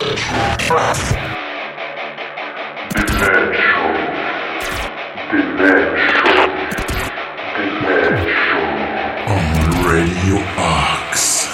[0.00, 0.06] On
[9.86, 11.48] Radio Axe.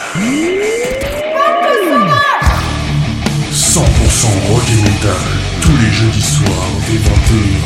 [3.52, 3.78] 100%
[4.48, 5.12] rock et metal,
[5.60, 7.60] tous les jeudis soirs dès 21h.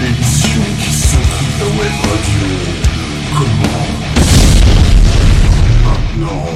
[0.00, 2.46] L'émission qui s'occupe la web radio.
[3.36, 3.88] Comment?
[5.84, 6.46] Maintenant.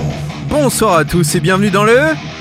[0.48, 2.31] Bonsoir à tous et bienvenue dans le...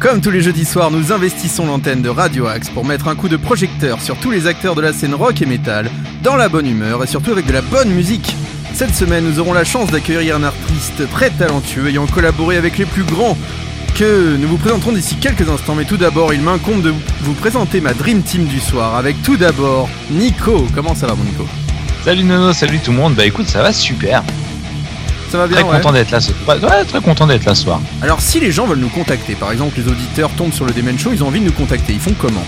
[0.00, 3.28] Comme tous les jeudis soirs, nous investissons l'antenne de Radio Axe pour mettre un coup
[3.28, 5.88] de projecteur sur tous les acteurs de la scène rock et metal,
[6.24, 8.34] dans la bonne humeur et surtout avec de la bonne musique.
[8.74, 12.84] Cette semaine, nous aurons la chance d'accueillir un artiste très talentueux ayant collaboré avec les
[12.84, 13.38] plus grands
[13.94, 15.76] que nous vous présenterons d'ici quelques instants.
[15.76, 19.36] Mais tout d'abord, il m'incombe de vous présenter ma Dream Team du soir avec tout
[19.36, 20.66] d'abord Nico.
[20.74, 21.46] Comment ça va mon Nico?
[22.04, 23.14] Salut Nono, salut tout le monde.
[23.14, 24.24] Bah écoute, ça va super.
[25.30, 25.76] Ça va bien Très ouais.
[25.76, 27.80] content d'être là ce ouais, très content d'être là ce soir.
[28.02, 30.98] Alors si les gens veulent nous contacter, par exemple les auditeurs tombent sur le Demen
[30.98, 32.44] Show, ils ont envie de nous contacter, ils font comment?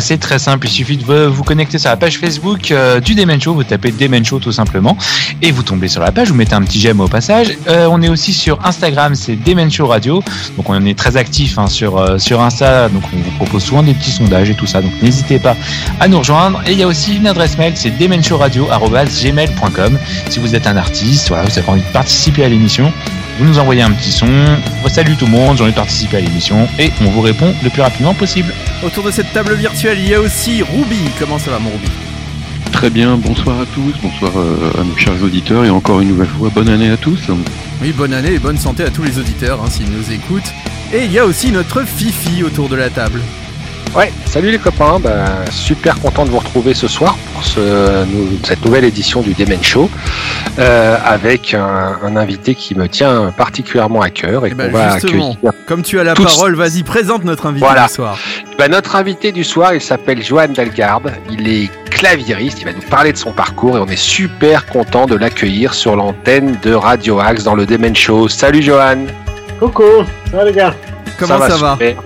[0.00, 3.14] C'est très simple, il suffit de vous- vous connecter sur la page Facebook euh, du
[3.14, 4.96] Demen Show, vous tapez Demen Show tout simplement,
[5.42, 7.56] et vous tombez sur la page, vous mettez un petit j'aime au passage.
[7.68, 10.22] Euh, on est aussi sur Instagram, c'est Demen Show Radio,
[10.56, 13.82] donc on est très actif hein, sur, euh, sur Insta, donc on vous propose souvent
[13.82, 15.56] des petits sondages et tout ça, donc n'hésitez pas
[16.00, 16.60] à nous rejoindre.
[16.66, 19.98] Et il y a aussi une adresse mail, c'est demenshowradio.gmail.com.
[20.28, 22.92] Si vous êtes un artiste, voilà, vous avez envie de participer à l'émission,
[23.38, 24.28] vous nous envoyez un petit son,
[24.88, 27.68] salut tout le monde, j'ai envie de participer à l'émission, et on vous répond le
[27.68, 28.52] plus rapidement possible.
[28.82, 30.98] Autour de cette table virtuelle, il y a aussi Ruby.
[31.18, 31.90] Comment ça va mon Ruby?
[32.72, 36.28] Très bien, bonsoir à tous, bonsoir euh, à nos chers auditeurs et encore une nouvelle
[36.28, 37.20] fois, bonne année à tous.
[37.82, 40.52] Oui, bonne année et bonne santé à tous les auditeurs hein, s'ils nous écoutent.
[40.92, 43.20] Et il y a aussi notre Fifi autour de la table.
[43.96, 48.04] Ouais, salut les copains, bah, super content de vous retrouver ce soir pour ce,
[48.44, 49.88] cette nouvelle édition du Demen Show
[50.58, 54.70] euh, avec un, un invité qui me tient particulièrement à cœur et Eh qu'on ben,
[54.70, 55.36] va accueillir.
[55.66, 57.88] Comme tu as la parole, vas-y, présente notre invité Voilà.
[57.88, 58.18] ce soir.
[58.58, 62.82] Bah, notre invité du soir, il s'appelle Johan Dalgarde, il est claviériste, il va nous
[62.90, 67.18] parler de son parcours et on est super content de l'accueillir sur l'antenne de Radio
[67.18, 68.28] Axe dans le Demen Show.
[68.28, 69.06] Salut Johan
[69.58, 69.82] Coucou,
[70.30, 70.74] ça va les gars?
[71.18, 71.96] Comment ça va, super.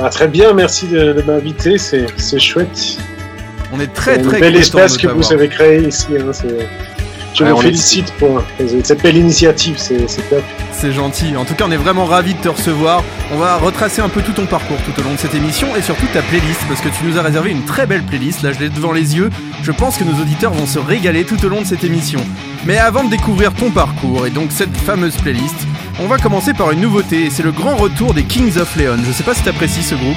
[0.00, 2.98] Ah, Très bien, merci de, de m'inviter, c'est c'est chouette.
[3.72, 6.06] On est très très content espace de que vous avez créé ici.
[6.18, 6.30] hein,
[7.34, 8.42] je Ouais, vous est- félicite pour
[8.84, 10.42] cette belle initiative, c'est c'est top.
[10.72, 11.36] C'est gentil.
[11.36, 13.02] En tout cas, on est vraiment ravis de te recevoir.
[13.32, 15.82] On va retracer un peu tout ton parcours tout au long de cette émission et
[15.82, 18.42] surtout ta playlist parce que tu nous as réservé une très belle playlist.
[18.42, 19.30] Là, je l'ai devant les yeux.
[19.62, 22.20] Je pense que nos auditeurs vont se régaler tout au long de cette émission.
[22.64, 25.56] Mais avant de découvrir ton parcours et donc cette fameuse playlist,
[26.00, 27.28] on va commencer par une nouveauté.
[27.30, 28.98] C'est le grand retour des Kings of Leon.
[29.06, 30.16] Je sais pas si t'apprécies ce groupe.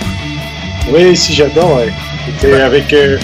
[0.91, 1.91] Oui, si j'adore, ouais.
[2.39, 2.91] C'était avec.
[2.93, 3.17] euh,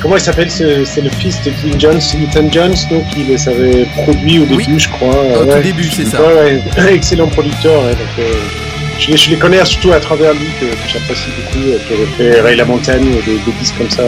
[0.00, 3.48] comment il s'appelle ce- C'est le fils de King Jones, Ethan Jones, donc il les
[3.48, 4.66] avait produits au Oui.
[4.66, 5.14] début, je crois.
[5.14, 5.56] Au ouais.
[5.56, 6.20] tout début, c'est ça.
[6.22, 7.82] Ouais, ouais, excellent producteur.
[7.84, 8.22] ouais, donc, euh,
[8.98, 11.94] je, les, je les connais surtout à travers lui que, que j'apprécie beaucoup, euh, qui
[11.94, 14.02] avait fait Ray la Montagne, des, des disques comme ça.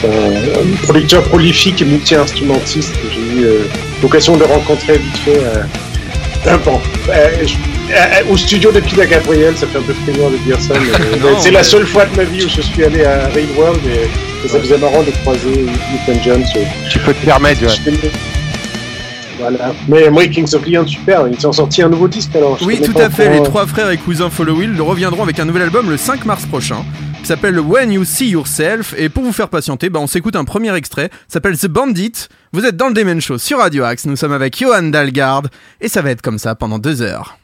[0.00, 2.92] c'est un, producteur prolifique et multi-instrumentiste.
[2.92, 3.46] que J'ai eu
[4.02, 5.40] l'occasion de le rencontrer vite fait.
[6.46, 7.54] Euh, un bon, euh, je-
[7.94, 10.88] euh, au studio de Peter Gabriel, ça fait un peu frémir de dire ça, mais
[11.26, 13.48] euh, c'est mais- la seule fois de ma vie où je suis allé à Rail
[13.56, 15.66] World et, et ça faisait marrant de croiser
[16.08, 16.44] Ethan Jones.
[16.56, 16.60] euh,
[16.90, 17.60] Tu peux te permettre
[19.38, 19.74] Voilà.
[19.88, 21.26] Mais moi, Kings of Leon, super.
[21.28, 22.58] Ils ont sorti un nouveau disque alors.
[22.64, 23.30] Oui, tout à fait.
[23.30, 26.46] Les trois frères et cousins Follow Will reviendront avec un nouvel album le 5 mars
[26.46, 26.84] prochain
[27.20, 28.94] qui s'appelle When You See Yourself.
[28.98, 31.08] Et pour vous faire patienter, bah, on s'écoute un premier extrait.
[31.26, 32.12] Ça s'appelle The Bandit.
[32.52, 34.04] Vous êtes dans le Demen Show sur Radio Axe.
[34.06, 35.44] Nous sommes avec Johan Dalgard.
[35.80, 37.38] Et ça va être comme ça pendant deux heures.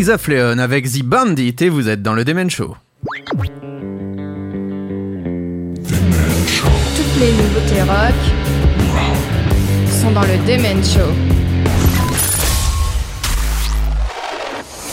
[0.00, 2.74] Kings of Leon avec The Bandit et vous êtes dans le Demen Show.
[6.96, 8.14] Toutes les nouveautés rock
[9.90, 11.12] sont dans le Demen Show.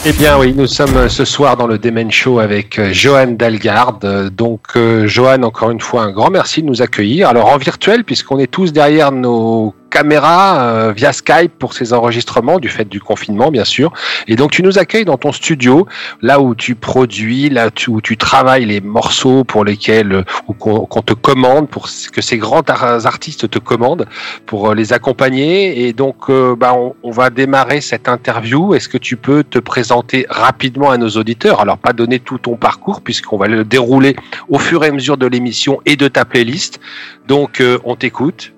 [0.06, 4.04] Eh bien oui, nous sommes ce soir dans le Demen Show avec euh, Johan Dalgarde.
[4.04, 7.30] Euh, Donc euh, Johan, encore une fois, un grand merci de nous accueillir.
[7.30, 12.60] Alors en virtuel, puisqu'on est tous derrière nos caméras euh, via Skype pour ces enregistrements,
[12.60, 13.92] du fait du confinement bien sûr.
[14.28, 15.88] Et donc tu nous accueilles dans ton studio,
[16.22, 21.02] là où tu produis, là où tu travailles les morceaux pour lesquels euh, ou qu'on
[21.02, 24.06] te commande, pour que ces grands ar- artistes te commandent
[24.46, 25.88] pour euh, les accompagner.
[25.88, 28.74] Et donc, euh, bah, on, on va démarrer cette interview.
[28.74, 31.60] Est-ce que tu peux te présenter rapidement à nos auditeurs?
[31.60, 34.16] Alors, pas donner tout ton parcours, puisqu'on va le dérouler
[34.50, 36.80] au fur et à mesure de l'émission et de ta playlist.
[37.28, 38.54] Donc, euh, on t'écoute.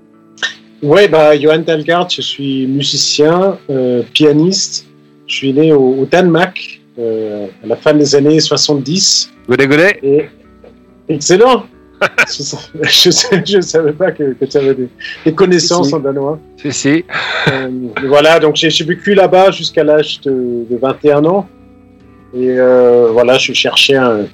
[0.82, 4.86] Ouais, bah, Johan Dalgard, je suis musicien, euh, pianiste.
[5.28, 9.32] Je suis né au, au Danemark euh, à la fin des années 70.
[9.48, 10.00] Godet, godet.
[10.04, 10.30] Et
[11.10, 11.64] excellent.
[12.30, 13.10] je,
[13.46, 14.88] je savais pas que, que tu avais des,
[15.26, 15.96] des connaissances Si, si.
[15.96, 16.40] en danois.
[16.56, 17.06] C'est, c'est.
[17.52, 17.70] Euh,
[18.08, 20.32] voilà, donc j'ai j'ai vécu là-bas jusqu'à l'âge de,
[20.70, 21.48] de 21 ans.
[22.34, 24.28] Et euh, voilà, je cherchais un-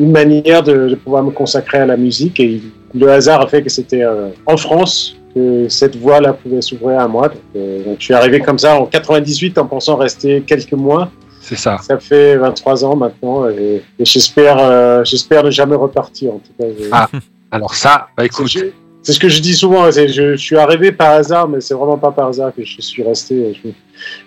[0.00, 2.40] une manière de, de pouvoir me consacrer à la musique.
[2.40, 2.60] Et
[2.92, 7.06] le hasard a fait que c'était euh, en France que cette voie-là pouvait s'ouvrir à
[7.06, 7.28] moi.
[7.28, 11.10] Donc, euh, donc je suis arrivé comme ça en 98 en pensant rester quelques mois.
[11.42, 11.76] C'est ça.
[11.78, 16.52] Ça fait 23 ans maintenant et, et j'espère euh, j'espère ne jamais repartir en tout
[16.58, 16.64] cas.
[16.76, 17.08] Je- Ah,
[17.50, 18.48] Alors ça, bah écoute.
[18.50, 21.60] c'est c'est ce que je dis souvent, c'est- je, je suis arrivé par hasard, mais
[21.60, 23.54] c'est vraiment pas par hasard que je suis resté.
[23.62, 23.68] Je,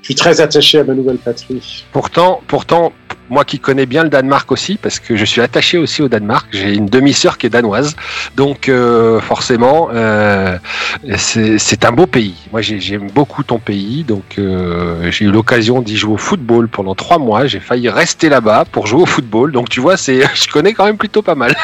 [0.02, 1.86] je suis très attaché à ma nouvelle patrie.
[1.92, 2.92] Pourtant, pourtant,
[3.30, 6.48] moi qui connais bien le Danemark aussi, parce que je suis attaché aussi au Danemark,
[6.52, 7.96] j'ai une demi-sœur qui est danoise,
[8.36, 10.58] donc euh, forcément, euh,
[11.18, 12.34] c'est un beau pays.
[12.52, 16.68] Moi, j'ai- j'aime beaucoup ton pays, donc euh, j'ai eu l'occasion d'y jouer au football
[16.70, 17.46] pendant trois mois.
[17.46, 20.86] J'ai failli rester là-bas pour jouer au football, donc tu vois, c'est, je connais quand
[20.86, 21.56] même plutôt pas mal.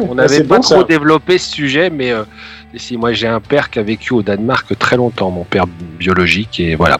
[0.00, 0.84] On Ah, n'avait c'est pas bon, trop ça.
[0.84, 2.12] développé ce sujet, mais
[2.76, 5.66] si moi j'ai un père qui a vécu au Danemark très longtemps, mon père
[5.98, 6.98] biologique, et voilà.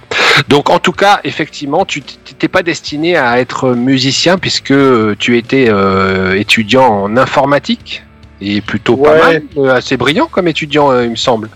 [0.49, 5.37] Donc en tout cas, effectivement, tu t'étais pas destiné à être musicien puisque euh, tu
[5.39, 8.03] étais euh, étudiant en informatique
[8.41, 11.49] et plutôt pas mal, euh, assez brillant comme étudiant, euh, il me semble.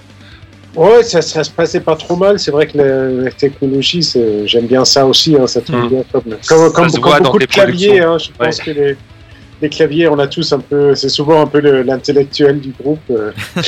[0.74, 2.38] Ouais, ça, ça se passait pas trop mal.
[2.38, 4.06] C'est vrai que la, la technologie,
[4.44, 5.34] j'aime bien ça aussi.
[5.34, 5.88] Hein, ça tombe Hmm.
[5.88, 8.00] bien comme, comme, comme- comme beaucoup de claviers.
[8.02, 8.96] Hein, je pense que les,
[9.62, 10.94] les claviers, on a tous un peu.
[10.94, 13.00] C'est souvent un peu le- l'intellectuel du groupe.
[13.10, 13.32] euh.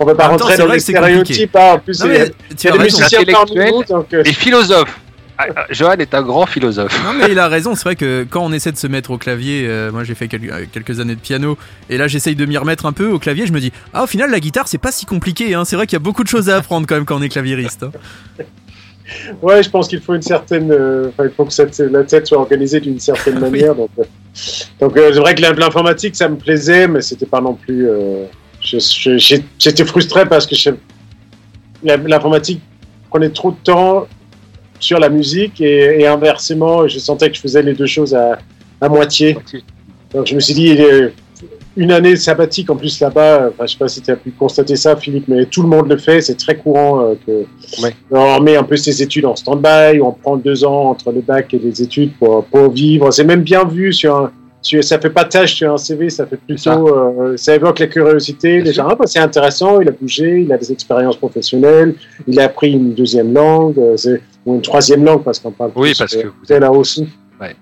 [0.00, 1.46] on va pas En même temps, rentrer c'est dans vrai les que c'est compliqué.
[1.46, 1.56] stéréotypes.
[1.56, 1.72] hein.
[1.74, 3.84] En plus, Non, il y a, mais tu y a des musiciens parmi nous.
[3.84, 4.98] Donc, euh, Et philosophe.
[5.42, 7.02] Ah, ah, Johan est un grand philosophe.
[7.02, 9.16] Non mais il a raison, c'est vrai que quand on essaie de se mettre au
[9.16, 11.56] clavier, euh, moi j'ai fait quel- euh, quelques années de piano,
[11.88, 14.06] et là j'essaye de m'y remettre un peu au clavier, je me dis, ah au
[14.06, 15.64] final la guitare c'est pas si compliqué, hein.
[15.64, 17.30] c'est vrai qu'il y a beaucoup de choses à apprendre quand même quand on est
[17.30, 17.84] claviériste.
[17.84, 17.90] hein.
[19.42, 22.38] Ouais, je pense qu'il faut une certaine, euh, il faut que cette- la tête soit
[22.38, 23.74] organisée d'une certaine manière.
[23.74, 24.02] Donc, euh,
[24.80, 27.88] donc euh, c'est vrai que l'in- l'informatique, ça me plaisait, mais c'était pas non plus.
[27.88, 28.24] euh,
[28.62, 30.54] J'étais frustré parce que
[31.82, 32.60] l'informatique
[33.08, 34.06] prenait trop de temps
[34.78, 38.38] sur la musique et, et inversement, je sentais que je faisais les deux choses à,
[38.80, 39.36] à moitié.
[40.14, 41.12] Donc je me suis dit, est-
[41.76, 44.76] une année sabbatique en plus là-bas, enfin, je sais pas si tu as pu constater
[44.76, 47.44] ça, Philippe, mais tout le monde le fait, c'est très courant euh, que
[47.82, 47.94] Ouais.
[48.10, 51.54] on remet un peu ses études en stand-by, on prend deux ans entre le bac
[51.54, 53.10] et les études pour, pour vivre.
[53.12, 56.26] C'est même bien vu sur un, sur- ça fait pas tâche sur un CV, ça
[56.26, 58.64] fait plutôt, euh, ça évoque la curiosité.
[58.72, 61.94] Gens, ah, bah, c'est intéressant, il a bougé, il a des expériences professionnelles,
[62.26, 63.96] il a appris une deuxième langue, euh,
[64.44, 67.06] ou une troisième langue parce qu'on parle Oui, parce que vous là aussi.
[67.40, 67.54] Ouais.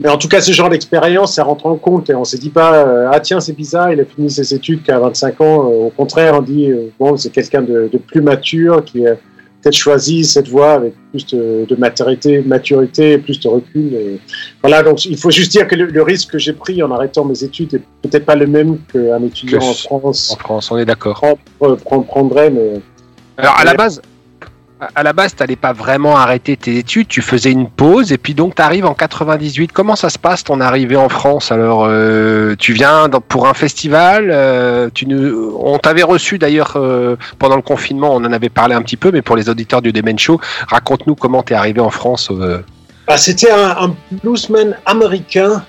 [0.00, 2.50] Mais en tout cas, ce genre d'expérience, ça rentre en compte et on se dit
[2.50, 5.70] pas, euh, ah tiens, c'est bizarre, il a fini ses études qu'à 25 ans.
[5.70, 9.14] Euh, au contraire, on dit, euh, bon, c'est quelqu'un de, de plus mature qui a
[9.62, 13.94] peut-être choisi cette voie avec plus de, de maturité, maturité, plus de recul.
[13.94, 14.20] Et
[14.62, 17.24] voilà, donc il faut juste dire que le, le risque que j'ai pris en arrêtant
[17.24, 20.70] mes études est peut-être pas le même qu'un étudiant Que en ce- France En France,
[20.72, 21.14] on est d'accord.
[21.60, 22.80] prend- prend- prendrait, mais
[23.38, 24.02] Alors à la base,
[24.94, 28.34] à- la base, t'allais pas vraiment arrêter tes études, tu faisais une pause et puis
[28.34, 29.72] donc t'arrives en 98.
[29.72, 31.52] Comment ça se passe ton arrivée en France?
[31.52, 34.30] Alors euh, tu viens pour un festival.
[34.32, 35.06] euh, tu
[35.60, 38.10] on t'avait reçu d'ailleurs euh, pendant le confinement.
[38.14, 41.14] On en avait parlé un petit peu, mais pour les auditeurs du Demen Show, raconte-nous
[41.14, 42.30] comment t'es arrivé en France.
[43.06, 45.62] Ah, c'était un, un bluesman américain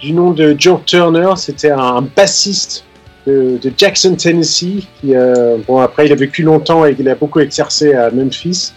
[0.00, 1.30] du nom de Joe Turner.
[1.36, 2.84] C'était un bassiste
[3.28, 4.86] de, de Jackson, Tennessee.
[5.00, 8.72] Qui, euh, bon, après, il a vécu longtemps et il a beaucoup exercé à Memphis.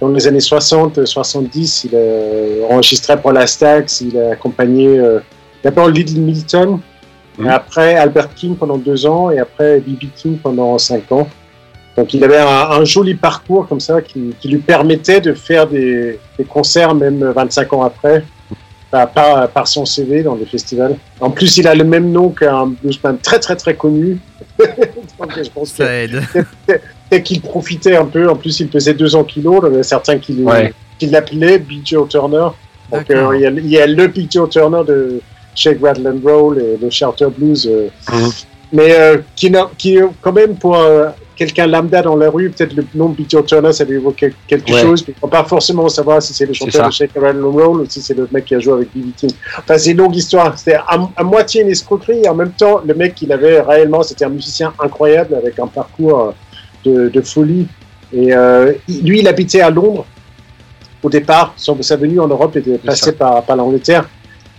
[0.00, 4.02] Dans les années 60, 70, il a enregistré pour la Stax.
[4.02, 5.20] Il a accompagné euh,
[5.64, 6.78] d'abord Little Milton,
[7.42, 10.06] et après Albert King pendant deux ans et après B.B.
[10.14, 11.28] King pendant cinq ans.
[11.96, 15.66] Donc il avait un, un joli parcours comme ça qui, qui, lui permettait de faire
[15.66, 18.22] des, des, concerts même 25 ans après,
[18.96, 20.96] par, par, par, son CV dans les festivals.
[21.20, 24.18] En plus, il a le même nom qu'un bluesman très très très connu.
[24.58, 26.22] Donc, je pense ça aide.
[27.10, 30.18] Dès qu'il profitait un peu, en plus il pesait 200 kilos, il y avait certains
[30.18, 30.72] qui, ouais.
[31.02, 31.96] l'appelaient B.J.
[32.08, 32.48] Turner.
[32.90, 34.38] Donc euh, il, y a, il, y a, le B.J.
[34.50, 35.20] Turner de
[35.54, 37.66] Shake Rattle and Roll et le Charter Blues.
[37.66, 38.44] Euh, mm -hmm.
[38.72, 40.76] Mais euh, qui, qui quand même pour
[41.36, 43.36] quelqu'un lambda dans la rue, peut-être le nom de B.J.
[43.46, 44.80] Turner, ça lui évoque quelque ouais.
[44.80, 47.48] chose, mais on ne peut pas forcément savoir si c'est le chanteur de Shake and
[47.48, 49.14] Roll ou si c'est le mec qui a joué avec B.B.
[49.16, 49.30] King.
[49.58, 50.58] Enfin, c'est une longue histoire.
[50.58, 54.02] C'était à, à, moitié une escroquerie et en même temps, le mec qu'il avait réellement,
[54.02, 56.34] c'était un musicien incroyable avec un parcours
[56.84, 57.66] de, de folie.
[58.12, 60.06] Et euh, lui, il habitait à Londres
[61.02, 61.52] au départ.
[61.56, 64.08] Son, sa venue en Europe était passée par, par l'Angleterre.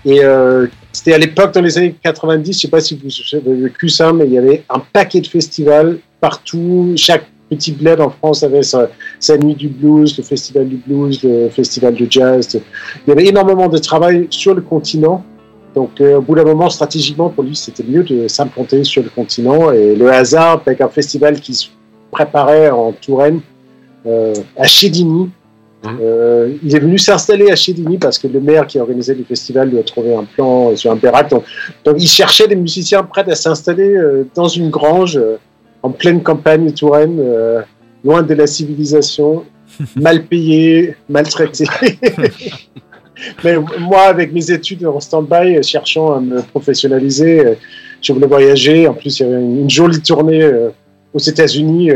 [0.05, 3.38] Et euh, c'était à l'époque, dans les années 90, je ne sais pas si vous
[3.38, 6.93] avez vécu ça, mais il y avait un paquet de festivals partout.
[6.95, 11.24] Chaque petit bled en France avait sa, sa, nuit du blues, le festival du blues,
[11.24, 12.59] le festival de jazz.
[13.05, 15.24] Il y avait énormément de travail sur le continent.
[15.75, 19.09] Donc, euh, au bout d'un moment, stratégiquement, pour lui, c'était mieux de s'implanter sur le
[19.09, 19.71] continent.
[19.71, 21.67] Et le hasard, avec un festival qui se
[22.12, 23.41] préparait en Touraine,
[24.05, 25.29] euh, à Chédigny,
[25.86, 29.69] euh, il est venu s'installer à Chédigny parce que le maire qui organisait le festival
[29.69, 31.29] lui a trouvé un plan sur un bérac.
[31.29, 31.43] Donc,
[31.86, 33.95] donc il cherchait des musiciens prêts à s'installer
[34.33, 35.19] dans une grange
[35.84, 37.62] en pleine campagne touraine, euh,
[38.03, 39.43] loin de la civilisation,
[39.96, 41.65] mal payé, maltraité.
[43.43, 47.57] Mais moi, avec mes études en stand-by, cherchant à me professionnaliser,
[48.00, 48.88] je voulais voyager.
[48.88, 50.48] En plus, il y avait une, jolie tournée
[51.13, 51.91] aux États-Unis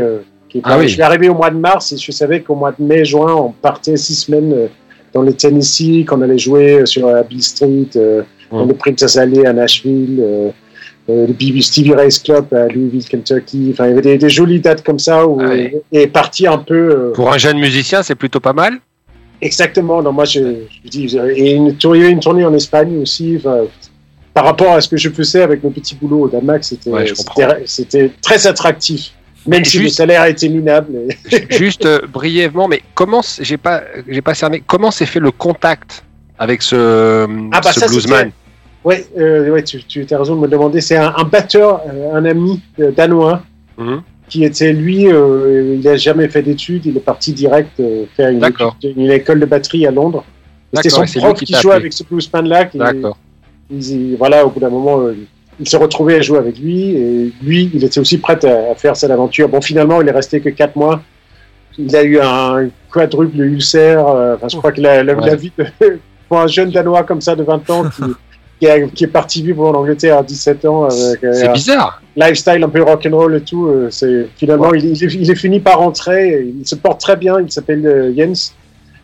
[0.62, 0.88] ah oui.
[0.88, 3.34] Je suis arrivé au mois de mars et je savais qu'au mois de mai, juin,
[3.34, 4.66] on partait six semaines euh,
[5.12, 8.56] dans le Tennessee, qu'on allait jouer euh, sur la Bill Street, euh, mmh.
[8.56, 10.50] dans le Princess Alley à Nashville, euh, euh,
[11.08, 13.70] le Stevie Race Club à Louisville, Kentucky.
[13.72, 15.70] Enfin, il y avait des, des jolies dates comme ça où, ah oui.
[15.90, 16.74] et parti un peu.
[16.74, 18.78] Euh, Pour un jeune musicien, c'est plutôt pas mal.
[19.40, 20.02] Exactement.
[20.02, 20.40] Non, moi, je,
[20.84, 23.36] je dis, et une, tournée, une tournée en Espagne aussi.
[23.38, 23.64] Enfin,
[24.32, 27.12] par rapport à ce que je faisais avec mon petit boulot au Danemark, c'était ouais,
[28.22, 29.12] très attractif.
[29.46, 30.92] Même si juste, le salaire a été minable.
[31.50, 36.04] juste euh, brièvement, mais comment j'ai pas j'ai pas cerné comment s'est fait le contact
[36.38, 38.30] avec ce, ah bah ce ça, bluesman?
[38.84, 40.80] Ouais, euh, ouais, tu, tu as raison de me demander.
[40.80, 43.42] C'est un, un, batteur, euh, un ami euh, danois,
[43.78, 44.00] mm -hmm.
[44.28, 48.30] qui était lui, euh, il a jamais fait d'études, il est parti direct euh, faire
[48.30, 50.24] une, étude, une, école de batterie à Londres.
[50.74, 52.60] C'était son prof qui, qui jouait avec ce bluesman-là.
[52.74, 53.16] D'accord.
[54.18, 54.96] Voilà, au bout d'un moment,
[55.60, 58.94] il s'est retrouvé à jouer avec lui et lui, il était aussi prêt à, faire
[58.96, 59.48] cette aventure.
[59.48, 60.96] Bon, finalement, il est resté que quatre mois.
[61.78, 64.04] Il a eu un quadruple ulcère.
[64.34, 65.26] Enfin, je crois a la, ouais.
[65.30, 65.64] la, vie de,
[66.28, 68.02] pour un jeune Danois comme ça de 20 ans qui,
[68.94, 70.88] qui, est parti vivre en Angleterre à 17 ans.
[70.90, 72.00] C'est euh, bizarre.
[72.16, 73.66] Lifestyle un peu rock'n'roll et tout.
[73.66, 74.78] Euh, c'est finalement, ouais.
[74.78, 76.46] il, il, est, il, est, fini par rentrer.
[76.60, 77.40] Il se porte très bien.
[77.40, 78.54] Il s'appelle euh, Jens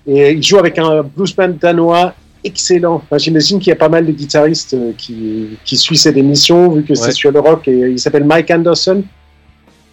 [0.07, 2.95] et il joue avec un bluesman danois excellent.
[2.95, 6.85] Enfin, J'imagine qu'il y a pas mal de guitaristes qui, qui suivent cette émission, vu
[6.85, 6.95] que ouais.
[6.95, 9.03] c'est sur le rock, et il s'appelle Mike Anderson.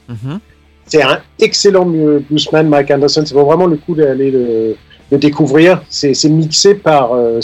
[0.07, 0.39] Mm -hmm.
[0.85, 1.87] C'est un excellent
[2.29, 3.23] bluesman, Mike Anderson.
[3.25, 4.75] C'est vraiment le coup d'aller le,
[5.11, 5.81] le, découvrir.
[5.89, 7.13] C'est mixé par.
[7.13, 7.41] Euh,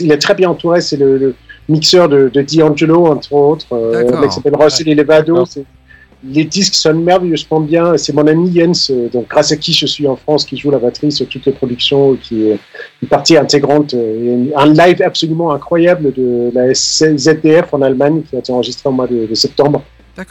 [0.00, 0.80] il est très bien entouré.
[0.80, 1.34] C'est le, le,
[1.68, 3.66] mixeur de, de D'Angelo, entre autres.
[3.72, 4.92] Euh, qui s'appelle Russell ouais.
[4.92, 5.44] Elevado
[6.22, 7.96] les disques sonnent merveilleusement bien.
[7.96, 10.70] C'est mon ami Jens, euh, donc grâce à qui je suis en France, qui joue
[10.70, 12.58] la batterie sur toutes les productions, qui est
[13.02, 18.40] une partie intégrante, euh, un live absolument incroyable de la ZDF en Allemagne qui a
[18.40, 19.82] été enregistré au mois de, de septembre.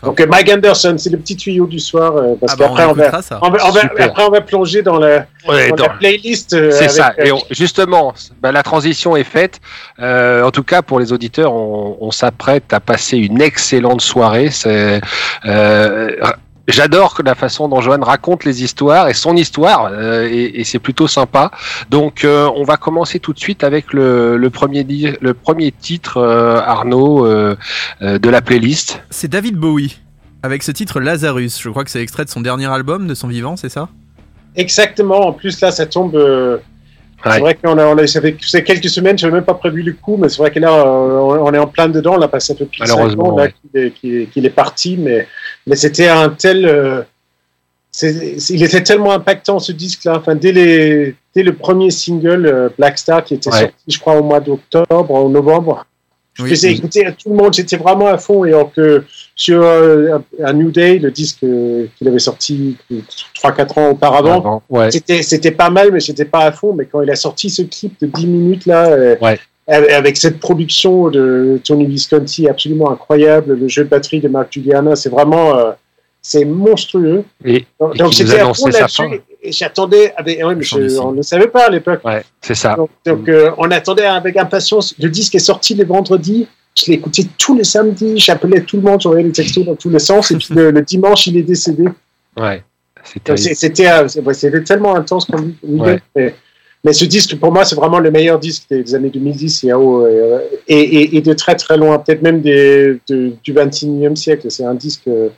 [0.04, 2.94] Donc Mike Anderson, c'est le petit tuyau du soir, euh, parce ah qu'après bah
[3.42, 5.90] on, on, on, on, va, après on va plonger dans la, ouais, dans dans la
[5.92, 6.54] playlist.
[6.54, 7.14] Euh, c'est ça.
[7.18, 9.60] Et justement, bah, la transition est faite.
[10.00, 14.50] Euh, en tout cas, pour les auditeurs, on, s'apprête à passer une excellente soirée.
[16.70, 20.78] J'adore la façon dont Johan raconte les histoires et son histoire, euh, et, et c'est
[20.78, 21.50] plutôt sympa.
[21.90, 24.86] Donc, euh, on va commencer tout de suite avec le, le premier,
[25.20, 27.56] le premier titre, euh, Arnaud, euh,
[28.04, 29.02] euh, de la playlist.
[29.10, 29.98] C'est David Bowie,
[30.44, 31.60] avec ce titre Lazarus.
[31.60, 33.90] Je crois que c'est extrait de son dernier album, de son vivant, c'est ça?
[34.56, 35.28] Exactement.
[35.28, 36.16] En plus, là, ça tombe.
[36.16, 36.58] Euh,
[37.26, 37.32] ouais.
[37.34, 39.82] C'est vrai qu'on a, on a, ça fait quelques semaines, je n'avais même pas prévu
[39.82, 42.16] le coup, mais c'est vrai que là, on, est en plein dedans.
[42.18, 44.50] On a passé un peu plus de ans là, qu'il est, qu est, qu est,
[44.52, 45.28] parti, mais
[45.70, 46.66] mais c'était un tel.
[46.66, 47.04] Euh,
[48.02, 50.18] il était tellement impactant ce disque-là.
[50.18, 53.60] Enfin, dès, les, dès le premier single, euh, Black Star, qui était ouais.
[53.60, 55.86] sorti, je crois, au mois d'octobre, en novembre,
[56.34, 56.76] je oui, faisais oui.
[56.76, 57.54] écouter à tout le monde.
[57.54, 58.46] J'étais vraiment à fond.
[58.46, 59.04] Et alors que
[59.36, 62.78] sur euh, un New Day, le disque euh, qu'il avait sorti
[63.36, 64.90] 3-4 ans auparavant, ouais.
[64.92, 66.74] c'était pas mal, mais j'étais pas à fond.
[66.74, 71.10] Mais quand il a sorti ce clip de 10 minutes là, ouais avec cette production
[71.10, 75.72] de Tony Visconti absolument incroyable, le jeu de batterie de Mark Juliana, c'est vraiment, euh,
[76.22, 77.24] c'est monstrueux.
[77.46, 80.44] Et, Donc, donc j'étais à fond là-dessus et- j'attendais avec.
[80.46, 82.02] ouais, mais je- on ne le savait pas à l'époque.
[82.04, 82.76] Ouais, c'est ça.
[82.76, 84.96] Donc, donc, euh, on attendait avec impatience.
[85.00, 86.48] Le disque est sorti le vendredi.
[86.78, 88.18] Je écouté tous les samedis.
[88.20, 89.02] J'appelais tout le monde.
[89.02, 90.32] J'envoyais les textos dans tous les sens.
[90.32, 91.86] Et puis le, le dimanche, il est décédé.
[92.38, 92.64] Ouais.
[93.04, 95.54] C'était C'était euh, ouais, c'était tellement intense comme.
[95.64, 96.00] Ouais.
[96.84, 100.40] Mais, ce disque, pour moi, c'est vraiment le meilleur disque des années 2010 Yao, euh,
[100.68, 104.50] et, et, et de très très loin, peut-être même du 21e siècle.
[104.50, 105.30] C'est un disque euh,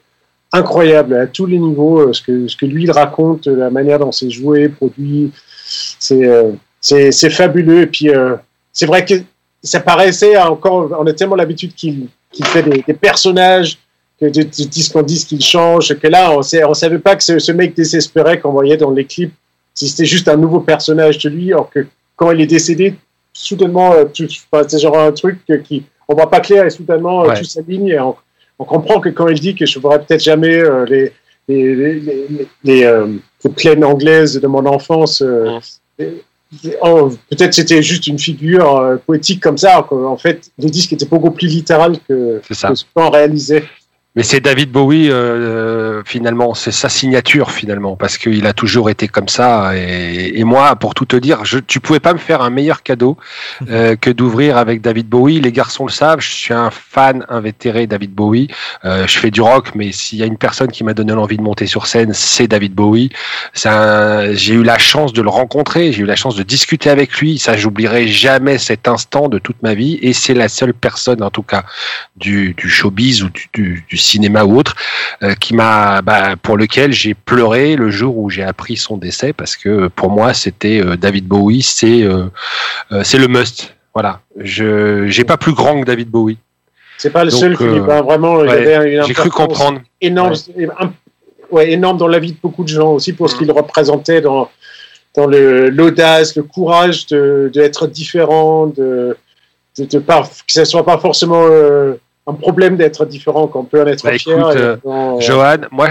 [0.51, 1.99] incroyable à tous les niveaux.
[1.99, 5.31] euh, Ce que, lui il raconte, la manière dont c'est joué, produit,
[5.99, 7.81] c'est fabuleux.
[7.81, 8.09] Et puis,
[8.71, 9.15] c'est vrai que
[9.63, 12.07] ça paraissait encore, on a tellement l'habitude qu'il
[12.45, 13.79] fait des, des personnages
[14.21, 17.51] de, disque en disque il change, que là on on savait pas que ce, ce
[17.51, 19.33] mec désespéré qu'on voyait dans les clips,
[19.73, 22.95] si c'était juste un nouveau personnage de lui, alors que quand il est décédé,
[23.33, 24.05] soudainement, euh,
[24.53, 27.37] enfin, c'est genre un truc euh, qui, on voit pas clair et soudainement euh, Ouais.
[27.39, 28.15] tout s'aligne et on,
[28.59, 31.11] on comprend que quand il dit que je ferai peut-être jamais euh, les
[31.47, 33.07] les, les, les, les, euh,
[33.43, 35.21] les plaines anglaises de mon enfance.
[35.21, 35.59] euh,
[36.81, 39.85] oh, peut-être c'était juste une figure euh, poétique comme ça.
[39.87, 40.09] quoi.
[40.09, 43.63] En fait, le disque était beaucoup plus littéral que, que ce qu'on réalisait.
[44.17, 49.07] Mais c'est David Bowie, euh, finalement, c'est sa signature, finalement, parce qu'il a toujours été
[49.07, 49.71] comme ça.
[49.77, 53.15] Et, moi, pour tout te dire, je, tu pouvais pas me faire un meilleur cadeau
[53.69, 55.39] euh, que d'ouvrir avec David Bowie.
[55.39, 58.49] Les garçons le savent, je suis un fan invétéré David Bowie.
[58.83, 61.37] Euh, je fais du rock, mais s'il y a une personne qui m'a donné l'envie
[61.37, 63.11] de monter sur scène, c'est David Bowie.
[63.53, 67.39] J'ai eu la chance de le rencontrer, j'ai eu la chance de discuter avec lui.
[67.39, 69.99] Ça, j'oublierai jamais cet instant de toute ma vie.
[70.01, 71.63] Et c'est la seule personne, en tout cas,
[72.17, 74.75] du, du showbiz ou du, du, du cinéma ou autre,
[75.23, 79.33] euh, qui m'a, bah, pour lequel j'ai pleuré le jour où j'ai appris son décès,
[79.33, 82.25] parce que pour moi, c'était euh, David Bowie, c'est euh,
[83.03, 83.75] c'est le must.
[83.93, 86.37] Voilà, je j'ai pas plus grand que David Bowie.
[86.97, 88.01] C'est pas le Donc, seul hein.
[88.03, 89.81] Vraiment, ouais, J'ai cru comprendre.
[90.01, 90.33] énorme,
[91.51, 93.39] ouais, énorme dans la vie de beaucoup de gens aussi pour ce Mm.
[93.39, 94.49] qu'il représentait dans
[95.15, 99.17] dans le l'audace, le courage de d'être différent, de
[99.77, 101.95] de, de pas que ce soit pas forcément euh,
[102.27, 104.37] un problème d'être différent, qu'on peut en être Bah, fier.
[104.37, 105.89] écoute, euh, dans- Johan, moi,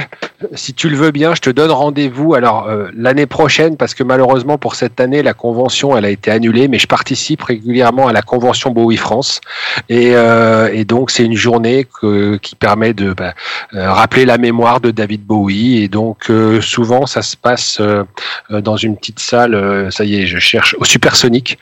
[0.55, 2.35] si tu le veux bien, je te donne rendez-vous.
[2.35, 6.31] Alors euh, l'année prochaine, parce que malheureusement pour cette année, la convention elle a été
[6.31, 9.41] annulée, mais je participe régulièrement à la convention Bowie France,
[9.89, 13.35] et, euh, et donc c'est une journée que, qui permet de bah,
[13.75, 15.83] euh, rappeler la mémoire de David Bowie.
[15.83, 18.05] Et donc euh, souvent ça se passe euh,
[18.53, 19.55] euh, dans une petite salle.
[19.57, 21.59] euh, ça y est, je cherche au Supersonic.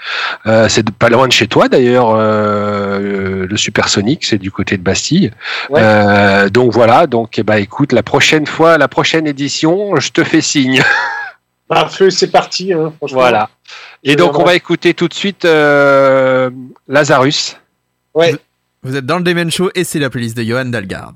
[0.47, 2.11] Euh, c'est pas loin de chez toi d'ailleurs.
[2.15, 5.31] euh, le Supersonic, c'est du côté de Bastille.
[5.71, 5.81] Ouais.
[5.81, 10.25] Euh, donc voilà, donc eh ben, écoute, la prochaine fois, la prochaine édition, je te
[10.25, 10.83] fais signe.
[11.91, 12.73] Feu, c'est parti.
[12.73, 13.21] Hein, franchement.
[13.21, 13.51] voilà.
[14.03, 16.51] Et donc on va écouter tout de suite euh,
[16.89, 17.57] Lazarus.
[18.15, 18.35] Ouais.
[18.83, 21.13] Vous êtes dans le Demen Show et c'est la playlist de Johan Dalgard.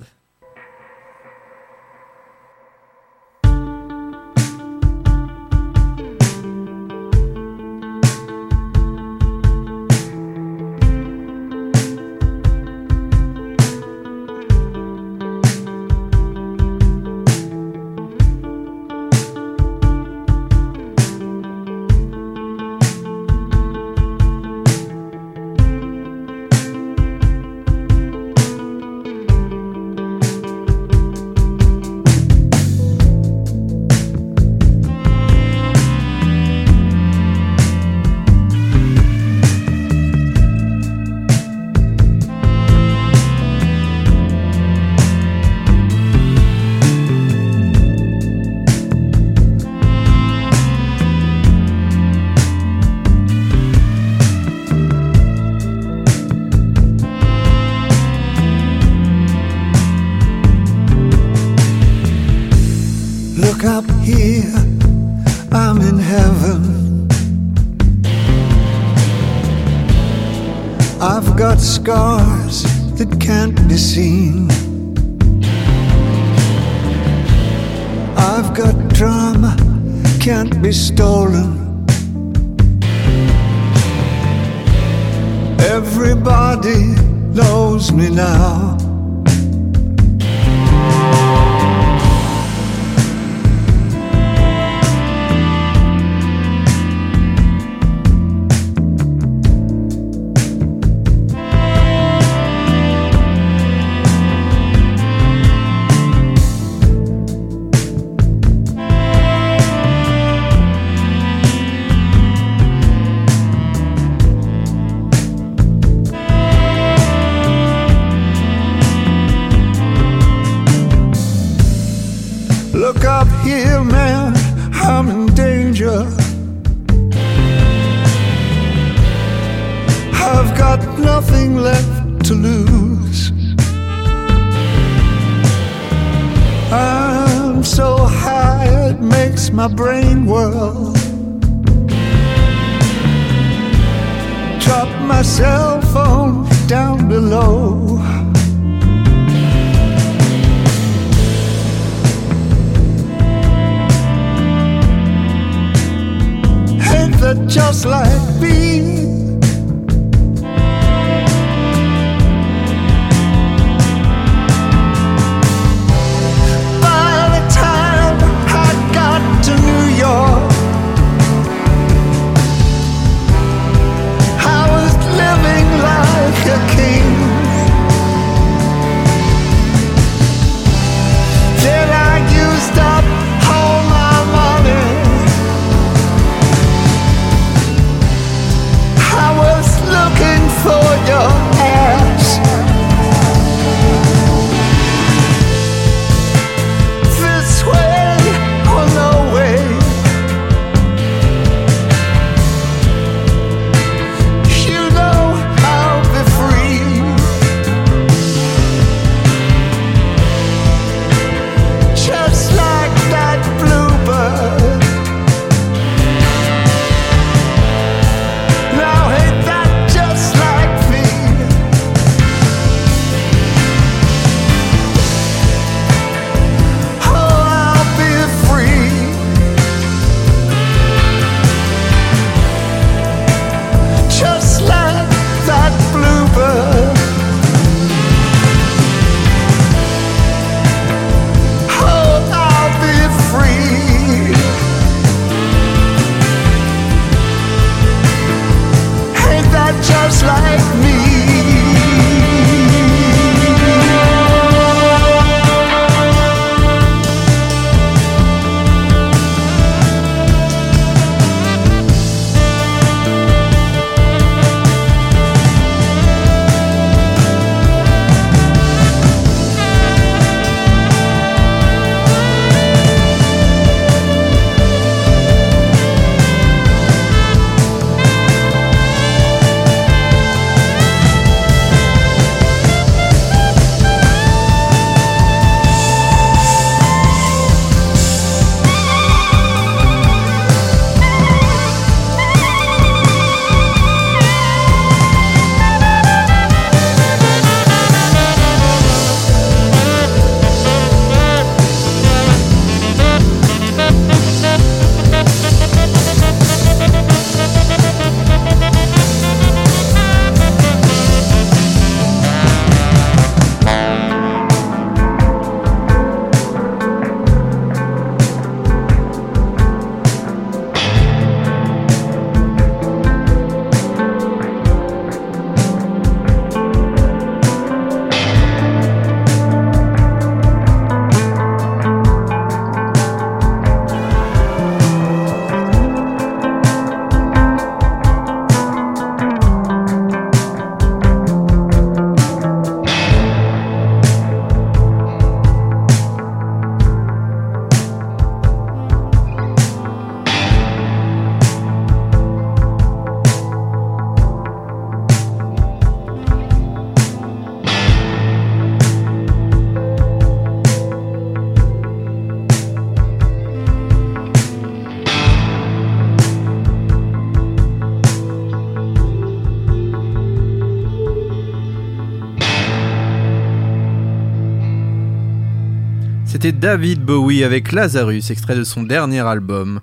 [376.63, 379.81] David Bowie avec Lazarus, extrait de son dernier album.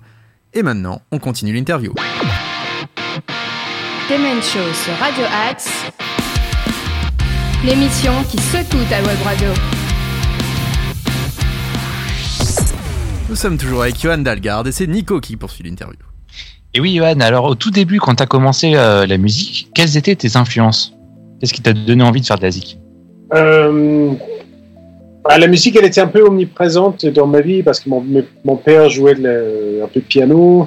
[0.54, 1.92] Et maintenant, on continue l'interview.
[4.08, 5.68] Demen Show sur Radio Axe.
[7.66, 9.48] L'émission qui secoue ta web radio.
[13.28, 15.98] Nous sommes toujours avec Johan Dalgard et c'est Nico qui poursuit l'interview.
[16.72, 19.98] Et oui, Johan, alors au tout début, quand tu as commencé euh, la musique, quelles
[19.98, 20.94] étaient tes influences?
[21.40, 22.78] Qu'est-ce qui t'a donné envie de faire de la zik
[23.34, 24.14] Euh,
[25.24, 28.88] bah, la musique, elle était un peu omniprésente dans ma vie parce que mon, père
[28.88, 30.66] jouait de la- un peu de piano.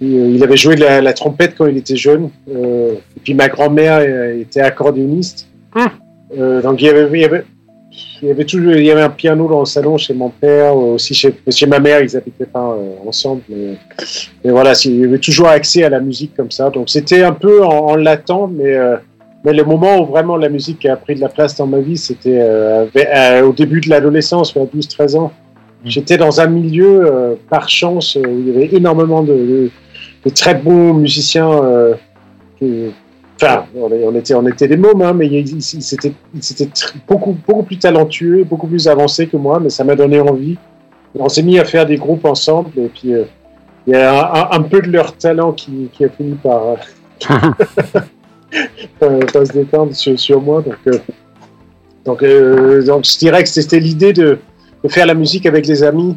[0.00, 2.28] Il, il avait joué de la, la trompette quand il était jeune.
[2.54, 5.48] Euh, et puis ma grand-mère euh, était accordéoniste.
[6.38, 7.44] Euh, donc il y avait, il y avait-
[8.20, 10.76] il y avait toujours, il y avait un piano dans le salon chez mon père,
[10.76, 13.76] aussi chez, chez ma mère, ils habitaient pas euh, ensemble, mais,
[14.44, 16.68] mais voilà, il y avait toujours accès à la musique comme ça.
[16.68, 18.96] Donc c'était un peu en, en latent, mais, euh,
[19.46, 21.96] mais le moment où vraiment la musique a pris de la place dans ma vie,
[21.96, 25.32] c'était euh, euh, au début de l'adolescence, vers 12-13 ans.
[25.84, 29.70] J'étais dans un milieu, euh, par chance, où il y avait énormément de, de,
[30.24, 31.60] de très bons musiciens.
[32.58, 32.90] qui-
[33.40, 36.14] Enfin, on, était, on était des mômes, hein, mais ils, étaient,
[37.06, 40.56] beaucoup, beaucoup plus talentueux, beaucoup plus avancés que moi, mais ça m'a donné envie.
[41.18, 43.24] On s'est mis à faire des groupes ensemble, et puis euh,
[43.86, 46.76] il y a un, un- un peu de leur talent qui, qui a fini par,
[48.98, 50.62] par se détendre sur, sur moi.
[50.62, 50.98] Donc, euh,
[52.04, 54.38] donc, euh, donc, je dirais que c'était l'idée de,
[54.82, 56.16] de faire la musique avec les amis,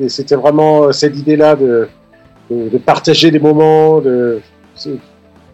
[0.00, 1.88] et c'était vraiment euh, cette idée-là de,
[2.50, 4.40] de, de partager des moments, de,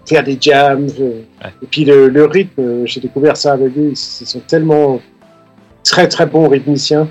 [0.06, 0.86] faire des jams.
[0.88, 3.90] Et puis le, le rythme, j'ai découvert ça avec eux.
[3.90, 5.00] Ils, sont tellement
[5.82, 7.08] très très bons rythmiciens.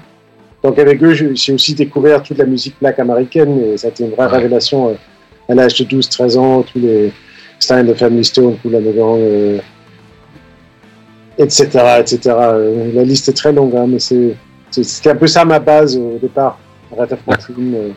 [0.63, 4.05] Donc avec eux, j'ai aussi découvert toute la musique black américaine et ça a été
[4.05, 4.95] une vraie révélation
[5.49, 6.61] à l'âge de 12-13 ans.
[6.61, 7.11] Tous les
[7.59, 9.59] Stein, the Family Stone, Cool and the Gang, euh,
[11.37, 12.19] etc., etc.
[12.25, 14.35] Euh, La liste est très longue, hein, mais c'est
[14.71, 16.57] c'est- c'était un peu ça ma base au départ.
[16.97, 17.89] Aretha Franklin, euh,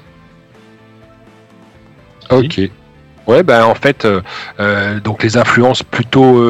[2.31, 2.61] Ok.
[3.27, 4.21] Ouais, ben en fait, euh,
[4.61, 6.41] euh, donc les influences plutôt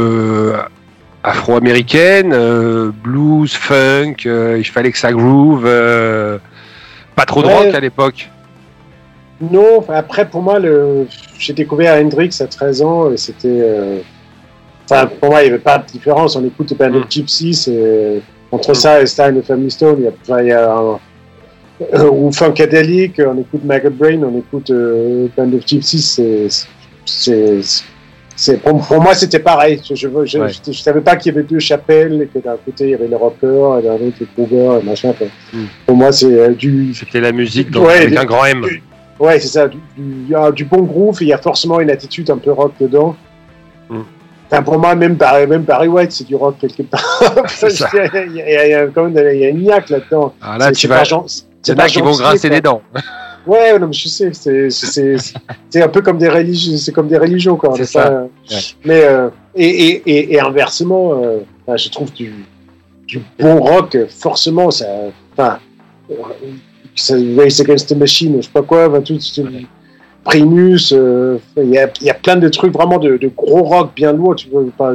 [1.23, 6.39] afro-américaines, euh, blues, funk, euh, il fallait que ça groove, euh,
[7.15, 8.31] pas trop de rock à l'époque.
[9.41, 11.07] Non, après pour moi, le...
[11.39, 13.49] j'ai découvert Hendrix à 13 ans et c'était.
[13.49, 13.99] euh,
[14.89, 16.37] Enfin, pour moi, il n'y avait pas de différence.
[16.37, 18.23] On écoute Band of Gypsies et
[18.53, 21.01] entre ça et Stein et Family Stone, il y a, enfin, il y a un-
[21.93, 26.01] euh, ou Funkadelic, on écoute Maggot Brain, on écoute euh, Band of Gypsies.
[26.03, 26.67] c'est-
[27.05, 27.83] c'est-
[28.37, 29.81] c'est- pour, pour moi, c'était pareil.
[29.85, 30.49] Je je, je, Ouais.
[30.51, 32.95] je- je savais pas qu'il y avait deux chapelles et que d'un côté, il y
[32.95, 35.13] avait les rockers et d'un autre, les groovers et machin.
[35.19, 35.27] quoi.
[35.53, 35.65] Mm.
[35.85, 38.65] Pour moi, c'est euh, du, C'était la musique donc, Ouais, avec des- un grand M.
[39.19, 39.69] Ouais, c'est ça.
[39.69, 42.39] Du, du- il y a du bon groove, il y a forcément une attitude un
[42.39, 43.17] peu rock dedans.
[43.89, 44.01] Mm.
[44.51, 47.21] Enfin, pour moi, même Barry, même Barry White, c'est du rock quelque part.
[47.63, 50.35] Il, y a, il y a quand même il y a une niaque là-dedans.
[50.41, 51.03] Ah, là, tu vas.
[51.03, 51.09] Il y
[51.63, 52.83] c'est en a pas qui vont grincer des dents.
[53.47, 57.55] Ouais, non, mais je sais, c'est- un peu comme des religions, c'est comme des religions,
[57.57, 57.71] quoi.
[57.71, 58.03] on C'est est ça.
[58.11, 58.61] pas- Ouais.
[58.85, 62.35] Mais euh, et, et, et, et inversement, euh, je trouve du,
[63.07, 64.87] du bon rock, forcément, ça,
[65.37, 65.61] enfin,
[66.11, 66.15] euh,
[66.76, 66.76] ça,
[67.37, 69.47] Race Against the Machine, je sais pas quoi, enfin, tout, tout-
[70.25, 73.63] Primus, euh, il y, a, il y a plein de trucs vraiment de, de gros
[73.63, 74.35] rock bien lourd.
[74.35, 74.93] Tu veux pas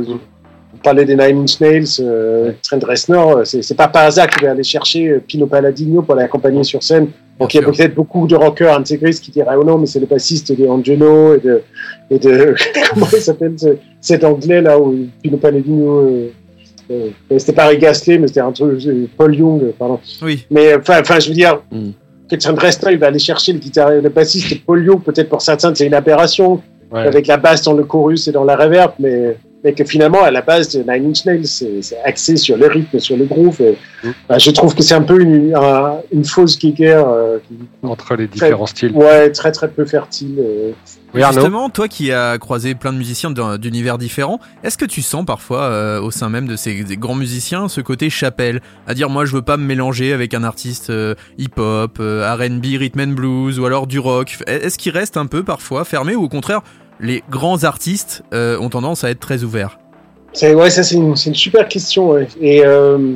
[0.74, 4.46] on parlait des Nine Inch Nails, euh, Trent Reznor, c'est c'est pas par hasard qu'il
[4.46, 7.08] va aller chercher euh, Pino Palladino pour l'accompagner sur scène.
[7.40, 10.00] Donc il y a peut-être beaucoup de rockers intégristes qui diraient oh non mais c'est
[10.00, 11.62] le bassiste de Angelo et de
[12.10, 12.56] et de
[12.94, 16.28] comment il s'appelle ce- cet anglais là où Pino Palladino euh, euh,
[17.38, 20.46] c'était pas Ray Gasly mais c'était un truc euh, Paul Young euh, pardon Oui.
[20.52, 21.90] mais enfin enfin je veux dire Mm.
[22.30, 25.42] que Trent Reznor il va aller chercher le guitariste le bassiste Paul Young peut-être pour
[25.42, 27.08] certains c'est une aberration Ouais.
[27.08, 30.32] avec la basse dans le chorus et dans la reverb mais mais que finalement à
[30.32, 33.78] la base de Nine Inch Nails c'est axé sur le rythme sur le groove et,
[34.28, 37.38] bah, je trouve que c'est un peu une, un- une fausse guéguerre euh,
[37.84, 38.92] Entre les différents styles.
[38.94, 40.36] Ouais, très très peu fertile.
[40.40, 40.72] euh.
[41.14, 41.22] Oui.
[41.30, 45.26] Justement, toi qui as croisé plein de musiciens d'un- d'univers différents, est-ce que tu sens
[45.26, 49.10] parfois euh, au sein même de ces des grands musiciens ce côté chapelle, à dire
[49.10, 53.08] moi je veux pas me mélanger avec un artiste euh, hip-hop, euh, R&B, rhythm and
[53.14, 54.38] blues ou alors du rock.
[54.48, 56.62] Est-ce qu'il reste un peu parfois fermé ou au contraire
[57.02, 59.80] les grands artistes euh, ont tendance à être très ouverts
[60.34, 62.12] C'est ouais, ça c'est une, super question.
[62.12, 62.28] ouais.
[62.40, 63.16] Et euh,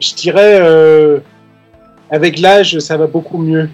[0.00, 1.18] je dirais euh,
[2.10, 3.68] avec l'âge ça va beaucoup mieux.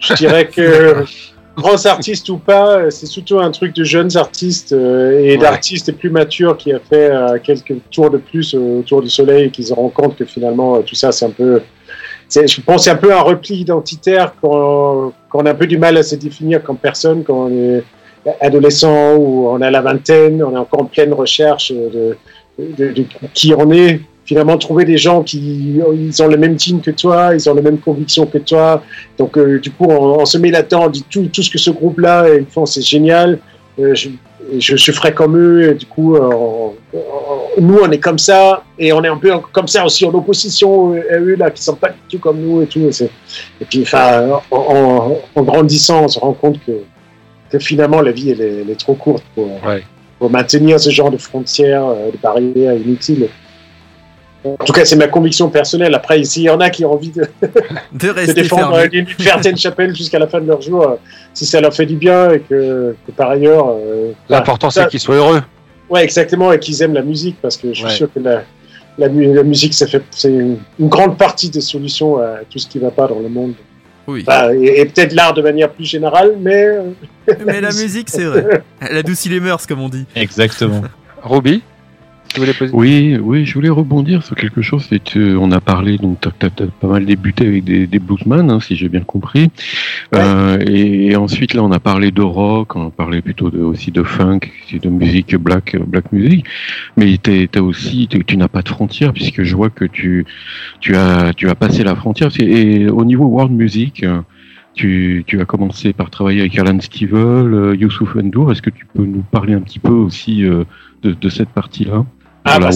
[0.00, 1.04] Je dirais que
[1.56, 5.38] grands artistes ou pas, c'est surtout un truc de jeunes artistes euh, et Ouais.
[5.38, 7.10] d'artistes plus matures qui a fait
[7.42, 10.94] quelques tours de plus autour du soleil et qui se rendent compte que finalement tout
[10.94, 11.60] ça c'est un peu
[12.30, 15.78] je pense c'est un peu un repli identitaire quand, quand on a un peu du
[15.78, 17.84] mal à se définir comme personne, quand on est
[18.40, 22.16] adolescent ou on a la vingtaine, on est encore en pleine recherche de,
[23.34, 24.00] qui on est.
[24.24, 27.62] Finalement, trouver des gens qui ils ont le même team que toi, ils ont les
[27.62, 28.82] mêmes convictions que toi.
[29.16, 32.26] Donc, euh, du coup, on, se met là-dedans, on dit tout, ce que ce groupe-là
[32.36, 33.38] ils font, c'est génial.
[33.78, 33.94] Euh,
[34.58, 35.70] je, je ferai comme eux.
[35.70, 39.16] Et du coup, euh, on- on- nous, on est comme ça et on est un
[39.16, 42.38] peu comme ça aussi en opposition à eux là qui sont pas du tout comme
[42.40, 42.80] nous et tout.
[43.60, 46.72] Et, puis, enfin, en, grandissant, on se rend compte que,
[47.50, 49.82] que finalement la vie elle est, elle est trop courte pour, Ouais.
[50.18, 53.28] pour maintenir ce genre de frontières, euh, de barrières inutiles.
[54.44, 55.94] En tout cas, c'est ma conviction personnelle.
[55.94, 57.48] Après, s'il y en a qui ont envie de, De
[58.06, 60.94] de rester défendre euh, d'une certaine chapelle jusqu'à la fin de leur jour, euh,
[61.34, 63.68] si ça leur fait du bien et que, que par ailleurs.
[63.70, 65.42] euh, L'important, c'est qu'ils soient heureux.
[65.90, 67.90] Ouais, exactement, et qu'ils aiment la musique, parce que je suis Ouais.
[67.90, 68.42] sûr que la,
[68.98, 72.66] la, la musique, ça fait, c'est une, une grande partie des solutions à tout ce
[72.68, 73.54] qui va pas dans le monde.
[74.06, 74.24] Oui.
[74.26, 76.66] Enfin, et, et peut-être l'art de manière plus générale, mais
[77.44, 78.62] Mais la musique, c'est vrai.
[78.80, 80.06] Elle adoucit les mœurs, comme on dit.
[80.14, 80.82] Exactement.
[81.22, 81.62] Roby,
[82.32, 84.84] tu voulais poser Oui, oui, je voulais rebondir sur quelque chose.
[84.88, 88.50] C'est que on a parlé, donc t'as as, pas mal débuté avec des, des bluesman,
[88.50, 89.50] hein, si j'ai bien compris.
[90.14, 93.58] Euh, et, et ensuite là, on a parlé de rock, on a parlé plutôt de,
[93.60, 94.40] aussi de funk,
[94.72, 96.44] de musique black, black music.
[96.96, 100.24] Mais t'es- t'as aussi, tu n'as pas de frontières puisque je vois que tu,
[100.80, 102.30] tu as, tu as passé la frontière.
[102.40, 104.02] Et au niveau world music.
[104.04, 104.20] euh,
[104.74, 108.52] Tu, tu as commencé par travailler avec Alan Stivell, euh, Youssouf N'Dour.
[108.52, 110.62] Est-ce que tu peux nous parler un petit peu aussi euh,
[111.02, 112.04] de, de cette partie-là?
[112.50, 112.70] Ah, bah,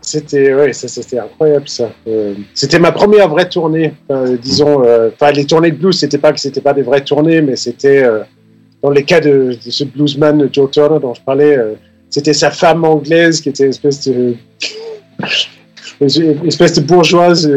[0.00, 1.90] c'était ouais, ça, c'était incroyable ça.
[2.06, 3.92] Euh, c'était ma première vraie tournée.
[4.08, 7.04] Enfin, disons, euh, enfin les tournées de blues, c'était pas que c'était pas des vraies
[7.04, 8.20] tournées, mais c'était euh,
[8.82, 11.74] dans les cas de, de ce bluesman Joe Turner dont je parlais, euh,
[12.08, 14.34] c'était sa femme anglaise qui était une espèce de
[16.00, 17.50] une espèce de bourgeoise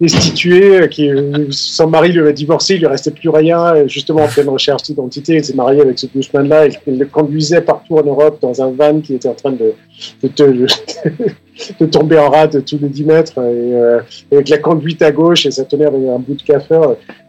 [0.00, 3.86] destituée euh, qui euh, son mari lui avait divorcé, il lui restait plus rien.
[3.86, 6.66] Justement en pleine recherche d'identité, il s'est marié avec ce bluesman là.
[6.86, 9.74] Il, le conduisait partout en Europe dans un van qui était en train de
[10.22, 10.66] de,
[11.86, 14.00] tomber en rade tous les 10 mètres et, euh,
[14.32, 16.80] avec la conduite à gauche et ça tenait avec un bout de café.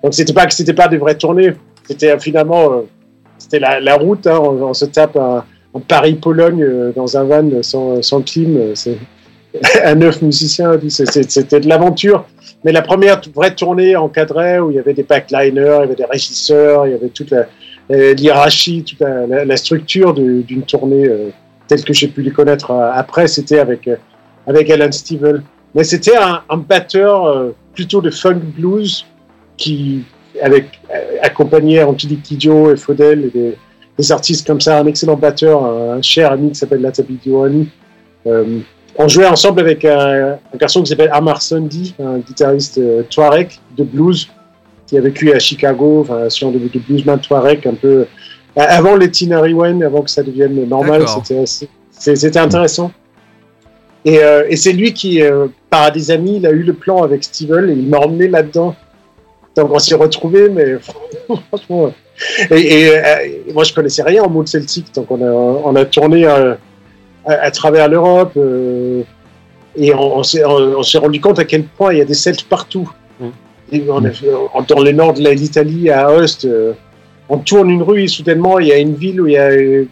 [0.03, 1.53] Donc c'était pas c'était pas des vraies tournées,
[1.87, 2.83] c'était finalement
[3.37, 4.27] c'était la, route.
[4.27, 4.39] hein.
[4.39, 5.43] on, se tape un,
[5.87, 8.57] Paris-Pologne dans un van sans, sans clim.
[8.75, 8.97] C'est
[9.83, 10.79] un neuf musicien.
[10.89, 12.25] c'est- c'est- C'était de l'aventure.
[12.63, 15.95] Mais la première vraie tournée encadrée où il y avait des backliners, il y avait
[15.95, 21.29] des régisseurs, il y avait toute euh, l'hierarchie, toute la, structure d'une tournée euh,
[21.67, 23.89] telle que j'ai pu les connaître euh, après, c'était avec,
[24.45, 25.41] avec Alan Stivell.
[25.73, 29.05] Mais c'était un, batteur plutôt de funk blues
[29.55, 30.03] qui,
[30.41, 30.81] avec,
[31.23, 33.55] accompagné Angelique Kidjo et Faudel et
[33.97, 37.19] des, artistes comme ça, un excellent batteur, un, cher ami qui s'appelle Latabi
[38.97, 43.49] on jouait ensemble avec un, un garçon qui s'appelle Amar Sundy, un guitariste euh, Touareg
[43.77, 44.29] de blues
[44.87, 48.05] qui a vécu à Chicago, enfin, sur de, de bluesman Touareg un peu
[48.55, 51.05] avant les Tinari Wen, avant que ça devienne normal,
[51.91, 52.91] c'était intéressant.
[54.03, 57.03] Et, euh, et c'est lui qui, euh, par des amis, il a eu le plan
[57.03, 58.75] avec Steven et il m'a emmené là-dedans.
[59.55, 60.77] Donc on s'est retrouvés, mais
[61.49, 61.93] franchement.
[62.49, 65.75] Et, et, euh, et moi je connaissais rien en monde celtique, donc on a, on
[65.75, 66.55] a tourné euh,
[67.25, 69.03] à, à travers l'Europe euh,
[69.75, 70.43] et on, on s'est
[70.97, 72.91] rendu compte à quel point il y a des Celtes partout.
[73.19, 73.25] Mm.
[73.71, 76.73] Et on a fait- en- dans le nord de l'Italie, à Ost, euh,
[77.29, 79.49] on tourne une rue et soudainement il y a une ville où il y a
[79.51, 79.85] euh,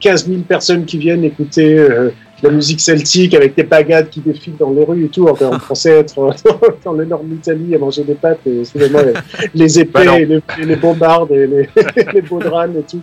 [0.00, 2.10] 15 000 personnes qui viennent écouter euh,
[2.40, 5.26] la musique celtique avec des bagades qui défilent dans les rues et tout.
[5.28, 6.30] Enfin, on pensait être euh,
[6.84, 9.12] dans le nord de l'Italie à manger des pâtes et soudainement les,
[9.54, 11.68] les épées, Bah et les, et les bombardes et les,
[12.14, 13.00] les baudranes et tout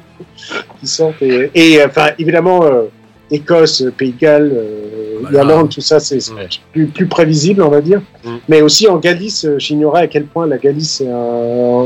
[0.80, 1.22] qui sortent.
[1.22, 2.84] Et, et, euh, enfin, évidemment, euh,
[3.32, 4.82] Écosse, Pays de Galles, euh,
[5.22, 5.40] Voilà.
[5.40, 6.48] Irlande, tout ça, c'est Ouais.
[6.72, 8.02] plus, plus prévisible, on va dire.
[8.24, 8.30] Mm.
[8.50, 11.86] Mais aussi en Galice, euh, j'ignorais à quel point la Galice est un,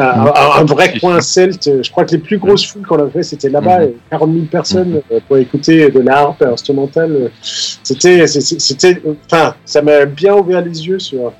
[0.26, 1.68] un- un vrai coin celte.
[1.82, 3.84] Je crois que les plus grosses foules qu'on a fait, c'était là-bas, Mhm.
[3.88, 7.30] et 40 000 personnes euh, pour écouter de la harpe instrumentale.
[7.42, 11.32] C'était, c'était, enfin, ça m'a bien ouvert les yeux sur,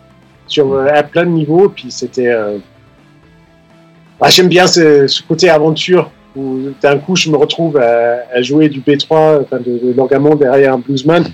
[0.47, 1.69] sur à plein de niveaux.
[1.71, 2.59] Puis c'était, euh,
[4.21, 8.43] ah, j'aime bien ce, ce côté aventure où d'un coup je me retrouve à, à
[8.43, 11.25] jouer du B3, enfin de, de l'orgamon derrière un bluesman.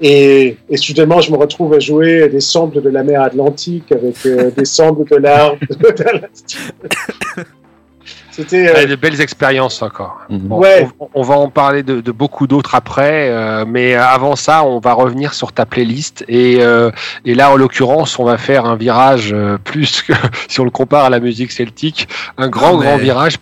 [0.00, 4.16] Et, et soudainement, je me retrouve à jouer des samples de la mer Atlantique avec
[4.26, 5.54] euh, des samples de l'art.
[8.30, 8.68] C'était.
[8.68, 10.22] euh, Ouais, de belles expériences encore.
[10.28, 10.38] Mhm.
[10.40, 10.88] Bon, Ouais.
[10.98, 14.80] on, on va en parler de, de beaucoup d'autres après, euh, mais avant ça, on
[14.80, 16.24] va revenir sur ta playlist.
[16.28, 16.90] Et, euh,
[17.24, 20.12] et là, en l'occurrence, on va faire un virage euh, plus que
[20.48, 23.36] si on le compare à la musique celtique, un grand, mais- grand virage.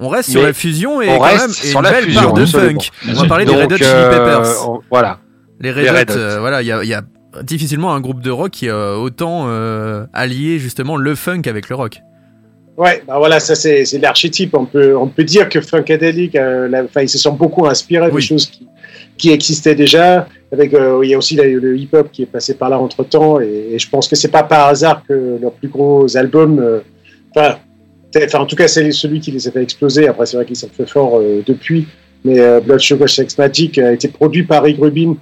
[0.00, 2.32] On reste sur la fusion et on quand même sur une la belle fusion, part
[2.34, 2.80] de absolument.
[2.80, 2.90] funk.
[3.10, 4.68] On va parler des Red Hot Chili euh, Peppers.
[4.68, 5.18] on- voilà.
[5.60, 6.14] Les Red les Hot, Red Hot.
[6.16, 7.02] euh, voilà, il y a, il y a
[7.42, 11.76] difficilement un groupe de rock qui a autant euh, allié justement le funk avec le
[11.76, 12.00] rock.
[12.76, 14.54] Ouais, bah voilà, ça c'est c'est l'archétype.
[14.54, 18.16] On peut, on peut dire que Funkadelic, euh, la- ils se sont beaucoup inspirés Oui.
[18.16, 18.68] des choses qui,
[19.16, 20.28] qui existaient déjà.
[20.52, 23.02] Avec, euh, il y a aussi la- le hip-hop qui est passé par là entre
[23.02, 26.58] temps, et, et je pense que c'est pas par hasard que leurs plus gros albums,
[26.60, 26.80] euh,
[27.34, 27.56] enfin,
[28.24, 30.08] enfin, en tout cas, c'est celui qui les a fait exploser.
[30.08, 31.86] Après, c'est vrai qu'ils sont fait fort euh, depuis,
[32.24, 35.16] mais euh, Blood Sugar Sex Magic a été produit par Rick Rubin,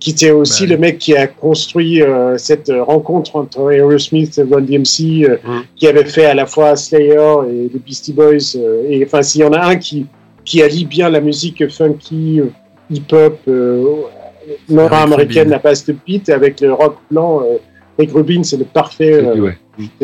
[0.00, 4.42] qui était aussi le mec qui a construit euh, cette euh, rencontre entre Aerosmith et
[4.42, 5.28] Run DMC.
[5.28, 5.36] euh,
[5.76, 8.56] qui avait fait à la fois Slayer et les Beastie Boys.
[8.88, 10.06] et enfin, s'il y en a un qui,
[10.44, 12.40] qui allie bien la musique funky,
[12.90, 13.38] hip-hop,
[14.68, 17.42] nord-américaine, la base de beat, avec le rock blanc,
[17.98, 19.22] Rick Rubin, c'est le parfait.
[19.22, 19.58] Ouais.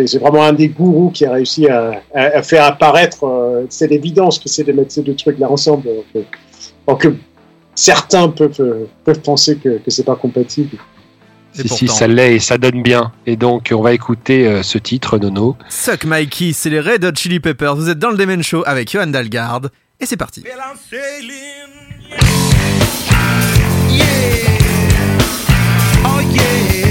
[0.06, 3.24] C'est vraiment un des gourous qui a réussi à, à- à faire apparaître.
[3.24, 5.84] euh, c'est l'évidence que c'est de mettre ces deux trucs là ensemble.
[5.84, 6.22] Donc, euh,
[6.86, 7.16] donc, euh,
[7.74, 10.76] certains peuvent, euh, peuvent penser que, que c'est pas compatible.
[11.52, 13.12] Si, si, ça l'est et ça donne bien.
[13.26, 15.56] Et donc, on va écouter euh, ce titre, Nono.
[15.70, 17.74] Suck Mikey, c'est les Red Hot Chili Peppers.
[17.74, 19.62] Vous êtes dans le Demen Show avec Johan Dalgard.
[19.98, 20.42] Et c'est parti.
[23.90, 24.04] Yeah.
[26.04, 26.20] Oh.
[26.20, 26.85] Yeah.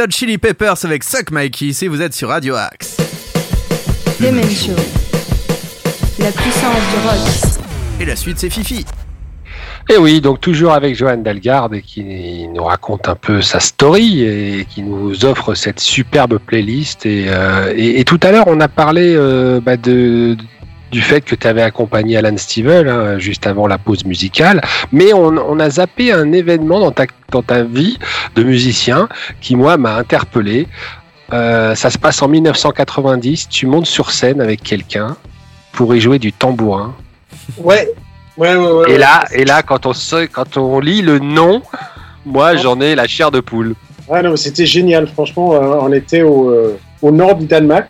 [0.00, 2.96] Red Hot Chili Peppers avec Suck Mikey si vous êtes sur Radio Axe.
[4.18, 4.72] Demen Show.
[6.18, 7.60] La puissance du rock.
[8.00, 8.86] Et la suite, c'est Fifi.
[9.90, 14.22] Et oui, donc toujours avec Johan Dalgard et qui nous raconte un peu sa story
[14.22, 17.04] et qui nous offre cette superbe playlist.
[17.04, 20.34] Et, euh, et, et tout à l'heure, on a parlé euh, bah, de
[20.90, 24.60] du fait que tu avais accompagné Alan Stivell hein, juste avant la pause musicale,
[24.92, 27.98] mais on, on a zappé un événement dans ta, dans ta vie
[28.34, 29.08] de musicien
[29.40, 30.68] qui, moi, m'a interpellé.
[31.32, 35.16] Euh, ça se passe en 1990, tu montes sur scène avec quelqu'un
[35.72, 36.94] pour y jouer du tambourin.
[37.58, 37.92] Ouais,
[38.36, 38.72] ouais, ouais.
[38.72, 41.62] ouais Et là, et là, quand on se, quand on lit le nom,
[42.26, 43.74] moi, j'en ai la chair de poule.
[44.08, 45.06] Ouais, non, c'était génial.
[45.06, 47.88] Franchement, euh, on était au, euh, au nord du Danemark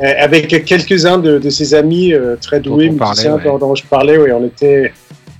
[0.00, 3.58] avec quelques-uns de, de ses amis euh, très doués, Dont parlait, musiciens ouais.
[3.58, 4.16] dont, je parlais.
[4.18, 4.92] Ouais, on était,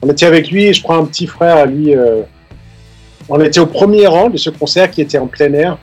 [0.02, 1.94] on était avec lui et je prends un petit frère à lui.
[1.94, 2.22] euh,
[3.28, 5.78] on était au premier rang de ce concert qui était en plein air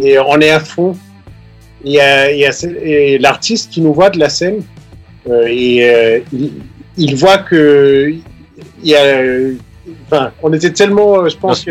[0.00, 0.96] et on est à fond.
[1.84, 4.62] Il y a, il y a ce- et l'artiste qui nous voit de la scène
[5.28, 6.52] euh, et euh, il,
[6.96, 8.12] il voit que
[8.82, 9.22] il y a
[10.06, 11.70] enfin, on était tellement, euh, je pense, que,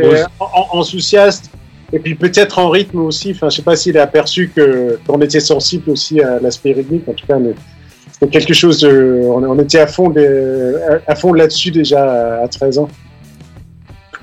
[1.92, 3.32] Et puis peut-être en rythme aussi.
[3.32, 7.08] Enfin, je sais pas s'il a aperçu qu'on était sensible aussi à l'aspect rythmique.
[7.08, 7.38] En tout cas,
[8.12, 8.82] c'était quelque chose.
[8.82, 10.74] De, on, était à fond, des-
[11.08, 12.90] à, fond là-dessus déjà à, à 13 ans.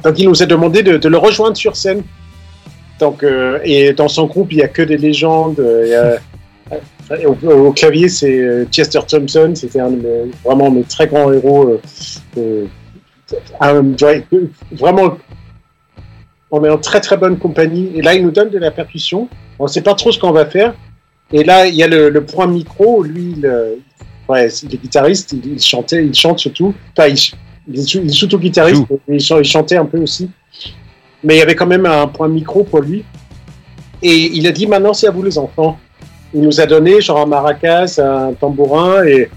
[0.04, 2.02] Donc, il nous a demandé de, de le rejoindre sur scène.
[3.00, 5.58] Donc, euh, et dans son groupe, il y a que des légendes.
[5.58, 6.16] euh,
[7.10, 9.52] euh, au, clavier, c'est euh, Chester Thompson.
[9.54, 11.80] C'était un de vraiment mes très grands héros.
[14.72, 15.16] vraiment,
[16.56, 17.90] on est en très très bonne compagnie.
[17.94, 19.28] Et là, il nous donne de la percussion.
[19.58, 20.74] On ne sait pas trop ce qu'on va faire.
[21.32, 23.02] Et là, il y a le, le point micro.
[23.02, 23.74] Lui, il, euh,
[24.28, 25.32] ouais, il est guitariste.
[25.32, 26.74] Il, il chantait, il chante surtout.
[26.96, 27.18] Enfin, il,
[27.72, 28.84] il est surtout guitariste.
[29.08, 30.30] mais Il, chan- il chantait un peu aussi.
[31.24, 33.04] Mais il y avait quand même un point micro pour lui.
[34.02, 35.78] Et il a dit maintenant, c'est à vous les enfants.
[36.34, 39.04] Il nous a donné genre un maracas, un tambourin.
[39.04, 39.28] Et,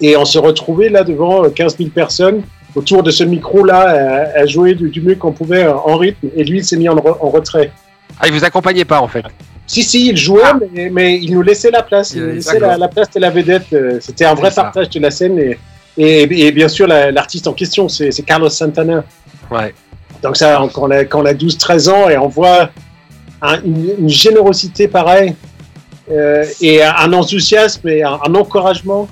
[0.00, 2.42] et on s'est retrouvés là devant euh, 15 000 personnes
[2.76, 6.28] autour de ce micro-là à, à jouer du, du mieux qu'on pouvait euh, en rythme.
[6.36, 7.72] Et lui, il s'est mis en, re- en retrait.
[8.20, 9.24] Ah, il vous accompagnait pas en fait.
[9.66, 12.12] Si, si, il jouait, mais, mais il nous laissait la place.
[12.12, 13.66] Il Il nous laissait la, la place de la vedette.
[13.72, 15.38] Euh, C'était un vrai partage de la scène.
[15.40, 15.58] Et,
[15.98, 19.02] et, et bien sûr, la- l'artiste en question, c'est c'est Carlos Santana.
[19.50, 19.74] Ouais.
[20.22, 22.70] Donc ça, on- quand on a, quand on a 12-13 ans et on voit
[23.42, 25.34] un- une, une générosité pareille
[26.10, 29.08] euh, et un enthousiasme et un, un encouragement,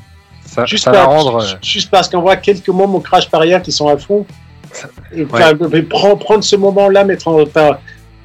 [0.46, 1.36] Ça, juste, ça va par- rendre.
[1.42, 4.24] euh, juste parce qu'on voit quelques au crash barrière qui sont à fond.
[5.14, 5.82] Et, Ouais.
[5.88, 7.44] prendre, prendre ce moment-là, mettre en.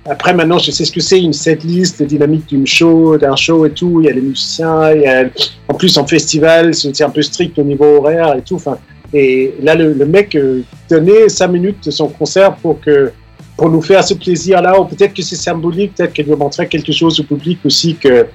[0.06, 3.66] après, maintenant, je sais ce que c'est une setlist, la dynamique d'une show, d'un show
[3.66, 4.02] et tout.
[4.02, 5.26] Il y a les musiciens, il y a,
[5.68, 8.56] en plus en festival, c'est un peu strict au niveau horaire et tout.
[8.56, 8.78] Enfin,
[9.14, 13.12] et là, le, le mec euh, donnait cinq minutes de son concert pour que
[13.58, 16.92] pour nous faire ce plaisir-là, ou peut-être que c'est symbolique, peut-être qu'elle veut montrer quelque
[16.94, 18.26] chose au public aussi que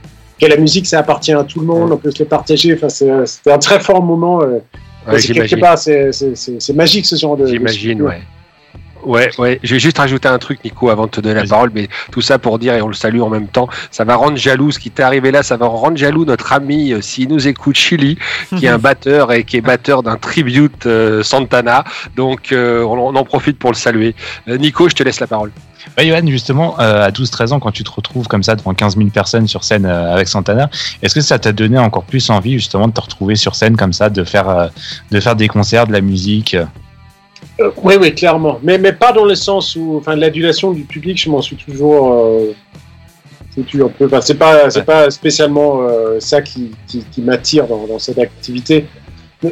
[0.41, 2.75] que la musique, ça appartient à tout le monde, on peut se le partager.
[2.75, 4.43] Enfin, c'est- c'était un très fort moment.
[4.43, 4.61] euh, ouais,
[5.21, 5.61] c'est quelque j'imagine.
[5.61, 7.47] part, c'est- magique ce genre de.
[7.47, 8.21] J'imagine, ouais.
[9.05, 9.61] Ouais, ouais.
[9.63, 12.21] Je vais juste rajouter un truc, Nico, avant de te donner la parole, mais tout
[12.21, 14.79] ça pour dire, et on le salue en même temps, ça va rendre jaloux ce
[14.79, 18.19] qui t'est arrivé là, ça va rendre jaloux notre ami, euh, s'il nous écoute, Chili,
[18.57, 21.85] qui est un batteur et qui est batteur d'un tribute euh, Santana.
[22.17, 24.15] Donc, euh, on, on en profite pour le saluer.
[24.49, 25.51] Euh, Nico, je te laisse la parole.
[25.99, 29.11] Ouais, Johan, justement, à 12-13 ans, quand tu te retrouves comme ça devant 15 000
[29.11, 30.71] personnes sur scène avec Santana,
[31.03, 33.93] est-ce que ça t'a donné encore plus envie justement de te retrouver sur scène comme
[33.93, 34.71] ça, de faire,
[35.11, 36.57] de faire des concerts, de la musique
[37.61, 38.59] euh oui, oui, clairement.
[38.63, 42.13] Mais, mais pas dans le sens où, enfin, l'adulation du public, je m'en suis toujours.
[42.13, 42.53] Euh,
[43.55, 44.07] foutu un peu.
[44.07, 44.85] Enfin, c'est pas, c'est Ouais.
[44.85, 48.87] pas spécialement euh, ça qui, qui, qui m'attire dans, dans cette activité.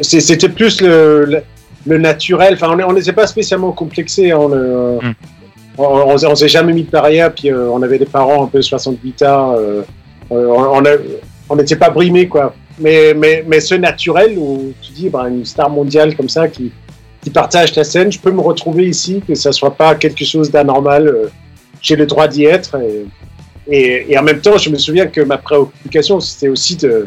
[0.01, 1.43] C'était plus le, le,
[1.87, 2.55] le naturel.
[2.55, 4.33] Enfin, on est- on n'était pas spécialement complexé.
[4.33, 5.15] hein, on Mm.
[5.79, 7.33] on, on, s'est- on s'est jamais mis de barrière.
[7.33, 9.55] Puis euh, on avait des parents un peu 68 ans.
[10.31, 12.55] On n'était pas brimés, quoi.
[12.81, 16.73] Mais, mais, mais ce naturel où tu dis, bah, une star mondiale comme ça qui
[17.23, 20.51] qui partagent la scène, je peux me retrouver ici, que ça soit pas quelque chose
[20.51, 21.07] d'anormal.
[21.09, 21.27] euh,
[21.81, 22.77] J'ai le droit d'y être.
[22.81, 23.07] Et,
[23.69, 27.07] et, et en même temps, je me souviens que ma préoccupation, c'était aussi de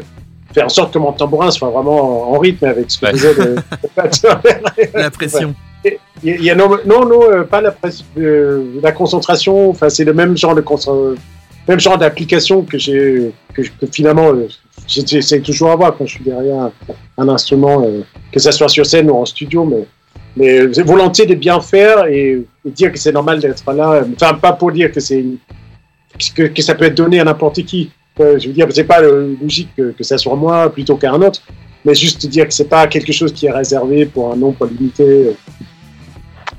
[0.54, 3.12] faire en sorte que mon tambourin soit vraiment en, en rythme avec ce que Ouais.
[3.12, 3.56] faisait le, le.
[4.94, 5.54] La pression.
[5.84, 8.92] Il y a- il y a non, non, non, euh, pas la, presse- euh, la
[8.92, 9.68] concentration.
[9.70, 10.64] Enfin, c'est le même genre de
[11.68, 14.48] même genre d'application que j'ai, que, que finalement, euh,
[14.86, 16.72] j'essaie toujours d'avoir quand je suis derrière un,
[17.18, 18.00] un instrument, euh,
[18.32, 19.84] que ça soit sur scène ou en studio, mais
[20.36, 24.04] mais volonté de bien faire et, dire que c'est normal d'être là.
[24.14, 25.24] Enfin, pas pour dire que c'est
[26.34, 27.90] que, ça peut être donné à n'importe qui.
[28.20, 31.42] Euh, je veux dire, c'est pas logique que, que ça soit moi plutôt qu'un autre,
[31.84, 35.36] mais juste dire que c'est pas quelque chose qui est réservé pour un nombre limité.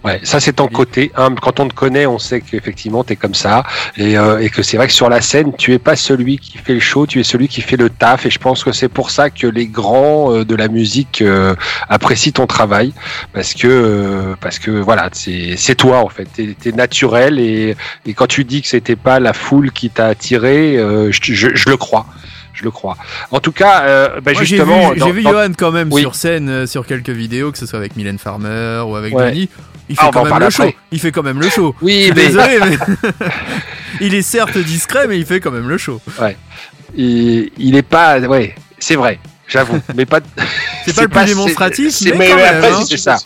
[0.03, 1.11] Ouais, ça c'est ton côté.
[1.17, 1.33] hein.
[1.41, 3.63] Quand on te connaît, on sait qu'effectivement tu es comme ça
[3.97, 6.57] et, euh, et que c'est vrai que sur la scène, tu es pas celui qui
[6.59, 8.25] fait le show, tu es celui qui fait le taf.
[8.25, 11.55] Et je pense que c'est pour ça que les grands euh, de la musique euh,
[11.89, 12.93] apprécient ton travail
[13.33, 16.25] parce que euh, parce que voilà, c'est c'est toi en fait.
[16.33, 17.75] T'es es naturel et,
[18.05, 21.49] et quand tu dis que c'était pas la foule qui t'a attiré, euh, je, je,
[21.53, 22.05] je le crois.
[22.53, 22.97] Je le crois.
[23.31, 25.71] En tout cas, euh, bah, Moi, j'ai justement, vu, dans- j'ai vu dans- Johan quand
[25.71, 26.01] même Oui.
[26.01, 29.27] sur scène, euh, sur quelques vidéos, que ce soit avec Mylène Farmer ou avec Ouais.
[29.27, 29.49] Johnny.
[29.89, 30.63] Il Ah, fait quand même le show.
[30.63, 30.75] après.
[30.91, 31.75] Il fait quand même le show.
[31.81, 32.77] oui, Je suis mais Désolé, mais
[34.01, 35.99] il est certes discret, mais il fait quand même le show.
[36.95, 40.19] il, il est pas, ouais, c'est vrai, j'avoue, mais pas.
[40.85, 42.79] C'est pas le plus démonstratif, mais Mais, quand mais même, après, hein.
[42.83, 43.17] c'est tu, ça.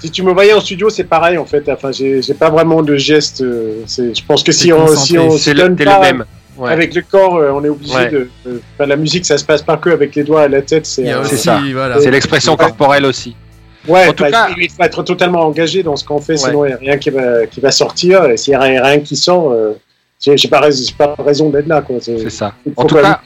[0.00, 1.62] si tu me voyais en studio, c'est pareil en fait.
[1.68, 3.40] Enfin, j'ai pas vraiment de geste.
[3.42, 5.98] euh, c'est- Je pense que si on, si on C'est se le, donne t'es pas
[5.98, 6.24] le même.
[6.56, 6.72] Ouais.
[6.72, 8.10] avec le corps, euh, on est obligé Ouais.
[8.10, 8.28] de.
[8.74, 10.86] enfin, la musique, ça se passe pas que avec les doigts et la tête.
[10.86, 11.60] C'est euh, ça.
[11.72, 12.00] voilà.
[12.00, 12.58] C'est l'expression Ouais.
[12.58, 13.36] corporelle aussi.
[13.86, 16.64] Ouais, En tout bah, cas- il faut être totalement engagé dans ce qu'on fait, sinon
[16.64, 18.24] il n'y a rien qui va, qui va sortir.
[18.26, 19.72] Et s'il n'y a rien, rien qui sort, euh,
[20.20, 20.60] j'ai pas,
[21.18, 21.82] raison d'être là.
[22.00, 22.54] C'est- ça.
[22.76, 23.20] En tout cas,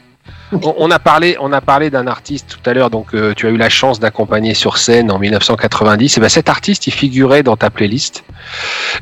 [0.50, 3.46] On, on a parlé, on a parlé d'un artiste tout à l'heure, donc euh, tu
[3.46, 6.16] as eu la chance d'accompagner sur scène en 1990.
[6.16, 8.24] Et ben cet artiste, il figurait dans ta playlist.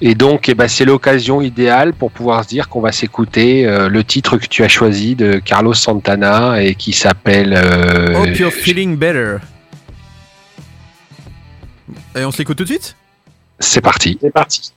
[0.01, 3.89] Et donc, eh ben, c'est l'occasion idéale pour pouvoir se dire qu'on va s'écouter euh,
[3.89, 7.55] le titre que tu as choisi de Carlos Santana et qui s'appelle.
[7.57, 9.37] euh, Hope you're feeling better.
[12.17, 12.97] Et on se l'écoute tout de suite?
[13.61, 14.19] C'est parti.
[14.21, 14.73] C'est parti.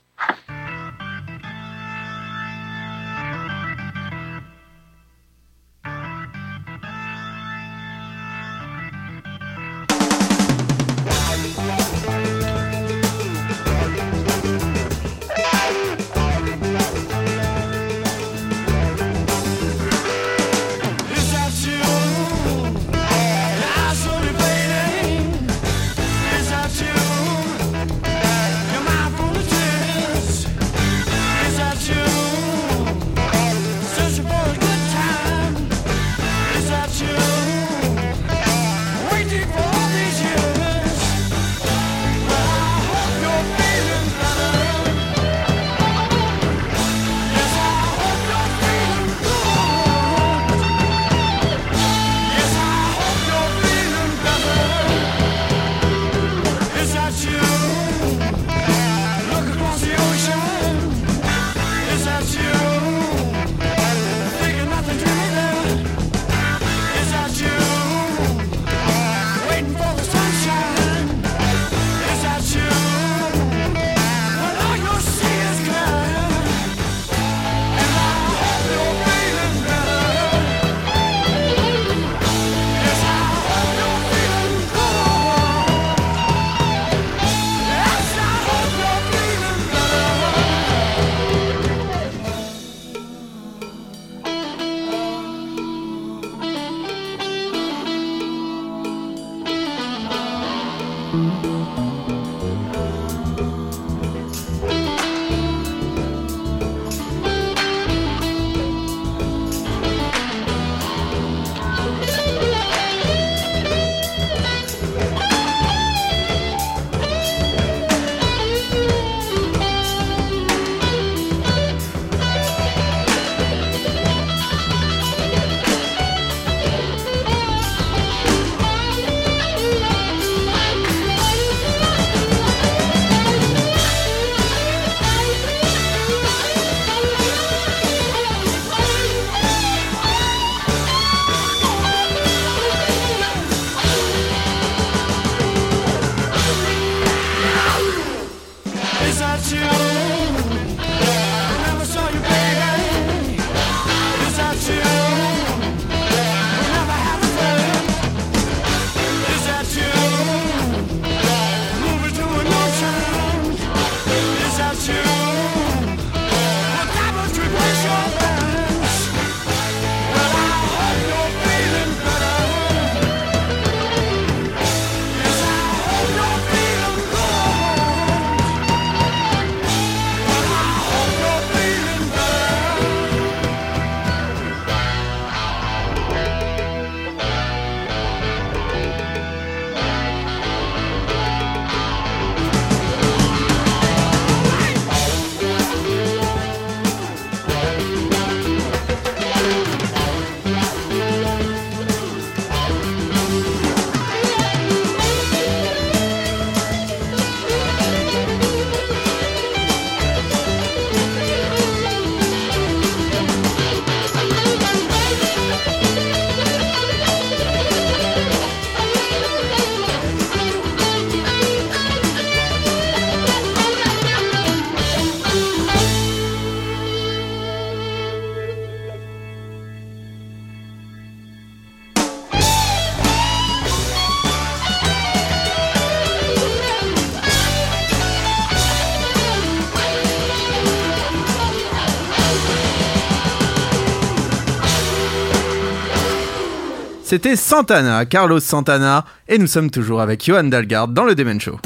[247.10, 251.58] C'était Santana, Carlos Santana, et nous sommes toujours avec Johan Dalgard dans le Demen Show.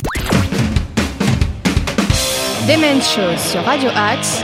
[2.67, 4.43] Demen Show sur Radio Axe,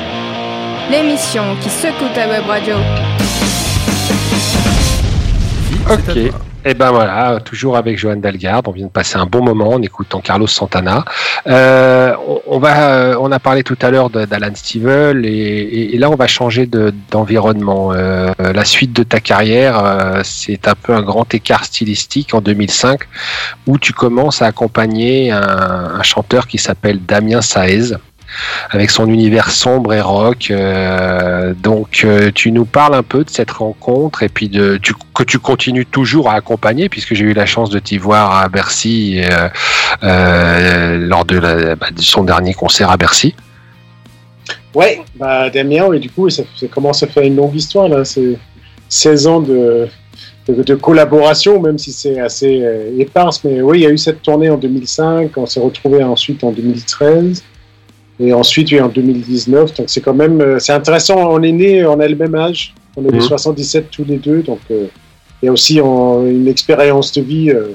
[0.91, 2.77] l'émission qui secoue ta web radio.
[5.89, 6.50] Ok.
[6.67, 9.81] Et ben voilà, toujours avec Johan Dalgarde, on vient de passer un bon moment en
[9.83, 11.07] écoutant Carlos Santana.
[11.47, 12.15] Euh,
[12.47, 15.31] on, va, euh, on a parlé tout à l'heure d'Alan Stivell et,
[15.95, 17.93] et- là on va changer de- d'environnement.
[17.95, 22.43] Euh, la suite de ta carrière, euh, c'est un peu un grand écart stylistique en
[22.43, 23.01] 2005
[23.67, 25.41] où tu commences à accompagner un,
[25.99, 27.95] un chanteur qui s'appelle Damien Saez
[28.71, 30.51] avec son univers sombre et rock.
[30.51, 34.79] Euh, donc, euh, tu nous parles un peu de cette rencontre et puis de
[35.15, 38.49] que tu continues toujours à accompagner, puisque j'ai eu la chance de t'y voir à
[38.49, 39.21] Bercy
[40.03, 43.35] euh, lors bah, de son dernier concert à Bercy.
[44.75, 48.07] Ouais, bah Damien, et du coup, ça, commence à faire une longue histoire.
[48.07, 48.39] C'est
[48.89, 49.89] 16 ans de
[50.81, 53.43] collaboration, même si c'est assez euh, éparse.
[53.45, 56.53] Mais oui, il y a eu cette tournée en 2005, on s'est retrouvé ensuite en
[56.53, 57.43] 2013,
[58.21, 59.75] et ensuite oui, en 2019.
[59.75, 61.17] Donc c'est quand même, euh, c'est intéressant.
[61.33, 63.21] On est né, on a le même âge, on est Mhm.
[63.21, 64.87] 77 tous les deux, donc euh,
[65.43, 67.51] il y a aussi en- une expérience de vie.
[67.51, 67.69] euh,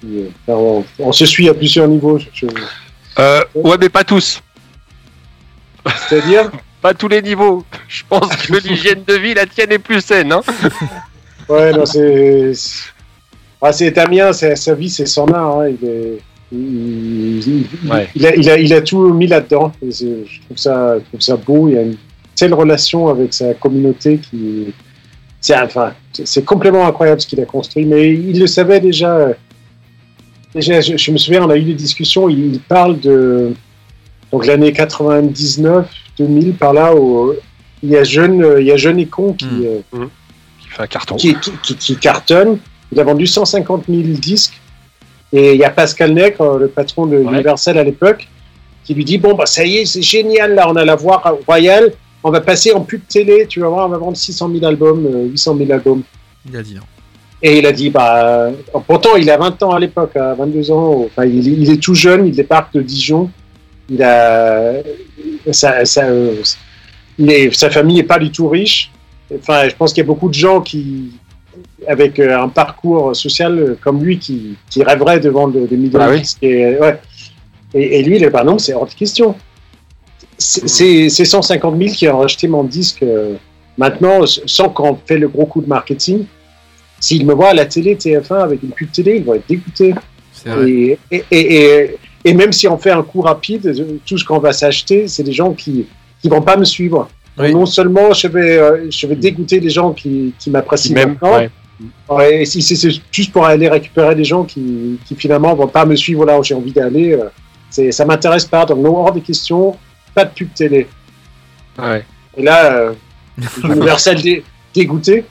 [0.00, 2.18] qui, euh, on, on se suit à plusieurs niveaux.
[2.18, 2.46] je-
[3.18, 4.42] Euh, ouais, mais pas tous.
[6.08, 6.50] C'est-à-dire
[6.82, 7.64] Pas tous les niveaux.
[7.86, 10.32] Je pense que l'hygiène de vie, la tienne est plus saine.
[10.32, 10.40] Hein
[11.48, 12.52] Ouais, non, c'est.
[12.54, 12.90] c'est-
[13.60, 15.60] Ah, c'est Damien, sa vie, c'est son art.
[15.60, 16.18] hein, Il, est...
[16.52, 17.38] il...
[17.48, 18.08] il- Ouais.
[18.14, 19.72] il a, il, a, il a tout mis là-dedans.
[19.82, 21.68] Et Je trouve, ça, je trouve ça beau.
[21.68, 21.96] Il y a une
[22.34, 24.66] telle relation avec sa communauté qui.
[25.40, 27.84] C'est enfin, c'est- complètement incroyable ce qu'il a construit.
[27.84, 29.14] Mais il le savait déjà.
[29.16, 29.32] euh,
[30.54, 32.28] Déjà, je, je me souviens, on a eu des discussions.
[32.28, 33.52] Il, parle de.
[34.30, 35.86] Donc l'année 99,
[36.18, 37.32] 2000, par là, où
[37.82, 39.46] il y a Jeune, il y a Jeune et Con qui.
[39.46, 39.64] Mm.
[39.94, 40.04] euh,
[40.60, 41.16] Qui fait un carton.
[41.16, 42.58] qui, qui, qui- qui cartonne.
[42.92, 44.60] Il a vendu 150 000 disques.
[45.32, 48.28] Et il y a Pascal Nègre, le patron de Universal à l'époque,
[48.84, 51.22] qui lui dit Bon, bah, ça y est, c'est génial, là, on a la voix
[51.46, 54.64] royale, on va passer en pub télé, tu vas voir, on va vendre 600 000
[54.64, 56.02] albums, euh, 800 000 albums.
[56.48, 56.82] Il a dit non.
[57.42, 58.50] Et il a dit Bah, euh,
[58.86, 61.94] pourtant, il a 20 ans à l'époque, à 22 ans, enfin, il, il est tout
[61.94, 63.30] jeune, il débarque de Dijon.
[63.88, 64.74] Il a.
[65.50, 66.34] Ça, ça, euh,
[67.18, 68.90] il est- sa famille n'est pas du tout riche.
[69.34, 71.10] Enfin, je pense qu'il y a beaucoup de gens qui,
[71.86, 75.98] avec euh, un parcours social euh, comme lui, qui, qui rêveraient de vendre des millions
[76.00, 76.20] Ah de oui.
[76.20, 76.38] disques.
[76.42, 76.98] Et, ouais.
[77.74, 79.34] et, et lui, il est bah non, c'est hors de question.
[80.38, 83.34] C'est c'est- c'est 150 000 qui ont acheté mon disque euh,
[83.78, 86.24] maintenant, sans qu'on fait le gros coup de marketing.
[87.00, 90.98] S'ils me voient à la télé TF1 avec une pub télé, ils vont être vrai.
[91.30, 93.74] Et, et, même si on fait un coup rapide,
[94.06, 95.86] tout ce qu'on va s'acheter, c'est des gens qui
[96.20, 97.08] qui vont pas me suivre.
[97.38, 97.52] Oui.
[97.54, 101.50] Non seulement je vais, euh, je vais dégoûter les gens qui, qui m'apprécient maintenant, ouais.
[102.08, 105.66] Ouais, et si c'est c'est juste pour aller récupérer des gens qui, qui finalement vont
[105.66, 107.24] pas me suivre là où j'ai envie d'aller, euh,
[107.70, 108.64] c'est ça m'intéresse pas.
[108.66, 109.76] Donc non, hors des questions,
[110.14, 110.86] pas de pub télé.
[111.78, 112.04] Ouais.
[112.36, 112.92] Et là, euh,
[113.64, 115.24] Universal dé- dégoûté.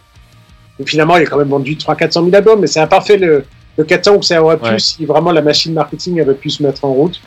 [0.80, 3.18] Et finalement, il a quand même vendu 300-400 000 albums, mais ça n'a pas fait
[3.18, 3.46] le,
[3.78, 6.64] le 4 ans que ça aurait pu si vraiment la machine marketing avait pu se
[6.64, 7.22] mettre en route.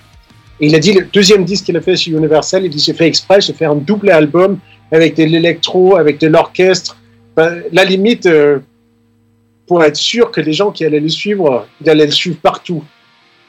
[0.61, 2.93] Et il a dit, le deuxième disque qu'il a fait chez Universal, il dit, j'ai
[2.95, 4.59] fait exprès, j'ai fait un double album
[4.93, 6.97] avec de l'électro, avec de l'orchestre.
[7.37, 8.61] Ben, la limite, euh,
[9.67, 12.85] pour être sûr que les gens qui allaient le suivre, ils allaient le suivre partout.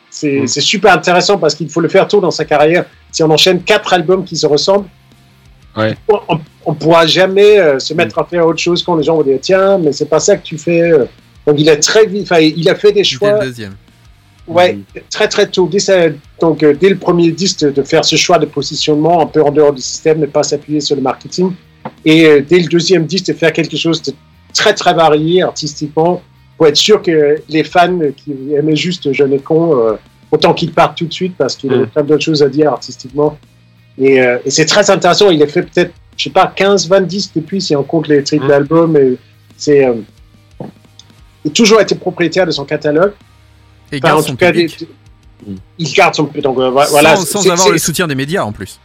[0.09, 0.47] C'est Mm.
[0.47, 2.85] c'est super intéressant parce qu'il faut le faire tôt dans sa carrière.
[3.11, 4.87] Si on enchaîne quatre albums qui se ressemblent,
[5.77, 5.93] Ouais.
[6.07, 9.23] on, on pourra jamais euh, se mettre à faire autre chose quand les gens vont
[9.23, 10.81] dire tiens, mais c'est pas ça que tu fais.
[10.81, 11.05] euh.
[11.45, 13.33] Donc il a très vite, il a fait des Dès choix.
[13.33, 13.75] le deuxième.
[14.47, 14.77] Ouais,
[15.09, 15.67] très très tôt.
[15.71, 15.79] Dès,
[16.39, 19.51] donc, euh, dès le premier disque, de, faire ce choix de positionnement un peu en
[19.51, 21.51] dehors du système, ne pas s'appuyer sur le marketing.
[22.03, 24.13] Et euh, dès le deuxième disque, de faire quelque chose de
[24.53, 26.21] très très varié artistiquement
[26.57, 29.93] pour être sûr que les fans qui aimaient juste Jeune et Con, euh,
[30.31, 31.87] autant qu'ils partent tout de suite parce qu'il y a Mm.
[31.87, 33.37] plein d'autres choses à dire artistiquement.
[33.97, 35.29] Et, et c'est très intéressant.
[35.31, 38.23] Il a fait peut-être, je sais pas, 15, 20 disques depuis si on compte les
[38.23, 38.51] triples Mm.
[38.51, 38.97] albums.
[38.97, 39.17] Et
[39.57, 39.87] c'est.
[41.43, 43.13] il a toujours été propriétaire de son catalogue.
[43.91, 44.79] Et Enfin, garde en son tout cas, public.
[44.79, 48.79] des- il garde son donc euh, voilà sans avoir le soutien des médias en plus.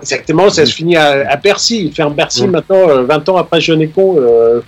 [0.00, 2.50] exactement ça se finit à, à Bercy il fait un Bercy Mm.
[2.50, 4.60] maintenant euh, 20 ans après Jeune et Con euh,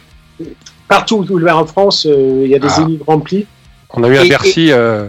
[0.88, 2.76] partout où il va en France euh, il y a des Ah.
[2.76, 3.46] zéniths remplis
[3.90, 4.72] On a eu à Et- Bercy.
[4.72, 5.08] euh,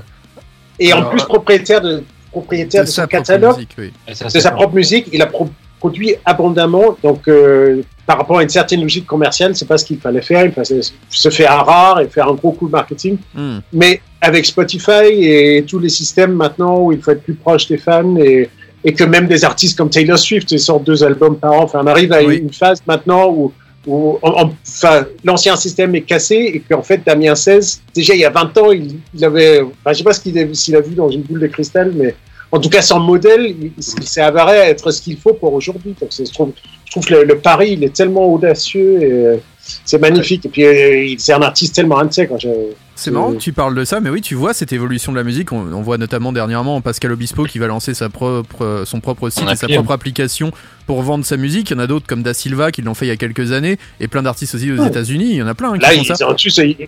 [0.79, 3.93] et en Alors, plus propriétaire de propriétaire de, C'est son sa propre catalogue musique, oui.
[4.07, 5.49] de sa propre musique il a pro-
[5.79, 9.99] produit abondamment donc euh, par rapport à une certaine logique commerciale c'est pas ce qu'il
[9.99, 13.59] fallait faire il fallait se faire rare et faire un gros coup de marketing Hmm.
[13.73, 17.77] mais avec Spotify et tous les systèmes maintenant où il faut être plus proche des
[17.77, 18.49] fans et,
[18.83, 21.79] et que même des artistes comme Taylor Swift ils sortent deux albums par an, enfin
[21.83, 22.37] on arrive à Oui.
[22.37, 23.51] une phase maintenant où,
[23.85, 28.19] où on- on- enfin, l'ancien système est cassé et qu'en fait Damien 16, déjà il
[28.21, 30.95] y a 20 ans, il, il avait, enfin, je sais pas ce qu'il a vu
[30.95, 32.15] dans une boule de cristal, mais
[32.51, 35.95] en tout cas son modèle, il, il s'est avéré être ce qu'il faut pour aujourd'hui.
[35.99, 36.51] Donc je trouve,
[36.85, 39.39] je trouve que le, le pari il est tellement audacieux et,
[39.83, 40.45] c'est magnifique.
[40.45, 42.47] Et puis, euh, il- c'est un artiste tellement je-
[42.95, 45.25] C'est marrant que tu parles de ça, mais oui, tu vois cette évolution de la
[45.25, 45.51] musique.
[45.51, 49.43] On, on voit notamment dernièrement Pascal Obispo qui va lancer sa propre, son propre site
[49.51, 50.51] et sa propre application
[50.85, 51.69] pour vendre sa musique.
[51.69, 53.51] Il y en a d'autres comme Da Silva qui l'ont fait il y a quelques
[53.51, 54.87] années et plein d'artistes aussi aux Ouais.
[54.87, 55.27] États-unis.
[55.31, 56.29] Il y en a plein hein, qui Là, font ils, ça.
[56.29, 56.87] en plus, ils,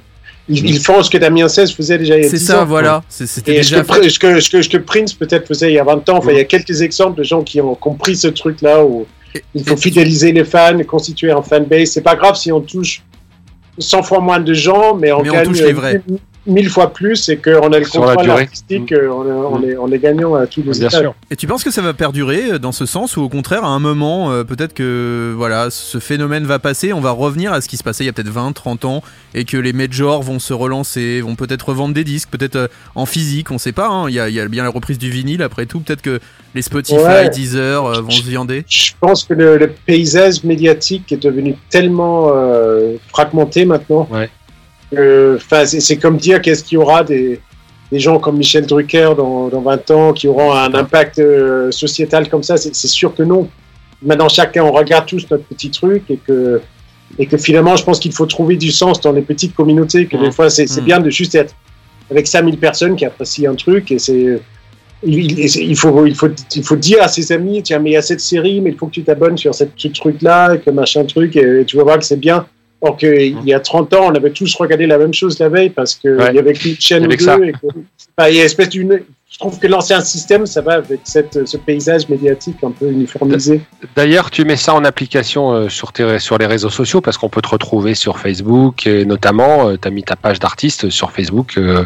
[0.49, 2.61] ils- ils font ce que Damien 16 faisait déjà il y a C'est 10 ça,
[2.63, 2.65] ans.
[2.65, 3.03] voilà.
[3.07, 5.75] C'est- C'était Et ce que, ce, que, ce, que, ce que Prince peut-être faisait il
[5.75, 8.15] y a 20 ans, enfin, il y a quelques exemples de gens qui ont compris
[8.15, 11.89] ce truc-là où Et- il faut fidéliser les fans, constituer un fanbase.
[11.91, 13.03] C'est pas grave si on touche
[13.77, 16.01] 100 fois moins de gens, mais on Mais on gagne touche les vrais.
[16.49, 19.77] Mille- fois plus et qu'on a le Sur contrôle artistique, euh, on, est- on, est,
[19.77, 21.01] on est gagnant à tous les Bien étages.
[21.01, 21.15] sûr.
[21.31, 23.69] Et tu penses que ça va perdurer euh, dans ce sens ou au contraire, à
[23.69, 27.69] un moment, euh, peut-être que voilà, ce phénomène va passer, on va revenir à ce
[27.69, 30.39] qui se passait il y a peut-être 20, 30 ans et que les majors vont
[30.39, 33.87] se relancer, vont peut-être revendre des disques, peut-être euh, en physique, on sait pas.
[33.87, 34.09] hein.
[34.09, 35.79] Il y, a, il y a bien la reprise du vinyle après tout.
[35.79, 36.19] Peut-être que
[36.55, 37.29] les Spotify, Ouais.
[37.29, 38.65] Deezer euh, vont se viander.
[38.67, 44.07] Je pense que le, le paysage médiatique est devenu tellement euh, fragmenté maintenant.
[44.11, 44.29] Ouais.
[44.93, 47.39] Enfin, c'est comme dire qu'est-ce qu'il y aura des,
[47.91, 52.27] des gens comme Michel Drucker dans, dans 20 ans qui auront un impact euh, sociétal
[52.29, 52.57] comme ça.
[52.57, 53.47] C'est sûr que non.
[54.01, 56.61] Maintenant, chacun, on regarde tous notre petit truc et que,
[57.17, 60.05] et que finalement, je pense qu'il faut trouver du sens dans les petites communautés.
[60.07, 60.85] Que des fois, c'est c'est Mm.
[60.85, 61.53] bien de juste être
[62.09, 64.39] avec 5000 personnes qui apprécient un truc et c'est
[65.03, 67.93] il, il- il faut, il, faut, il faut dire à ses amis, tiens, mais il
[67.93, 70.59] y a cette série, mais il faut que tu t'abonnes sur cette, ce truc-là, et
[70.59, 72.45] que machin truc, et, tu vas voir que c'est bien.
[72.81, 75.69] Or qu'il y a 30 ans, on avait tous regardé la même chose la veille
[75.69, 76.33] parce qu'il Ouais.
[76.33, 77.37] y avait qu'une chaîne ou ça.
[77.37, 77.45] deux.
[77.45, 77.57] Et que,
[78.17, 79.01] enfin, il y a une espèce d'une.
[79.31, 83.61] Je trouve que l'ancien système, ça va avec cette, ce paysage médiatique un peu uniformisé.
[83.95, 87.29] D'ailleurs, tu mets ça en application euh, sur, tes, sur les réseaux sociaux parce qu'on
[87.29, 91.57] peut te retrouver sur Facebook et notamment, tu as mis ta page d'artiste sur Facebook
[91.57, 91.85] euh,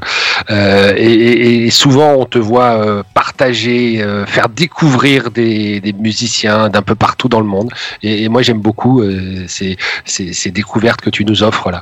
[0.49, 6.81] euh, et, souvent on te voit euh, partager, euh, faire découvrir des, des musiciens d'un
[6.81, 7.71] peu partout dans le monde.
[8.03, 11.81] Et, et moi j'aime beaucoup euh, ces, ces, ces découvertes que tu nous offres là.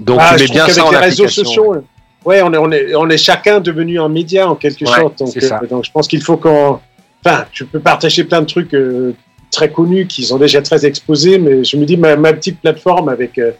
[0.00, 1.84] Donc Ah, tu mets bien ça en les réseaux sociaux, euh,
[2.24, 5.18] ouais, on est, on, est, on est chacun devenu un média en quelque Ouais, sorte.
[5.18, 6.78] Donc, euh, donc je pense qu'il faut qu'on.
[7.24, 9.12] Enfin, tu peux partager plein de trucs euh,
[9.50, 13.08] très connus qui sont déjà très exposés, mais je me dis, ma, ma petite plateforme
[13.08, 13.38] avec.
[13.38, 13.52] euh,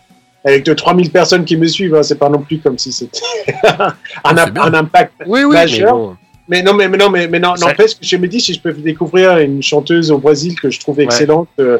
[0.44, 3.18] avec 2 3000 personnes qui me suivent, hein, c'est pas non plus comme si c'était
[4.24, 4.62] un, bien.
[4.62, 5.92] un impact Oui, oui, mais majeur.
[5.96, 6.16] bon.
[6.48, 8.60] Mais non, mais, mais non, mais, mais non, n'empêche que je me dis si je
[8.60, 11.04] peux découvrir une chanteuse au Brésil que je trouve Ouais.
[11.04, 11.78] excellente, euh,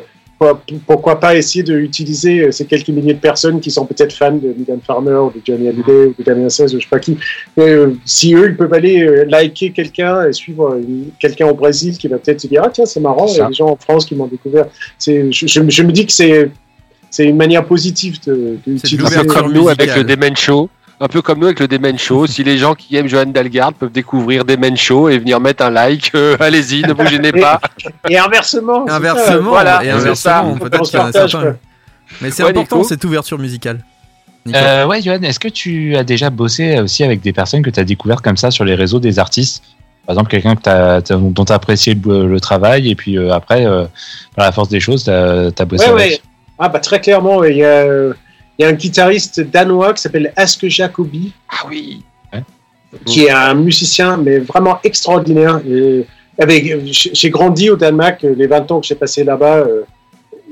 [0.86, 4.55] pourquoi, pas essayer d'utiliser euh, ces quelques milliers de personnes qui sont peut-être fans de
[4.57, 7.18] Mylène Farmer ou de Johnny Hallyday ou de Damien 16 ou je sais pas qui.
[7.57, 10.80] Mais, euh, si eux, ils peuvent aller euh, liker quelqu'un et suivre euh,
[11.18, 13.43] quelqu'un au Brésil qui va peut-être se dire ah tiens c'est marrant, C'est il y
[13.43, 14.66] a des gens en France qui m'ont découvert.
[14.99, 16.51] C'est, je, je, je me dis que c'est
[17.11, 20.68] c'est une manière positive de, peu l'ouverture comme nous avec le Demen Show.
[21.01, 22.27] Un peu comme nous avec le Demen Show.
[22.27, 25.71] si les gens qui aiment Johan Dalgarde peuvent découvrir Demen Show et venir mettre un
[25.71, 27.61] like, euh, allez-y, ne vous gênez pas.
[28.09, 28.85] Et inversement.
[28.91, 30.45] Inversement, voilà, et inversement, ça.
[30.61, 31.57] peut-être On qu'il y en a certains.
[32.21, 33.85] Mais c'est Ouais, important cette ouverture musicale.
[34.55, 37.79] Euh, ouais, Johan, est-ce que tu as déjà bossé aussi avec des personnes que tu
[37.79, 39.63] as découvertes comme ça sur les réseaux des artistes?
[40.07, 43.85] Par exemple, quelqu'un dont tu as apprécié le, le travail et puis euh, après, euh,
[44.35, 46.11] par la force des choses, tu as, bossé Ouais, avec?
[46.13, 46.21] ouais.
[46.59, 48.15] Ah, bah, très clairement, il y a, euh,
[48.59, 52.03] il y a un guitariste danois qui s'appelle Aske Jacobi, Ah oui.
[53.05, 55.61] qui est un musicien, mais vraiment extraordinaire.
[55.69, 56.07] Et
[56.39, 59.57] avec, j'ai grandi au Danemark, les 20 ans que j'ai passé là-bas.
[59.59, 59.83] euh,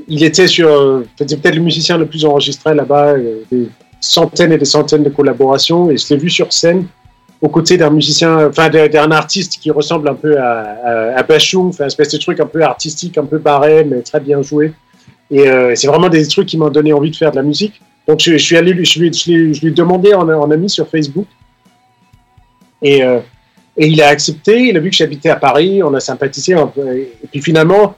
[0.08, 3.68] il était sur, euh, c'était peut-être le musicien le plus enregistré là-bas, euh, des
[4.00, 5.90] centaines et des centaines de collaborations.
[5.90, 6.86] Et je l'ai vu sur scène
[7.40, 11.68] aux côtés d'un musicien, enfin d'un artiste qui ressemble un peu à, à, à Bashung,
[11.68, 14.72] enfin, une espèce de truc un peu artistique, un peu barré, mais très bien joué.
[15.30, 17.80] Et euh, c'est vraiment des trucs qui m'ont donné envie de faire de la musique.
[18.06, 21.26] Donc je, suis allé, je lui, je lui, je lui en, ami sur Facebook.
[22.82, 23.18] Et, euh,
[23.76, 26.54] et il a accepté, il a vu que j'habitais à Paris, on a sympathisé.
[26.54, 27.96] Et puis finalement,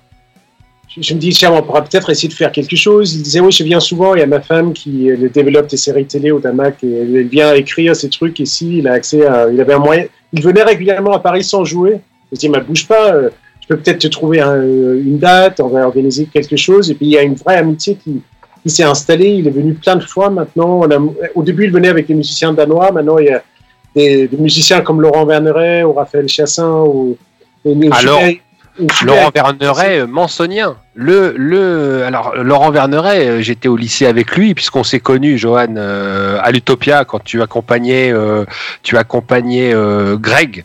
[0.88, 3.14] je, me dis, tiens, on pourra peut-être essayer de faire quelque chose.
[3.14, 6.06] Il disait, oui, je viens souvent, il y a ma femme qui développe des séries
[6.06, 8.78] télé au Damak et elle vient écrire ces trucs ici.
[8.78, 12.00] Il a accès il avait un moyen, il venait régulièrement à Paris sans jouer.
[12.32, 13.30] Je dis, mais bouge pas, euh,
[13.60, 16.90] je peux peut-être te trouver un- une date, on va organiser quelque chose.
[16.90, 18.22] Et puis il y a une vraie amitié qui,
[18.62, 19.28] qui s'est installée.
[19.30, 20.82] Il est venu plein de fois maintenant.
[20.82, 20.88] A-
[21.34, 22.90] au début, il venait avec des musiciens danois.
[22.92, 23.42] Maintenant, il y a
[23.94, 27.16] des, des musiciens comme Laurent Verneret ou Raphaël Chassin ou
[27.64, 28.40] une- une Alors, super-
[28.80, 30.76] une super- Laurent Verneret, euh, mansonien.
[30.94, 35.74] Le, le, alors, Laurent Verneret, euh, j'étais au lycée avec lui, puisqu'on s'est connus, Johan,
[35.76, 38.44] euh, à l'Utopia, quand tu accompagnais, euh,
[38.82, 40.64] tu accompagnais euh, Greg,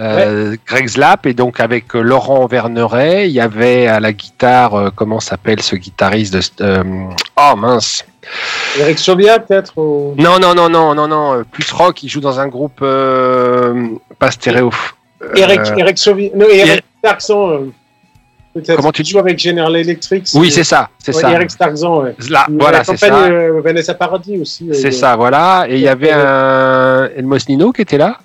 [0.00, 4.74] euh, Greg Slap, et donc avec euh, Laurent Verneret, il y avait à la guitare,
[4.74, 6.82] euh, comment s'appelle ce guitariste de,
[7.36, 8.04] oh mince.
[8.80, 12.40] Eric Sovia peut-être ou- Non, non, non, non, non, non, plus rock, il joue dans
[12.40, 12.80] un groupe
[14.18, 14.70] pas stéréo.
[15.36, 15.98] Eric, Eric.
[16.34, 17.58] Non, Eric Eric- euh,
[18.54, 18.76] peut-être.
[18.76, 20.26] Comment tu Il joue avec General Electric.
[20.34, 21.32] Oui, c'est ça, c'est ouais, ça.
[21.32, 22.14] Eric Starzan, ouais.
[22.30, 23.24] Là, Il- voilà, c'est ça.
[23.26, 24.68] euh, Vanessa Paradis aussi.
[24.72, 25.66] C'est ça, voilà.
[25.68, 28.18] Et il y avait un Elmos Nino qui était là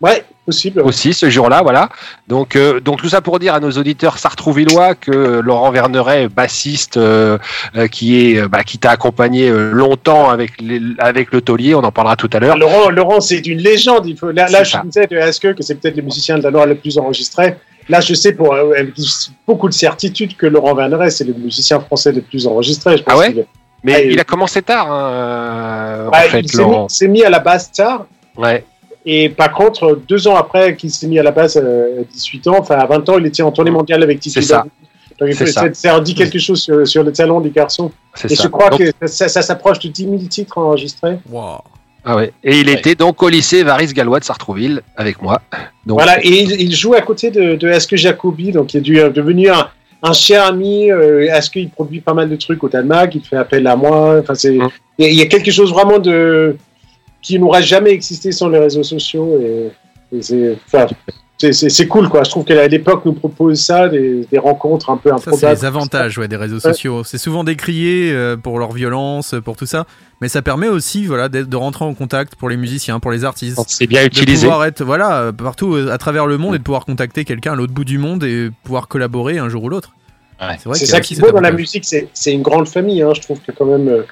[0.00, 0.80] Ouais, possible.
[0.82, 1.88] aussi ce jour-là, voilà.
[2.28, 6.96] Donc, euh, donc tout ça pour dire à nos auditeurs sartrouvillois que Laurent Verneret, bassiste,
[6.96, 7.36] euh,
[7.76, 11.90] euh, qui est, bah, qui t'a accompagné longtemps avec les- avec le taulier, on en
[11.90, 12.56] parlera tout à l'heure.
[12.56, 14.06] Laurent, Laurent c'est une légende.
[14.06, 16.66] Il faut, là, là je disais de que c'est peut-être le musicien de la Loire
[16.66, 17.56] le plus enregistré?
[17.88, 18.54] Là, je sais pour
[19.46, 22.98] beaucoup de certitude que Laurent Verneret, c'est le musicien français le plus enregistré.
[22.98, 23.46] Je pense Ah ouais
[23.82, 26.48] Mais il a commencé tard, hein, en fait, il
[26.88, 28.06] s'est mis, mis à la basse tard.
[28.36, 28.64] Ouais.
[29.10, 32.46] Et par contre, deux ans après qu'il s'est mis à la basse, euh, à 18
[32.48, 34.66] ans, enfin à 20 ans, il était en tournée mondiale avec Titi C'est ça.
[35.18, 35.72] Donc, ça.
[35.72, 37.90] ça, dit quelque chose sur, sur le talent du garçon.
[38.14, 38.42] C'est Et ça.
[38.44, 41.16] je crois Donc- que ça, ça s'approche de 10 000 titres enregistrés.
[41.30, 41.58] Wow.
[42.04, 42.32] Ah ouais.
[42.44, 45.40] Et il était donc au lycée Varis Gallois de Sartrouville avec moi.
[45.86, 48.80] Donc, Voilà, et il, il joue à côté de, de Aske Jacobi, donc il est
[48.80, 49.68] dû- devenu un,
[50.02, 50.90] un cher ami.
[50.92, 54.18] Euh, Aske, il produit pas mal de trucs au Danemark, il fait appel à moi.
[54.20, 54.68] Enfin, c'est, Mm.
[55.00, 56.56] y a- il y a quelque chose vraiment de
[57.22, 59.38] qui n'aurait jamais existé sans les réseaux sociaux.
[59.40, 59.70] Et,
[60.16, 60.86] et c'est, enfin,
[61.36, 62.24] c'est, c'est- c'est cool, quoi.
[62.24, 65.54] Je trouve qu'à l'époque, nous propose ça, des, des rencontres un peu Ça, c'est improbables.
[65.60, 67.04] les avantages ouais, des réseaux sociaux.
[67.04, 69.86] C'est souvent décrié euh, pour leur violence, pour tout ça.
[70.20, 73.24] Mais ça permet aussi voilà, d'être- de rentrer en contact pour les musiciens, pour les
[73.24, 73.58] artistes.
[73.68, 74.46] c'est bien De utilisé.
[74.46, 77.52] pouvoir être voilà, euh, partout euh, à travers le monde et de pouvoir contacter quelqu'un
[77.52, 79.92] à l'autre bout du monde et pouvoir collaborer un jour ou l'autre.
[80.40, 80.56] Ouais.
[80.58, 83.02] C'est vrai C'est ça qui est beau dans la musique, c'est, c'est une grande famille.
[83.02, 83.12] Hein.
[83.14, 84.02] Je trouve que quand même, euh,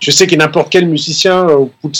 [0.00, 1.96] je sais que n'importe quel musicien, au bout de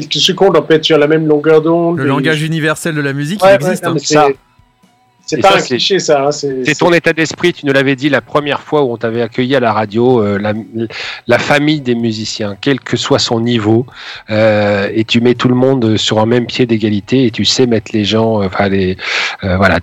[0.00, 1.98] quelques secondes, on peut être sur la même longueur d'onde.
[1.98, 3.84] Le Et- langage universel de la musique, Ouais, il existe.
[3.84, 4.00] ouais, non, hein.
[4.02, 4.28] Ça.
[5.26, 6.24] C'est pas ça, un cliché, ça.
[6.26, 9.22] hein, c'est, ton état d'esprit, tu nous l'avais dit la première fois où on t'avait
[9.22, 10.54] accueilli à la radio, euh, la,
[11.26, 13.86] la famille des musiciens, quel que soit son niveau,
[14.30, 17.66] euh, et tu mets tout le monde sur un même pied d'égalité et tu sais
[17.66, 18.96] mettre les gens, euh, enfin les,
[19.44, 19.80] euh, voilà,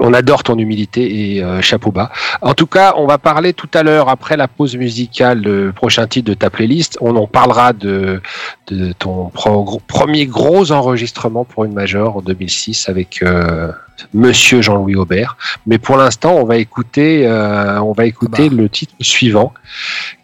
[0.00, 2.10] on adore ton humilité et euh, chapeau bas.
[2.40, 6.06] En tout cas, on va parler tout à l'heure après la pause musicale, le prochain
[6.06, 8.20] titre de ta playlist, on en parlera de,
[8.68, 13.72] de ton pro- premier gros enregistrement pour une major en 2006 avec euh,
[14.14, 15.36] Monsieur Jean-Louis Aubert.
[15.66, 18.56] Mais pour l'instant, on va écouter, euh, on va écouter Bah.
[18.56, 19.52] le titre suivant,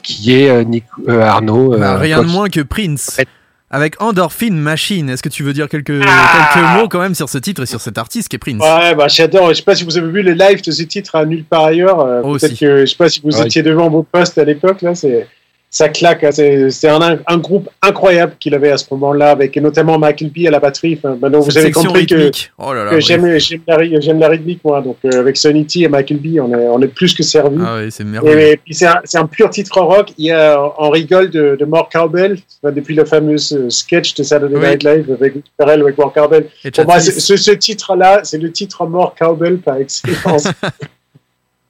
[0.02, 1.76] qui est euh, Nico- euh, Arnaud.
[1.78, 3.12] Bah, euh, rien de moins que Prince.
[3.16, 3.28] fait-
[3.74, 5.08] Avec Endorphine Machine.
[5.08, 7.66] Est-ce que tu veux dire quelques, Ah quelques mots quand même sur ce titre et
[7.66, 8.60] sur cet artiste qui est Prince?
[8.60, 9.48] Ouais, bah, j'adore.
[9.48, 11.64] Je sais pas si vous avez vu les lives de ces titres à nulle part
[11.64, 12.00] ailleurs.
[12.00, 13.46] euh, Oh, peut-être que, je sais pas si vous Ouais.
[13.46, 15.26] étiez devant vos postes à l'époque, là, c'est,
[15.72, 16.22] ça claque.
[16.22, 20.46] hein, c'est, un, un groupe incroyable qu'il avait à ce moment-là, avec notamment Michael B
[20.46, 20.98] à la batterie.
[20.98, 22.30] Enfin, maintenant, vous avez compris que.
[22.58, 24.82] Oh que j'aime, la, rythmique, moi.
[24.82, 27.56] Donc, euh, avec Sonny T et Michael B, on est, on est plus que servi.
[27.64, 28.52] Ah oui, c'est merveilleux.
[28.52, 30.12] Et, puis c'est un, pur titre rock.
[30.18, 34.22] Il y a, on rigole de, de Mark Cowbell depuis le fameux euh, sketch de
[34.22, 34.68] Saturday Oui.
[34.68, 36.48] Night Live avec Ferrell avec Mark Cowbell.
[36.74, 40.48] Pour moi, ce, ce titre-là, c'est le titre Mark Cowbell par excellence.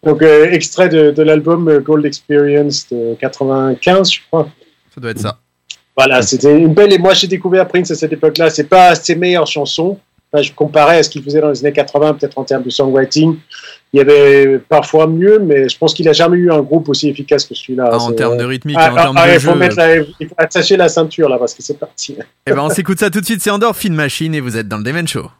[0.05, 4.48] Donc euh, extrait de, de l'album euh, Gold Experience de 95, je crois.
[4.94, 5.38] Ça doit être ça.
[5.96, 6.92] Voilà, c'était une belle.
[6.92, 8.50] Et moi, j'ai découvert Prince à cette époque-là.
[8.50, 9.98] C'est pas ses meilleures chansons.
[10.32, 12.70] Enfin, je comparais à ce qu'il faisait dans les années 80, peut-être en termes de
[12.70, 13.36] songwriting.
[13.92, 17.11] Il y avait parfois mieux, mais je pense qu'il a jamais eu un groupe aussi
[17.11, 17.90] efficace que celui-là.
[17.92, 19.59] Ah, en termes de rythmique, Ah, en termes ah, de il faut jeu.
[19.59, 22.16] mettre la- il faut attacher la ceinture là parce que c'est parti.
[22.46, 23.42] Eh ben, on s'écoute ça tout de suite.
[23.42, 25.30] C'est Endorphine Machine et vous êtes dans le Demen Show.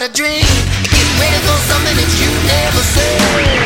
[0.00, 0.44] For the dream.
[0.84, 3.59] Get ready for something that you never say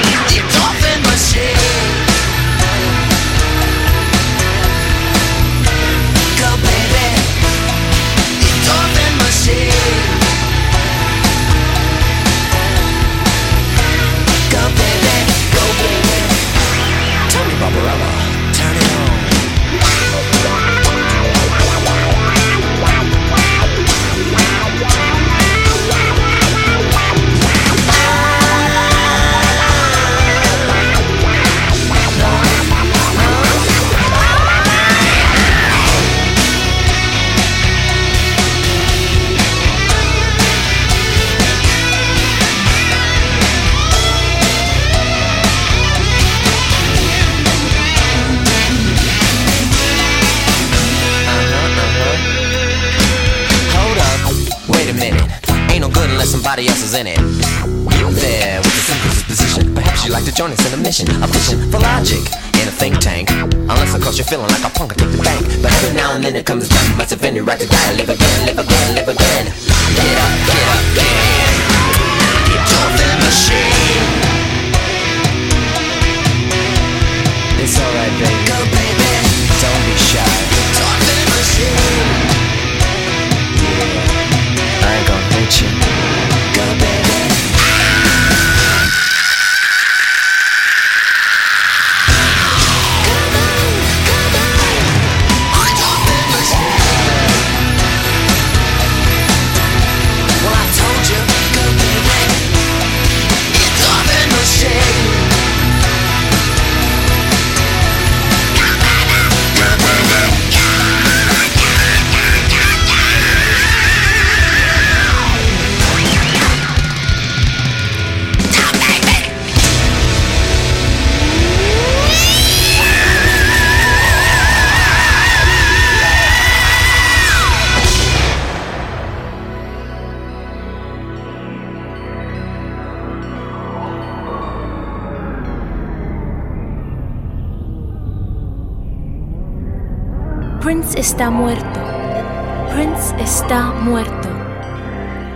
[67.54, 68.13] but you gotta live.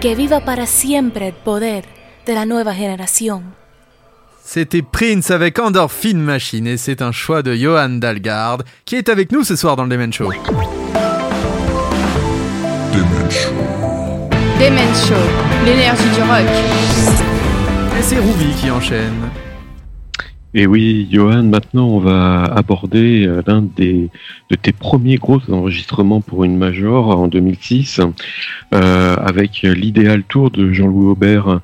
[0.09, 1.85] Que viva para siempre el poder
[2.25, 3.43] de la nueva generación.
[4.43, 9.33] C'était Prince avec Endorphine Machine et c'est un choix de Johan Dalgard qui est avec
[9.33, 10.33] nous ce soir dans le Demen Show.
[10.33, 10.41] Demen
[13.31, 13.53] Show.
[14.59, 15.15] Demen Show,
[15.67, 16.49] l'énergie du rock.
[17.99, 19.29] Et c'est Ruby qui enchaîne.
[20.55, 24.09] Et oui, Johan, maintenant on va aborder euh, l'un des
[24.49, 28.01] de tes premiers gros enregistrements pour une major en 2006,
[28.73, 31.61] euh, avec l'idéal tour de Jean-Louis Aubert.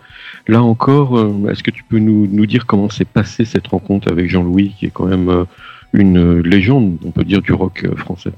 [0.48, 4.28] Là encore, euh, est-ce que tu peux nous, dire comment s'est passée cette rencontre avec
[4.28, 5.46] Jean-Louis, qui est quand même
[5.94, 8.32] une légende, on peut dire, du rock français?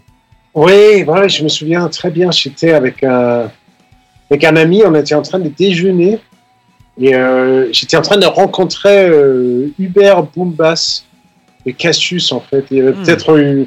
[0.55, 2.31] Oui, je me souviens très bien.
[2.31, 6.21] J'étais avec avec un ami, on était en train de déjeuner
[7.01, 11.05] et euh, j'étais en train de rencontrer euh, Hubert Boombass
[11.67, 12.65] et Cassius en fait.
[12.71, 13.67] Il y avait peut-être une,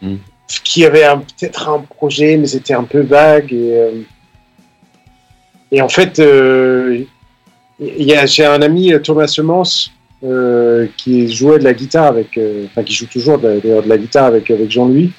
[0.00, 0.16] Hmm.
[0.62, 3.90] qui avait un- peut-être un projet, mais c'était un peu vague et euh,
[5.72, 7.00] et en fait, euh,
[7.80, 9.90] j'ai un ami euh, Thomas Semence
[10.24, 13.88] euh, qui jouait de la guitare avec, euh, enfin qui joue toujours de, d'ailleurs de
[13.88, 15.10] la guitare avec avec Jean-Louis,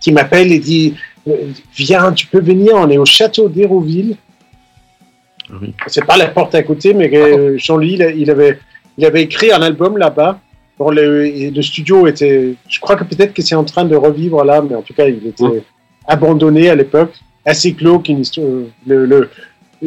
[0.00, 0.94] qui m'appelle et dit
[1.28, 1.36] euh,
[1.74, 4.16] viens, tu peux venir, on est au château d'Hérouville.
[5.60, 5.74] Oui.
[5.86, 8.58] C'est pas la porte à côté, mais euh, Jean-Louis, il, avait,
[8.98, 10.38] il avait écrit un album là-bas.
[10.78, 14.62] Bon, le, studio était, je crois que peut-être que c'est en train de revivre là,
[14.62, 15.62] mais en tout cas, il était
[16.06, 17.12] abandonné à l'époque,
[17.44, 18.46] assez glauque, une histoire.
[18.86, 19.28] Le, le,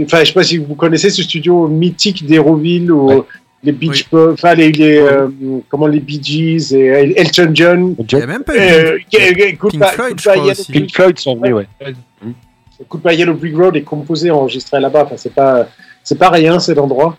[0.02, 3.22] enfin, je sais pas si vous connaissez ce studio mythique d'Hérouville où Ouais.
[3.64, 4.08] les Beach Oui.
[4.12, 5.28] Boys, enfin les, les, euh,
[5.70, 6.86] comment les Bee Gees et
[7.18, 7.96] Elton John.
[8.12, 11.68] Il y a même pas eu Euh, Pink Floyd, Pink Floyd sont venus, ouais.
[11.82, 11.96] Écoute
[13.02, 15.04] pas, Yellow Brick Road est composé, enregistré là-bas.
[15.06, 15.68] Enfin, c'est pas,
[16.04, 17.18] c'est pas rien cet endroit.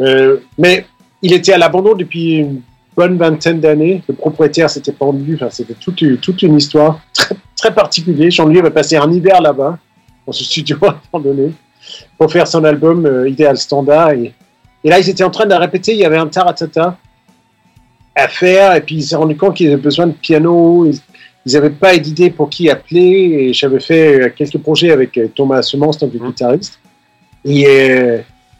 [0.00, 0.86] Euh, mais
[1.22, 2.60] il était à l'abandon depuis une
[2.96, 4.02] bonne vingtaine d'années.
[4.08, 5.34] Le propriétaire s'était pendu.
[5.34, 8.30] Enfin, c'était toute, toute une histoire très, très particulière.
[8.30, 9.78] Jean-Louis avait passé un hiver là-bas,
[10.26, 10.76] dans ce studio
[11.12, 11.52] abandonné,
[12.16, 14.10] pour faire son album euh, Idéal Standard.
[14.10, 14.32] Et,
[14.84, 15.92] et là, ils étaient en train de répéter.
[15.92, 16.96] Il y avait un taratata
[18.14, 18.74] à faire.
[18.74, 20.88] Et puis, il s'est rendu compte qu'il avait besoin de piano.
[21.48, 23.00] Ils n'avaient pas d'idée pour qui appeler
[23.48, 26.78] et j'avais fait quelques projets avec euh, Thomas Semence, donc le guitariste.
[27.44, 28.18] Et euh,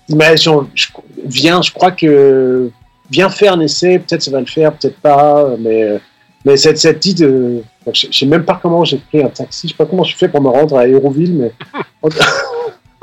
[0.09, 0.43] il m'a dit,
[0.75, 0.89] je-
[1.25, 2.71] viens, je crois que
[3.11, 5.99] viens faire un essai, peut-être ça va le faire, peut-être pas, mais euh,
[6.45, 7.63] mais cette cette de,
[7.93, 10.17] je je sais même pas comment j'ai pris un taxi, je sais pas comment je
[10.17, 11.53] fais pour me rendre à Hérouville, mais
[12.03, 12.09] en,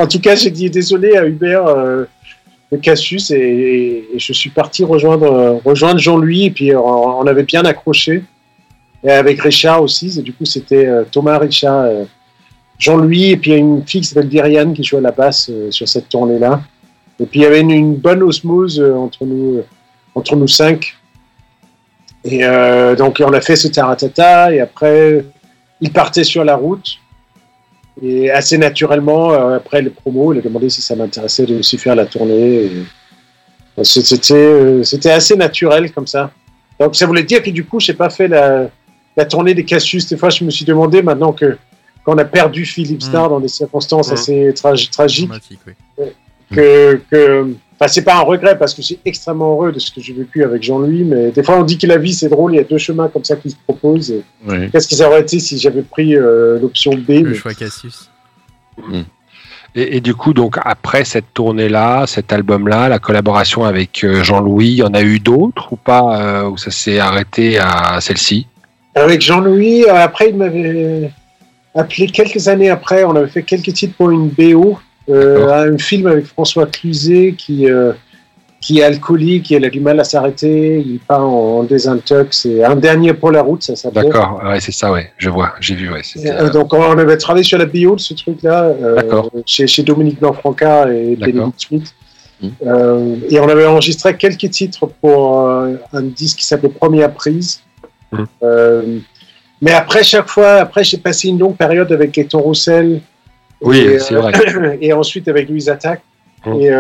[0.04, 2.06] en tout cas j'ai dit désolé à Hubert, euh,
[2.72, 7.44] de Cassius et, et je suis parti rejoindre, rejoindre Jean-Louis et puis on, on avait
[7.44, 8.24] bien accroché.
[9.06, 12.06] Et avec Richard aussi, du coup c'était euh, Thomas, Richard, euh,
[12.80, 15.88] Jean-Louis et puis une fille qui s'appelle Diriane qui joue à la basse euh, sur
[15.88, 16.62] cette tournée-là.
[17.20, 19.62] Et puis il y avait une, bonne osmose entre nous,
[20.16, 20.96] entre nous cinq.
[22.26, 22.42] Et
[22.98, 25.24] donc on a fait ce taratata et après
[25.80, 26.98] il partait sur la route.
[28.02, 31.96] Et assez naturellement, après les promos, il a demandé si ça m'intéressait de aussi faire
[31.96, 32.70] la tournée.
[33.82, 36.32] C'était assez naturel comme ça.
[36.78, 38.68] Donc ça voulait dire que du coup, j'ai pas fait la,
[39.18, 40.08] la tournée des Cassius.
[40.08, 41.58] Des fois, je me suis demandé maintenant que
[42.06, 44.14] qu'on a perdu Philippe Starr dans des circonstances Mm.
[44.14, 45.74] assez tragi- tragiques, Dramatique, oui.
[46.54, 47.48] que, que
[47.80, 50.14] enfin, c'est pas un regret parce que je suis extrêmement heureux de ce que j'ai
[50.14, 52.60] vécu avec Jean-Louis, mais des fois on dit que la vie c'est drôle, il y
[52.60, 54.14] a deux chemins comme ça qui se proposent.
[54.72, 58.12] Qu'est-ce qu'ils auraient été si j'avais pris euh, l'option B Le mais- choix Cassius.
[59.78, 64.68] Et, et du coup, donc après cette tournée-là, cet album-là, la collaboration avec euh, Jean-Louis,
[64.68, 68.48] il y en a eu d'autres ou pas euh, Ou ça s'est arrêté à celle-ci?
[68.96, 71.12] Avec Jean-Louis, euh, après, il m'avait
[71.74, 73.04] appelé quelques années après.
[73.04, 74.78] On avait fait quelques titres pour une BO,
[75.10, 77.92] euh, un film avec François Cluzet qui, euh,
[78.62, 82.46] qui est alcoolique, il a du mal à s'arrêter, il part en, en désintox.
[82.46, 84.06] Et un dernier pour la route, ça s'appelle.
[84.06, 86.02] D'accord, ouais, c'est ça, ouais, je vois, j'ai vu, ouais.
[86.26, 90.20] Euh, donc on avait travaillé sur la BO de ce truc-là euh, chez, chez Dominique
[90.20, 91.16] Blanc-Franca et.
[91.16, 91.94] Bénédicte Schmitt.
[92.66, 97.62] Euh, et on avait enregistré quelques titres pour euh, un disque qui s'appelait Première prise.
[98.20, 98.28] Mhm.
[98.44, 98.98] Euh,
[99.62, 103.02] mais après, chaque fois, après j'ai passé une longue période avec Gaëtan Roussel.
[103.62, 104.78] Oui, et, c'est euh, vrai.
[104.82, 106.02] et ensuite avec Louise Attaque.
[106.46, 106.62] Mhm.
[106.62, 106.72] Et,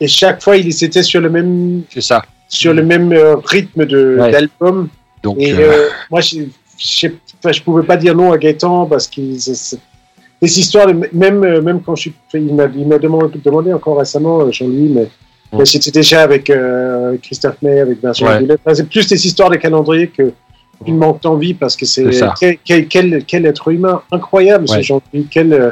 [0.00, 2.22] et chaque fois, il c'était sur le même, C'est ça.
[2.48, 3.12] sur le même
[3.44, 4.30] rythme de- Ouais.
[4.30, 4.88] d'album.
[5.22, 6.40] Donc, Et euh, euh, moi, je
[7.06, 9.08] ne pouvais pas dire non à Gaëtan parce
[9.38, 9.78] c'est-
[10.42, 12.14] des histoires, même, même quand je suis.
[12.34, 15.04] Il m'a il m'a demandé, demandé encore récemment, Jean-Louis, mais,
[15.52, 15.58] Mm.
[15.58, 18.40] mais j'étais déjà avec euh, Christophe May, avec Vincent Ouais.
[18.74, 20.32] C'est plus des histoires de calendrier que
[20.86, 22.04] une manque d'envie parce que c'est
[22.38, 24.82] quel, quel, quel, quel être humain incroyable, ce.
[24.82, 25.26] Jean-Louis.
[25.30, 25.70] Quelle, euh,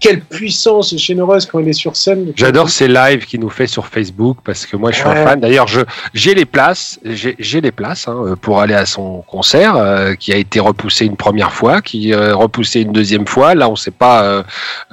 [0.00, 2.32] quelle puissance généreuse quand il est sur scène.
[2.36, 5.18] J'adore ces lives qu'il nous fait sur Facebook parce que moi je suis Ouais.
[5.18, 5.40] un fan.
[5.40, 5.66] D'ailleurs,
[6.14, 10.36] j'ai les places, j'ai les places hein, pour aller à son concert euh, qui a
[10.36, 13.54] été repoussé une première fois, qui euh, repoussé une deuxième fois.
[13.54, 14.22] Là, on sait pas.
[14.22, 14.42] Euh,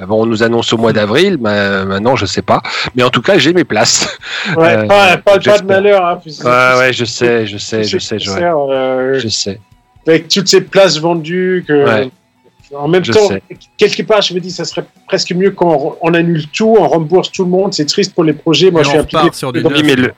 [0.07, 2.61] bon, on nous annonce au mois d'avril, mais euh, maintenant je sais pas.
[2.95, 4.17] Mais en tout cas, j'ai mes places.
[4.57, 6.05] Ouais, Euh, pas, pas, pas de malheur.
[6.05, 9.59] Hein, Ouais, ouais, je sais, je sais, je sais, je, euh, je sais.
[10.07, 12.09] avec toutes ces places vendues que Ouais.
[12.77, 13.41] En même Je temps sais.
[13.77, 17.31] quelque part je me dis ça serait presque mieux qu'on on annule tout on rembourse
[17.31, 17.73] tout le monde.
[17.73, 18.71] C'est triste pour les projets.
[18.71, 20.11] Moi Et je on suis impliqué sur du le,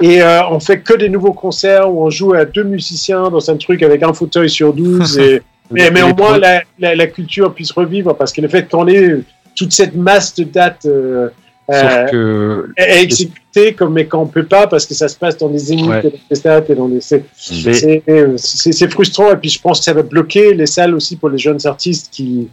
[0.00, 3.50] et euh, on fait que des nouveaux concerts où on joue à deux musiciens dans
[3.50, 6.94] un truc avec un fauteuil sur 12 et mais, mais au moins pro- la, la,
[6.94, 9.20] la culture puisse revivre parce que le fait qu'on ait
[9.54, 11.28] toute cette masse de dates euh,
[11.70, 15.48] Sauf euh, que exécuter comme mais qu'on peut pas parce que ça se passe dans
[15.48, 16.00] des zéniths Ouais.
[16.00, 17.24] et dans des stades et dans des c'est
[17.64, 21.16] Mais- c'est- euh, frustrant et puis je pense que ça va bloquer les salles aussi
[21.16, 22.48] pour les jeunes artistes qui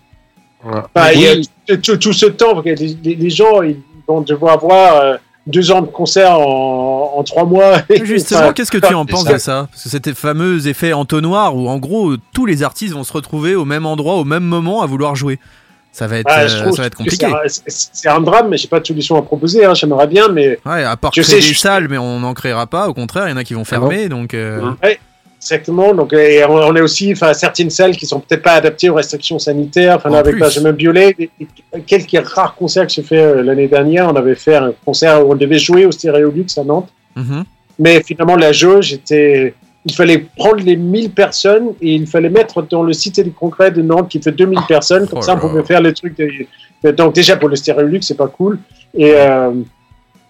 [0.63, 0.81] Ouais.
[0.95, 3.77] A tout, ce temps parce que les, les- les gens ils
[4.07, 5.15] vont devoir avoir euh,
[5.47, 9.23] deux ans de concert en, en trois mois Justement, Enfin, qu'est-ce que tu en penses
[9.23, 9.33] ça.
[9.33, 9.67] de ça?
[9.71, 13.55] Parce que c'était fameux effet entonnoir où en gros tous les artistes vont se retrouver
[13.55, 15.39] au même endroit au même moment à vouloir jouer.
[15.99, 17.27] Ça va être, ah, euh, je trouve ça va être que compliqué.
[17.67, 20.83] c'est un- drame mais j'ai pas de solution à proposer hein, j'aimerais bien mais Ouais,
[20.83, 22.87] à part Je créer sais, des je- salles, mais on n'en créera pas.
[22.87, 24.33] Au contraire, il y en a qui vont Ah bon fermer, donc.
[24.33, 24.75] euh, Mhm.
[25.41, 25.93] Exactement.
[25.93, 29.39] Donc, et on, est aussi, enfin, certaines salles qui sont peut-être pas adaptées aux restrictions
[29.39, 29.95] sanitaires.
[29.95, 30.39] Enfin, En avec plus.
[30.41, 31.15] Benjamin Biolay,
[31.87, 35.31] quelques rares concerts que j'ai fait euh, l'année dernière, on avait fait un concert où
[35.31, 36.89] on devait jouer au Stéréolux à Nantes.
[37.15, 37.43] mhm.
[37.81, 39.53] Mais finalement, la jauge était,
[39.89, 42.93] il fallait prendre les 1000 personnes et il fallait mettre dans le
[43.23, 45.07] du congrès de Nantes qui fait 2000 personnes.
[45.07, 46.17] Comme Oh ça, on pouvait faire les trucs.
[46.17, 48.59] de- donc, déjà, pour le Stéréolux, c'est pas cool.
[48.93, 49.51] Et, euh,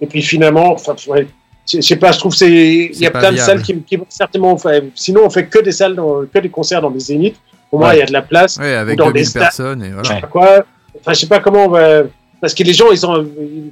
[0.02, 1.28] et puis finalement, enfin, ouais,
[1.72, 4.06] je sais pas, je trouve c'est, il y a plein de salles qui, qui vont
[4.10, 7.36] certainement, enfin, sinon on fait que des salles, dans- que des concerts dans des zéniths.
[7.72, 7.98] Au moins, Ouais.
[7.98, 8.58] il y a de la place.
[8.58, 9.84] Ouais, avec Dans 2000 des personnes.
[9.84, 10.02] Et voilà.
[10.04, 10.66] Je sais pas quoi.
[11.00, 12.02] Enfin, je sais pas comment on va,
[12.42, 13.26] parce que les gens, ils ont,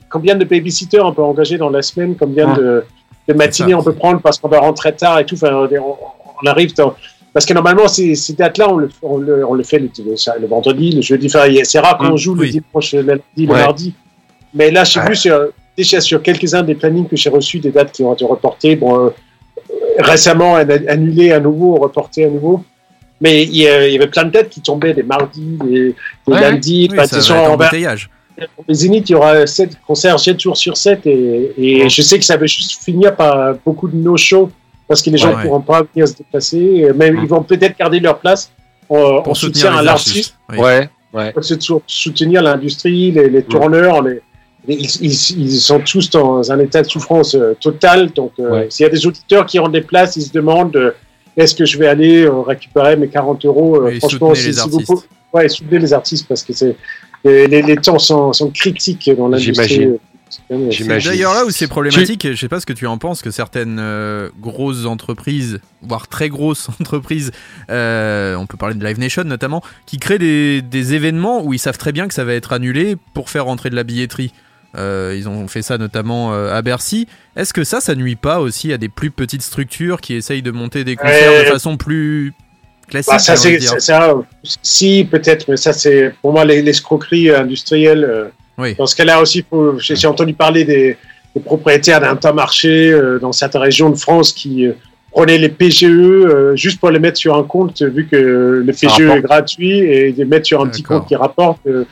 [0.10, 2.84] combien de babysitters on peut engager dans la semaine, combien de,
[3.28, 5.36] de matinées on peut prendre parce qu'on va rentrer tard et tout.
[5.36, 5.96] Enfin, on,
[6.44, 6.94] on arrive dans,
[7.34, 10.92] parce que normalement, ces, ces dates-là, on le, on, le, on le fait le, vendredi,
[10.92, 11.28] le jeudi.
[11.36, 12.48] A- c'est rare qu'on Mm, joue oui.
[12.48, 13.94] le dimanche, le lundi, le mardi.
[14.54, 15.10] Mais là, j'ai Ouais.
[15.10, 15.40] vu sur,
[15.78, 18.76] déjà sur quelques-uns des plannings que j'ai reçus, des dates qui ont été reportées.
[18.76, 19.10] Bon, euh,
[20.00, 22.64] récemment an- annulées à nouveau, reportées à nouveau.
[23.20, 25.96] Mais il y, avait plein de dates qui tombaient des mardis, des, des
[26.28, 26.88] Ouais, lundis.
[26.92, 28.08] Oui, ça sont- être
[28.38, 28.68] embouteillage.
[28.68, 31.90] les Zénith, il y aura 7 concerts 7 jours sur 7 et, et Ouais.
[31.90, 34.50] je sais que ça va juste finir par beaucoup de no-show
[34.88, 35.44] parce que les gens ne Ouais.
[35.44, 36.88] pourront pas venir se déplacer.
[36.96, 37.20] Mais Mm.
[37.24, 38.52] ils vont peut-être garder leur place
[38.90, 40.36] en, en Pour soutien soutenir à les l'artiste.
[40.50, 40.58] Oui.
[40.60, 41.32] ouais, ouais.
[41.34, 44.22] pour sou- soutenir l'industrie, les, les tourneurs, les,
[44.68, 48.12] ils, ils- ils sont tous dans un état de souffrance euh, totale.
[48.12, 48.68] Donc, euh, Ouais.
[48.70, 50.92] s'il y a des auditeurs qui rendent des places, ils se demandent euh,
[51.36, 54.48] est-ce que je vais aller euh, récupérer mes 40 euros euh, Et Franchement, soutenez si,
[54.48, 54.88] les si vous artistes.
[54.88, 56.76] pouvez- ouais, soutenez les artistes parce que c'est
[57.26, 59.90] les, les- les temps sont, sont critiques dans l'industrie.
[60.70, 61.12] J'imagine.
[61.12, 63.78] d'ailleurs là où c'est problématique, je sais pas ce que tu en penses, que certaines
[63.80, 67.32] euh, grosses entreprises, voire très grosses entreprises,
[67.70, 71.60] euh, on peut parler de Live Nation notamment, qui créent des, des événements où ils
[71.60, 74.34] savent très bien que ça va être annulé pour faire rentrer de la billetterie.
[74.78, 77.08] Euh, ils ont fait ça notamment euh, à Bercy.
[77.38, 80.52] Est-ce que ça, ça nuit pas aussi à des plus petites structures qui essayent de
[80.52, 81.46] monter des concerts Ouais.
[81.46, 82.34] de façon plus
[82.88, 84.16] classique Bah, ça, c'est, ça,
[84.62, 88.04] si, peut-être, mais ça, c'est pour moi les- l'escroquerie industrielle.
[88.04, 88.26] euh,
[88.58, 88.74] Oui.
[88.76, 89.46] Dans ce cas-là aussi,
[89.80, 90.98] j'ai, entendu parler des,
[91.36, 94.74] des propriétaires d'intermarché euh, dans certaines régions de France qui euh,
[95.12, 98.16] prenaient les PGE euh, juste pour les mettre sur un compte, vu que
[98.66, 101.60] le PGE est gratuit, et les mettre sur un petit compte qui rapporte.
[101.68, 101.86] euh,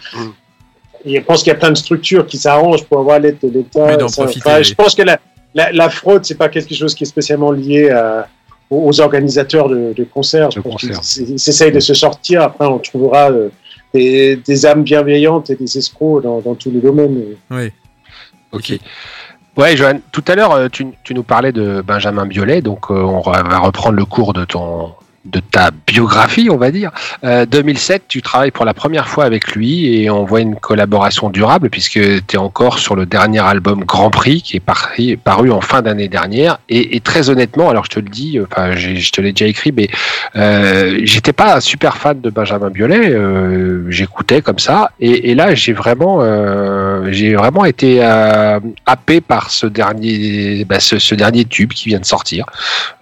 [1.07, 3.49] et je pense qu'il y a plein de structures qui s'arrangent pour avoir l'aide de
[3.49, 3.97] l'État.
[4.03, 4.25] Enfin.
[4.63, 5.19] Je pense que la,
[5.53, 8.27] la, la fraude, c'est pas quelque chose qui est spécialement lié à,
[8.69, 10.51] aux aux organisateurs de, de concerts.
[10.51, 11.23] Je De pense qu'ils concerts.
[11.23, 12.41] s- ils essayent de se sortir.
[12.41, 13.49] Après, on trouvera euh,
[13.93, 17.21] des, des âmes bienveillantes et des escrocs dans, dans tous les domaines.
[17.51, 17.71] Oui.
[18.51, 18.77] Ok.
[19.57, 22.95] Ouais, Johan, tout à l'heure, euh, tu, tu nous parlais de Benjamin Biolay, donc euh,
[22.95, 24.91] on va reprendre le cours de ton
[25.25, 26.91] de ta biographie, on va dire.
[27.23, 31.29] Euh, 2007, tu travailles pour la première fois avec lui et on voit une collaboration
[31.29, 35.61] durable puisque tu es encore sur le dernier album Grand Prix qui est paru, en
[35.61, 36.59] fin d'année dernière.
[36.69, 39.71] Et, très honnêtement, alors je te le dis, enfin j'ai- je te l'ai déjà écrit,
[39.75, 39.87] mais
[40.35, 43.09] euh, j'étais pas un super fan de Benjamin Biolay.
[43.11, 49.65] euh, J'écoutais comme ça et, là j'ai vraiment, euh, vraiment été euh, happé par ce
[49.67, 52.45] dernier, bah, ce, dernier tube qui vient de sortir.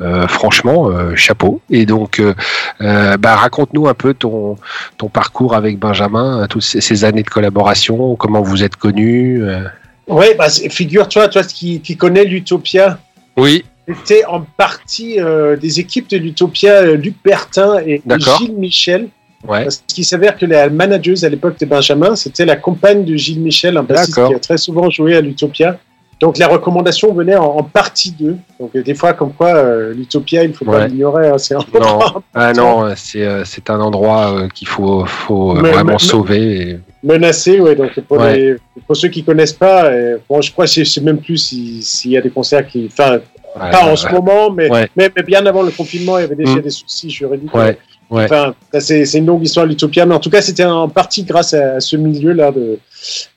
[0.02, 1.62] Euh, franchement, euh, chapeau.
[1.70, 2.34] Et donc, euh,
[2.82, 4.58] euh, bah, raconte-nous un peu ton,
[4.98, 9.44] ton parcours avec Benjamin, euh, toutes ces, ces années de collaboration, comment vous êtes connus.
[9.44, 9.64] euh.
[10.08, 13.00] Oui, bah, figure-toi, toi qui, qui connais l'Utopia,
[13.38, 18.02] Oui, c'était en partie euh, des équipes de l'Utopia, Luc Bertin et.
[18.18, 19.08] Gilles Michel.
[19.48, 19.64] ouais.
[19.64, 23.42] Parce qu'il s'avère que la manageuse à l'époque de Benjamin, c'était la compagne de Gilles
[23.42, 25.78] Michel, un bassiste qui a très souvent joué à l'Utopia.
[26.24, 28.38] Donc la recommandation venait en, en partie d'eux.
[28.60, 31.28] Donc euh, des fois, comme quoi, euh, l'Utopia, il ne faut pas l'ignorer.
[31.28, 32.00] hein, c'est un Non,
[32.34, 36.70] ah non, euh, c'est euh, c'est un endroit euh, qu'il faut, faut vraiment sauver.
[36.70, 37.60] et- menacé.
[37.60, 38.38] Ouais, donc pour, Ouais.
[38.38, 38.56] les,
[38.88, 39.92] pour ceux qui connaissent pas,
[40.30, 42.90] bon, je crois je sais même plus si- s'il y a des concerts qui...
[42.92, 43.20] Enfin,
[43.56, 46.34] Ouais, pas en ce moment, mais, mais, mais bien avant le confinement, il y avait
[46.36, 46.62] déjà Mm.
[46.62, 47.54] des soucis juridiques.
[47.54, 47.78] Ouais,
[48.10, 48.24] ouais.
[48.26, 50.08] Enfin, c'est c'est une longue histoire, l'Utopia.
[50.08, 52.52] Mais en tout cas, c'était en partie grâce à, à ce milieu-là.
[52.52, 52.80] De,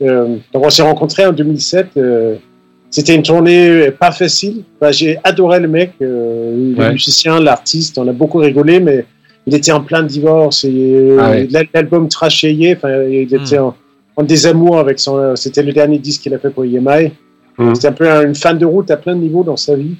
[0.01, 1.89] euh, donc, on s'est rencontrés en 2007.
[1.99, 2.37] euh,
[2.91, 4.63] c'était une tournée pas facile.
[4.81, 6.93] Enfin, J'ai adoré le mec, euh, le Ouais.
[6.93, 7.99] musicien, l'artiste.
[7.99, 9.05] On a beaucoup rigolé, mais
[9.47, 10.65] il était en plein divorce.
[10.65, 11.49] Et, euh, Ah ouais.
[11.51, 12.75] l'al- L'album trashayé.
[12.77, 13.75] Enfin, il était en,
[14.17, 15.37] en désamour avec son.
[15.37, 17.13] C'était le dernier disque qu'il a fait pour EMI.
[17.59, 17.75] Mhm.
[17.75, 19.95] C'était un peu une fin de route à plein de niveaux dans sa vie.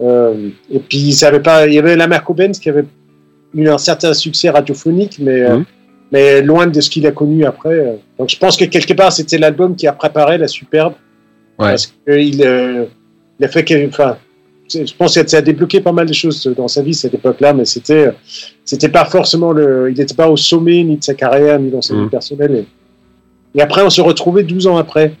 [0.00, 2.84] Euh, et puis, ça avait pas, il y avait la Marco Benz qui avait
[3.54, 5.64] eu un certain succès radiophonique, mais, euh, Mhm.
[6.10, 7.70] mais loin de ce qu'il a connu après.
[7.74, 7.92] euh.
[8.18, 10.94] Donc, je pense que quelque part, c'était l'album qui a préparé la superbe.
[11.62, 11.70] Ouais.
[11.70, 12.84] Parce qu'il euh,
[13.38, 14.16] il a fait que, enfin,
[14.72, 17.52] je pense que ça a débloqué pas mal de choses dans sa vie cette époque-là,
[17.52, 18.12] mais c'était, euh,
[18.64, 21.82] c'était pas forcément le, il n'était pas au sommet ni de sa carrière ni dans
[21.82, 22.54] sa vie personnelle.
[23.54, 25.12] Et, et après, on se retrouvait 12 ans après.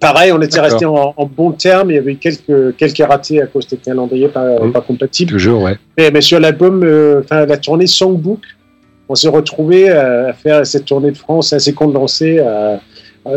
[0.00, 1.90] Pareil, on était resté en, en bon terme.
[1.90, 4.72] Il y avait eu quelques, quelques ratés à cause des calendriers pas, Mhm.
[4.72, 5.32] pas compatibles.
[5.32, 5.78] Toujours, ouais.
[5.96, 8.40] Mais, mais sur l'album, euh, la tournée Songbook,
[9.08, 12.80] on s'est retrouvé à, faire cette tournée de France assez condensée, à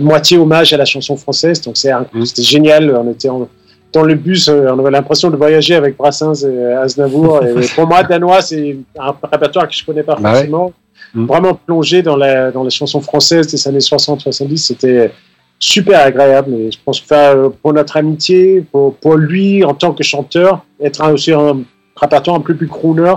[0.01, 1.61] moitié hommage à la chanson française.
[1.61, 2.25] Donc c'est Mhm.
[2.25, 2.95] c'était génial.
[2.95, 3.47] On était en-
[3.93, 7.41] dans le bus, euh, on avait l'impression de voyager avec Brassens et Aznavour.
[7.45, 10.35] et pour moi, danois, c'est un répertoire que je connais pas Bah ouais.
[10.35, 10.73] forcément.
[11.13, 11.25] Mhm.
[11.25, 15.11] Vraiment plongé dans la dans les chansons françaises des années 60-70, c'était
[15.59, 16.53] super agréable.
[16.53, 20.63] Et je pense que euh, pour notre amitié, pour, pour lui en tant que chanteur,
[20.81, 21.59] être un, aussi un
[21.95, 23.13] répertoire un peu plus crooner,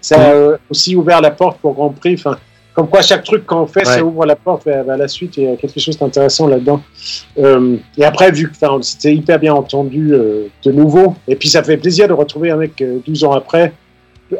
[0.00, 2.14] ça a euh, aussi ouvert la porte pour Grand Prix.
[2.18, 2.36] Enfin,
[2.74, 3.94] comme quoi chaque truc qu'on fait, Ouais.
[3.96, 5.36] ça ouvre la porte vers, vers la suite.
[5.36, 6.82] Il y a quelque chose d'intéressant là-dedans.
[7.38, 11.62] Euh, et après, vu que s'était hyper bien entendu euh, de nouveau, et puis ça
[11.62, 13.72] fait plaisir de retrouver un mec euh, 12 ans après,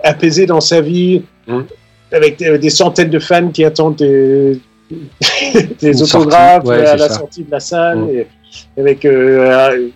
[0.02, 1.64] apaisé dans sa vie, Mhm.
[2.12, 4.58] avec des, des centaines de fans qui attendent des,
[5.80, 7.14] des autographes ouais, à la ça.
[7.18, 8.10] sortie de la salle, Mhm.
[8.10, 8.26] et
[8.80, 9.88] avec euh,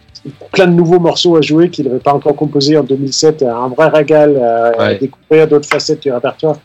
[0.53, 3.89] plein de nouveaux morceaux à jouer qu'il n'avait pas encore composé en 2007, un vrai
[3.89, 4.99] régal à, à Ouais.
[4.99, 6.57] découvrir d'autres facettes du répertoire.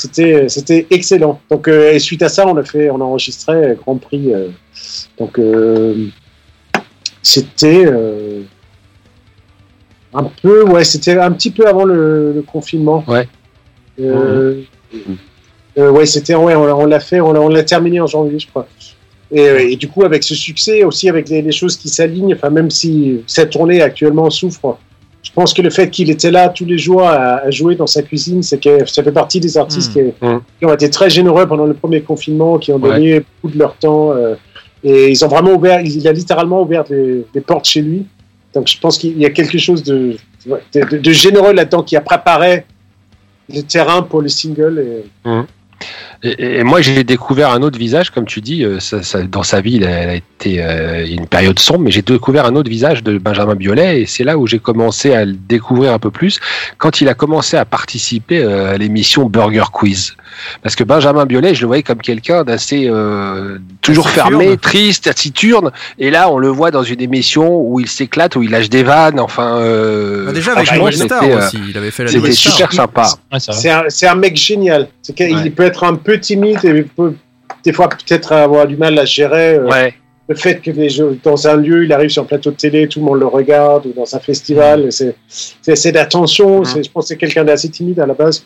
[0.00, 1.40] C'était c'était excellent.
[1.50, 4.32] Donc euh, et suite à ça, on a fait, on a enregistré Grand Prix.
[4.32, 4.48] euh,
[5.18, 6.06] donc euh,
[7.20, 7.84] c'était
[10.14, 13.02] un peu, ouais, c'était un petit peu avant le, le confinement.
[13.08, 13.26] Ouais.
[15.76, 18.38] Ouais, c'était, ouais, on, l'a- on l'a fait, on l'a, on l'a terminé en janvier,
[18.38, 18.68] je crois.
[19.32, 22.50] Et, et du coup, avec ce succès, aussi avec les, les choses qui s'alignent, enfin,
[22.50, 24.78] même si cette tournée actuellement souffre,
[25.28, 27.86] je pense que le fait qu'il était là tous les jours à, à jouer dans
[27.86, 30.40] sa cuisine, c'est que ça fait partie des artistes qui, Mm.
[30.58, 32.90] qui ont été très généreux pendant le premier confinement, qui ont Ouais.
[32.90, 34.12] donné beaucoup de leur temps.
[34.12, 34.34] euh,
[34.84, 38.06] et ils ont vraiment ouvert, il a littéralement ouvert des, des portes chez lui.
[38.54, 41.96] Donc je pense qu'il y a quelque chose de, de, de- de généreux là-dedans qui
[41.96, 42.64] a préparé
[43.52, 44.78] le terrain pour le single.
[44.78, 45.28] Et,
[46.22, 48.64] Et, moi, j'ai découvert un autre visage, comme tu dis.
[48.64, 48.78] euh,
[49.28, 52.68] dans sa vie, elle a été euh, une période sombre, mais j'ai découvert un autre
[52.68, 56.10] visage de Benjamin Biolay, et c'est là où j'ai commencé à le découvrir un peu
[56.10, 56.40] plus
[56.78, 60.16] quand il a commencé à participer euh, à l'émission Burger Quiz.
[60.62, 65.70] Parce que Benjamin Biolay, je le voyais comme quelqu'un d'assez euh, toujours fermé, triste, taciturne,
[65.98, 68.82] et là, on le voit dans une émission où il s'éclate, où il lâche des
[68.82, 69.20] vannes.
[69.20, 72.32] Enfin, euh, Bah, déjà avec Nouvelle Star c'était, euh, aussi, il avait fait la C'était
[72.32, 73.08] super sympa.
[73.38, 74.88] C'est un, c'est un mec génial.
[75.02, 75.50] C'est qu'il Ouais.
[75.50, 77.14] peut être un peu timide et peut,
[77.64, 79.94] des fois peut-être avoir du mal à gérer euh, Ouais.
[80.28, 82.86] le fait que les jeux, dans un lieu, il arrive sur un plateau de télé,
[82.88, 86.90] tout le monde le regarde, ou dans un festival, c'est, c'est, c'est d'attention, c'est, je
[86.90, 88.44] pense que c'est quelqu'un d'assez timide à la base.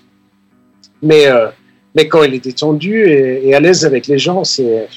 [1.03, 1.47] Mais, euh,
[1.95, 4.89] mais quand il est détendu et, et à l'aise avec les gens, c'est,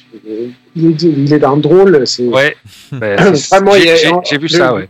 [0.75, 2.55] il est, il est d'un drôle, c'est, Ouais.
[2.91, 4.87] Vraiment, j'ai- vu le- ça, ouais.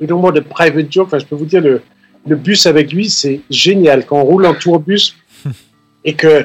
[0.00, 1.80] le nombre de private jokes, enfin, je peux vous dire, le,
[2.26, 4.04] le bus avec lui, c'est génial.
[4.04, 5.14] Quand on roule en tourbus
[6.04, 6.44] et que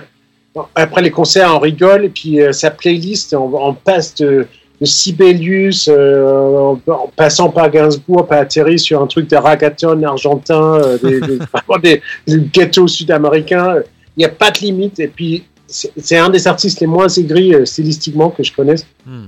[0.76, 4.46] après les concerts, on rigole, et puis euh, sa playlist, on, on passe de,
[4.80, 10.04] de Sibelius, euh, en, en passant par Gainsbourg, par atterrir sur un truc de ragaton
[10.04, 13.78] argentin, euh, des, des, vraiment des, des ghettos sud-américains.
[14.18, 15.00] Il n'y a pas de limite.
[15.00, 18.86] Et puis, c'est un des artistes les moins aigris euh, stylistiquement que je connaisse.
[19.06, 19.28] Hmm.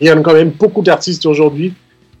[0.00, 1.74] Il y en a quand même beaucoup d'artistes aujourd'hui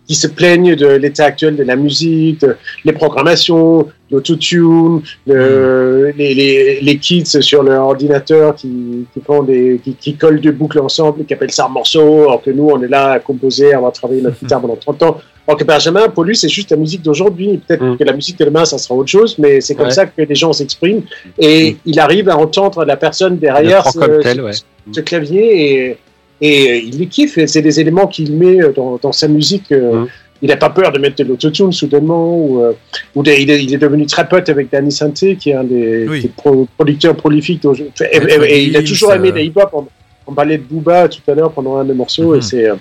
[0.06, 6.34] qui se plaignent de l'état actuel de la musique, de les programmations, l'autotune, le, les,
[6.34, 10.80] les, les kits sur leur ordinateur qui, qui, font des, qui, qui collent deux boucles
[10.80, 13.72] ensemble et qui appellent ça un morceau, alors que nous, on est là à composer,
[13.72, 15.18] à avoir travaillé notre guitare pendant 30 ans.
[15.46, 17.60] Alors que Benjamin, pour lui, c'est juste la musique d'aujourd'hui.
[17.66, 17.96] Peut-être Mm.
[17.98, 19.92] que la musique de demain, ça sera autre chose, mais c'est comme Ouais.
[19.92, 21.02] ça que les gens s'expriment.
[21.38, 24.52] Et il arrive à entendre la personne derrière ce, comme tel, ce- ouais.
[24.92, 25.46] ce clavier
[25.90, 25.96] et,
[26.40, 27.38] et il les kiffe.
[27.38, 29.70] Et c'est des éléments qu'il met dans, dans sa musique.
[29.72, 30.08] euh, Mm.
[30.42, 32.36] Il n'a pas peur de mettre de l'autotune soudainement.
[32.36, 32.72] Ou, euh,
[33.14, 35.64] ou des- il, est, il est devenu très pote avec Danny Santé, qui est un
[35.64, 36.20] des, Oui.
[36.22, 37.64] des pro- producteurs prolifiques.
[37.64, 39.70] et, et- et il a toujours aimé euh, les hip-hop.
[39.72, 39.86] On,
[40.26, 42.34] on parlait de Booba tout à l'heure pendant un des morceaux.
[42.34, 42.68] Et c'est.
[42.68, 42.74] euh,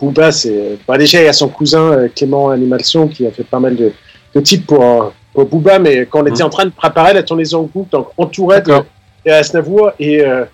[0.00, 0.78] Booba, c'est.
[0.88, 3.76] bah, déjà, il y a son cousin euh, Clément Animalson qui a fait pas mal
[3.76, 3.92] de,
[4.34, 7.22] de titres pour, euh, pour Booba, mais quand on était en train de préparer la
[7.22, 8.86] tournée en groupe, donc entouré de, D'accord.
[9.24, 10.44] et Aznavour et, euh,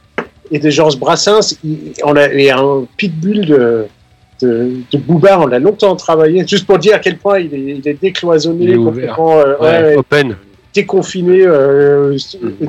[0.53, 3.87] et de Georges Brassens, il- on a a un pitbull de,
[4.43, 7.77] de, de Booba, on a longtemps travaillé, juste pour dire à quel point il est,
[7.79, 9.15] il est décloisonné, Il est ouvert.
[9.16, 10.37] complètement euh, Ouais, ouais, ouais, Open.
[10.74, 12.16] déconfiné, euh,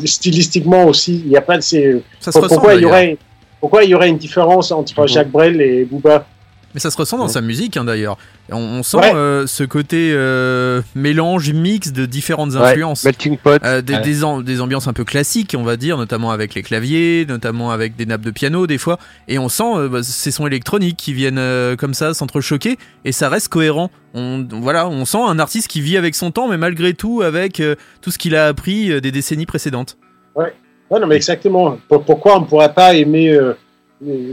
[0.05, 1.21] stylistiquement aussi.
[1.25, 2.01] Il y a pas de ces.
[2.19, 3.17] Ça ressent Pourquoi il y aurait
[3.59, 5.07] pourquoi il y aurait une différence entre Mhm.
[5.07, 6.25] Jacques Brel et Booba
[6.73, 7.29] Mais ça se ressent dans Ouais.
[7.31, 8.17] sa musique hein, d'ailleurs.
[8.51, 9.13] On, on sent Ouais.
[9.15, 13.03] euh, ce côté euh, mélange, mix de différentes Ouais, influences.
[13.05, 13.61] Melting pot.
[13.63, 14.01] Euh, des, Ouais.
[14.01, 17.71] des, am- des ambiances un peu classiques, on va dire, notamment avec les claviers, notamment
[17.71, 18.97] avec des nappes de piano des fois.
[19.27, 21.41] Et on sent bah, ces sons électroniques qui viennent
[21.77, 23.91] comme ça s'entrechoquer et ça reste cohérent.
[24.15, 27.61] On, voilà, on sent un artiste qui vit avec son temps, mais malgré tout avec
[28.01, 29.97] tout ce qu'il a appris des décennies précédentes.
[30.35, 30.53] Ouais,
[30.91, 31.77] non, mais exactement.
[31.87, 33.35] Pour- pourquoi on ne pourrait pas aimer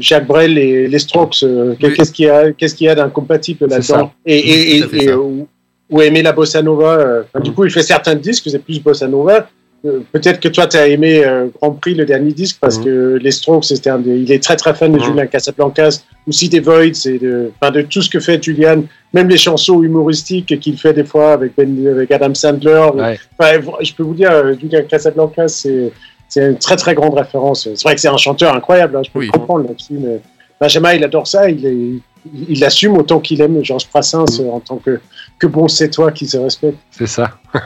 [0.01, 1.93] Jacques Brel et les Strokes euh, Oui.
[1.95, 4.83] Qu'est-ce qu'il y a, qu'est-ce qu'il y a d'incompatible là-dedans Et,
[5.15, 5.47] ou,
[5.91, 6.99] ou aimer la bossa nova.
[6.99, 9.49] euh, enfin, Du coup, il fait certains disques, c'est plus bossa nova.
[9.85, 11.25] Euh, Peut-être que toi, tu as aimé
[11.59, 12.85] Grand Prix, le dernier disque, parce Mm.
[12.85, 15.05] que les Strokes, c'était un des- il est très très fan de Mm.
[15.05, 18.85] Julian Casablancas, aussi des Voids, et de, enfin, de tout ce que fait Julian,
[19.15, 22.89] même les chansons humoristiques qu'il fait des fois avec, ben, avec Adam Sandler.
[22.95, 23.19] Ouais.
[23.39, 24.31] Enfin, je peux vous dire,
[24.61, 25.91] Julian Casablancas, c'est
[26.31, 27.69] c'est une très très grande référence.
[27.75, 29.27] C'est vrai que c'est un chanteur incroyable, hein, je peux Oui.
[29.27, 30.21] le comprendre là-dessus, mais
[30.59, 32.01] Benjamin, il adore ça, il, est,
[32.49, 34.49] il assume autant qu'il aime Georges Brassens Mm.
[34.49, 35.01] en tant que,
[35.39, 36.79] que bon c'est toi qui se respecte.
[36.91, 37.33] C'est ça.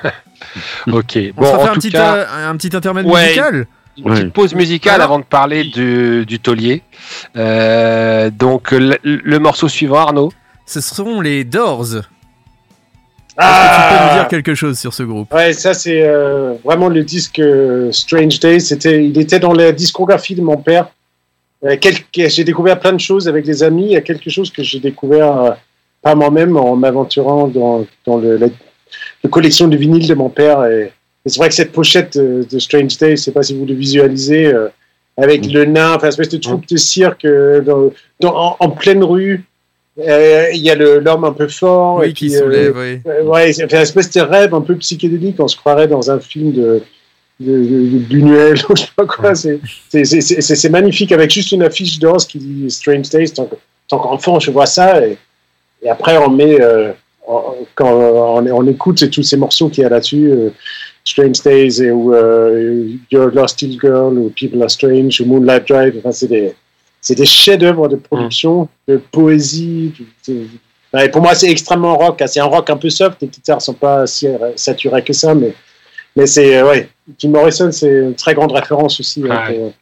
[0.90, 1.18] ok.
[1.36, 3.26] On Bon, en un tout petit, cas, euh, un petit intermède Ouais.
[3.26, 3.66] musical
[3.96, 6.82] une petite pause musicale Alors avant de parler du, du taulier.
[7.36, 10.32] Euh, donc, le, le morceau suivant, Arnaud?
[10.66, 12.02] Ce seront les Doors.
[13.36, 15.32] Que tu peux nous dire quelque chose sur ce groupe?
[15.34, 18.60] Ouais, ça c'est euh, vraiment le disque euh, Strange Days.
[18.60, 20.88] C'était, il était dans la discographie de mon père.
[21.64, 21.76] Euh,
[22.14, 23.86] j'ai découvert plein de choses avec des amis.
[23.86, 25.56] Il y a quelque chose que j'ai découvert
[26.02, 28.46] par moi-même en m'aventurant dans, dans le, la,
[29.24, 30.64] la collection de vinyles de mon père.
[30.66, 30.92] Et,
[31.24, 33.74] et c'est vrai que cette pochette de Strange Days, je sais pas si vous le
[33.74, 34.52] visualisez,
[35.16, 37.26] avec le nain, enfin, espèce de troupe de cirque
[37.64, 37.90] dans,
[38.20, 39.44] dans- en, en pleine rue.
[39.98, 42.02] Euh, Il y a l'homme un peu fort.
[42.02, 43.00] et Oui, qui puis, euh, soulève, oui.
[43.06, 45.36] euh, Ouais, c'est une espèce de rêve un peu psychédélique.
[45.38, 46.82] On se croirait dans un film de,
[47.40, 49.34] Buñuel, ou je sais pas quoi.
[49.34, 53.30] C'est- magnifique avec juste une affiche d'os qui dit Strange Days.
[53.32, 53.48] Tant
[53.88, 55.18] tant qu'enfant, je vois ça et,
[55.82, 56.92] et après on met euh,
[57.74, 60.30] quand on, on écoute tous ces morceaux qu'il y a là-dessus.
[60.30, 60.50] euh,
[61.06, 65.68] Strange Days et, ou euh, You're Lost Little Girl ou People Are Strange ou Moonlight
[65.68, 65.96] Drive.
[65.98, 66.54] Enfin, c'est des,
[67.04, 69.92] c'est des chefs-d'œuvre de production, de poésie.
[70.26, 70.46] de- de-
[70.92, 72.22] Ouais, pour moi, c'est extrêmement rock.
[72.22, 72.26] hein.
[72.26, 73.18] C'est un rock un peu soft.
[73.20, 74.26] Les guitares sont pas si
[74.56, 75.52] saturées que ça, mais,
[76.16, 76.88] mais c'est euh, ouais.
[77.18, 79.22] Jim Morrison, c'est une très grande référence aussi.
[79.28, 79.72] hein, Ouais.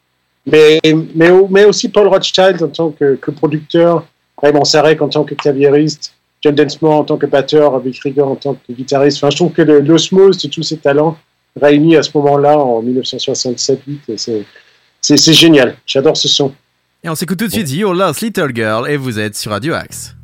[0.47, 0.81] mais,
[1.15, 4.05] mais, mais aussi Paul Rothschild en tant que, que producteur,
[4.43, 8.35] Raymond Sarek en tant que claviériste, John Densmore en tant que batteur, Vic Rieger en
[8.35, 9.19] tant que guitariste.
[9.19, 11.17] Enfin, je trouve que l'osmose de tous ces talents
[11.61, 14.45] réunis à ce moment-là, en 1967-8, c'est
[15.01, 15.77] c'est- c'est génial.
[15.87, 16.53] J'adore ce son.
[17.05, 19.75] Et on s'écoute tout de suite Your Lost Little Girl et vous êtes sur Radio
[19.75, 20.15] Axe.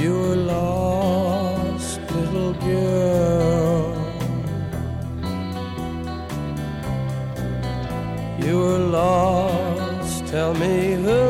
[0.00, 3.94] You're lost little girl.
[8.38, 10.26] You're lost.
[10.26, 11.29] Tell me who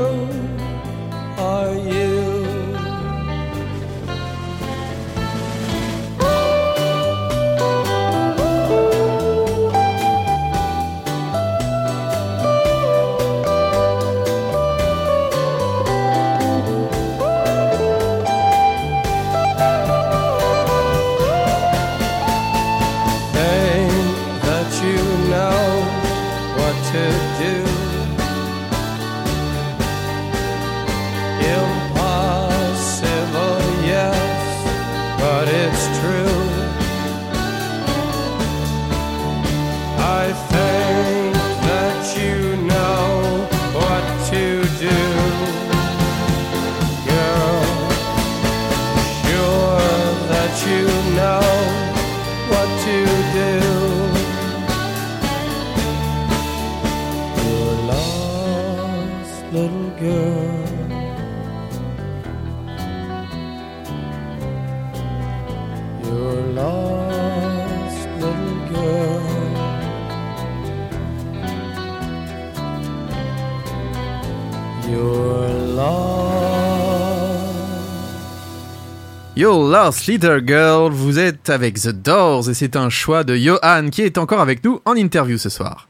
[79.81, 84.19] Little Girl, vous êtes avec The Doors et c'est un choix de Johan qui est
[84.19, 85.89] encore avec nous en interview ce soir.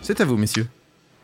[0.00, 0.66] C'est à vous messieurs.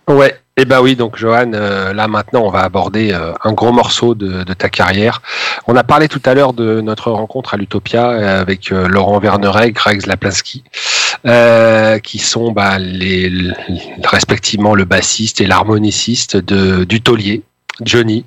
[0.06, 3.72] Ouais, et bah oui, donc Johan, euh, là maintenant on va aborder euh, un gros
[3.72, 5.22] morceau de, de ta carrière.
[5.66, 9.18] On a parlé tout à l'heure de notre rencontre à l'Utopia euh, avec euh, Laurent
[9.18, 10.62] Verneret, Greg Zlaplinski,
[11.26, 13.52] euh, qui sont bah, les, les-
[14.04, 17.42] respectivement le bassiste et l'harmoniciste de du taulier,
[17.80, 18.26] Johnny.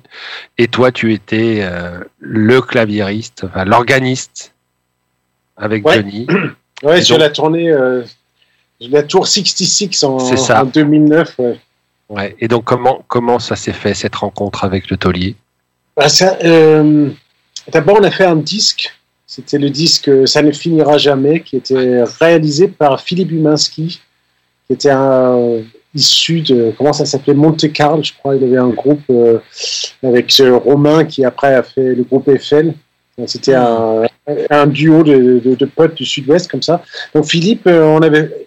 [0.58, 4.52] Et toi, tu étais euh, le claviériste, enfin l'organiste
[5.56, 5.94] avec Ouais.
[5.96, 6.26] Johnny.
[6.82, 8.02] Ouais, Et sur donc- la tournée, euh,
[8.80, 11.34] la Tour 66 en, en 2009.
[11.38, 11.58] Ouais.
[12.08, 12.36] Ouais.
[12.38, 15.34] Et donc comment comment ça s'est fait cette rencontre avec le taulier?
[15.96, 16.06] Bah,
[16.44, 17.10] euh,
[17.72, 18.92] D'abord, on a fait un disque.
[19.26, 24.00] C'était le disque euh, Ça ne finira jamais, qui était réalisé par Philippe Huminski,
[24.66, 25.62] qui était un,
[25.96, 28.36] issu de, comment ça s'appelait, Monte Carlo, je crois.
[28.36, 29.38] Il avait un groupe euh,
[30.02, 30.32] avec
[30.64, 32.74] Romain qui après a fait le groupe Eiffel.
[33.26, 36.82] C'était un, duo de, de, de potes du Sud-Ouest comme ça.
[37.14, 38.45] Donc Philippe, euh, on avait,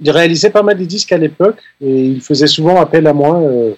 [0.00, 3.38] il réalisait pas mal de disques à l'époque et il faisait souvent appel à moi.
[3.40, 3.72] euh,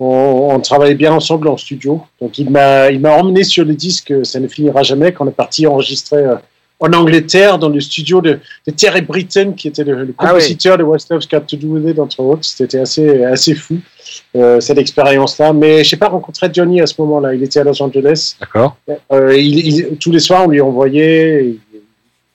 [0.00, 2.02] on, on travaillait bien ensemble en studio.
[2.20, 5.28] Donc il m'a, il m'a emmené sur le disque Ça ne finira jamais quand on
[5.28, 6.36] est parti enregistrer euh,
[6.80, 10.28] en Angleterre dans le studio de, de Terry Britton qui était le, le Ah oui.
[10.34, 12.44] compositeur de What's Love's Got to Do With It entre autres.
[12.44, 13.78] C'était assez, assez fou
[14.36, 15.52] euh, cette expérience-là.
[15.52, 17.34] Mais je n'ai pas rencontré Johnny à ce moment-là.
[17.34, 18.36] Il était à Los Angeles.
[18.38, 18.76] D'accord.
[19.10, 21.56] Euh, il- il- tous les soirs, on lui envoyait,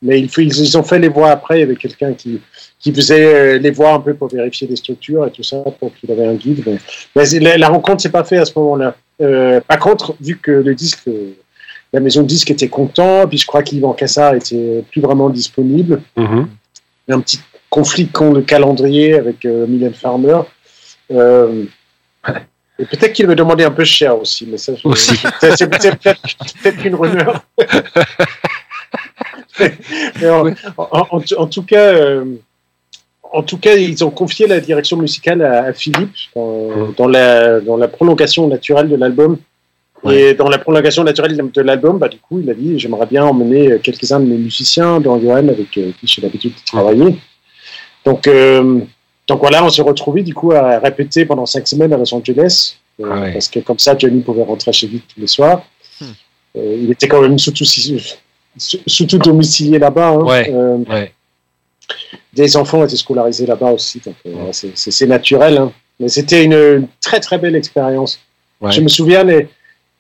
[0.02, 1.60] mais ils, ils ont fait les voix après.
[1.60, 2.42] Il y avait quelqu'un qui,
[2.84, 5.92] qui faisait euh, les voix un peu pour vérifier les structures et tout ça, pour
[5.96, 6.64] qu'il avait un guide.
[7.16, 8.96] Mais, la, la rencontre s'est pas faite à ce moment-là.
[9.22, 11.10] Euh, par contre, vu que le disque,
[11.94, 16.02] la maison de disque était content, puis je crois qu'Yvan Cassard était plus vraiment disponible.
[16.18, 16.48] Mhm.
[17.10, 17.40] Un petit
[17.70, 20.40] conflit con de calendrier avec euh, Mylène Farmer.
[21.12, 21.64] Euh,
[22.80, 25.16] et peut-être qu'il me demandait un peu cher aussi, mais ça, Aussi.
[25.40, 27.46] c'est c'est peut-être peut-être qu'une rumeur.
[29.60, 30.48] Mais en,
[30.78, 32.26] en- en- en tout cas, euh,
[33.34, 37.60] en tout cas, ils ont confié la direction musicale à, à Philippe dans, dans la,
[37.60, 39.38] dans la prolongation naturelle de l'album.
[40.12, 43.24] Et dans la prolongation naturelle de l'album, bah, du coup, il a dit J'aimerais bien
[43.26, 47.16] emmener quelques-uns de mes musiciens, dont Johan, avec euh, qui j'ai l'habitude de travailler.
[48.06, 48.80] Donc, euh,
[49.30, 52.76] donc voilà, on s'est retrouvés du coup à répéter pendant cinq semaines à Los Angeles.
[53.00, 53.32] euh, Ah ouais.
[53.34, 55.64] Parce que comme ça, Johnny pouvait rentrer chez lui tous les soirs.
[56.58, 57.64] Euh, il était quand même surtout,
[58.58, 60.10] surtout domicilié là-bas.
[60.10, 60.20] hein.
[60.90, 61.14] Ouais.
[62.14, 65.58] Euh, des enfants étaient scolarisés là-bas aussi, donc euh, c'est- c'est c'est naturel.
[65.58, 65.72] hein.
[66.00, 68.20] Mais c'était une, très très belle expérience.
[68.62, 68.72] Ouais.
[68.72, 69.48] Je me souviens les,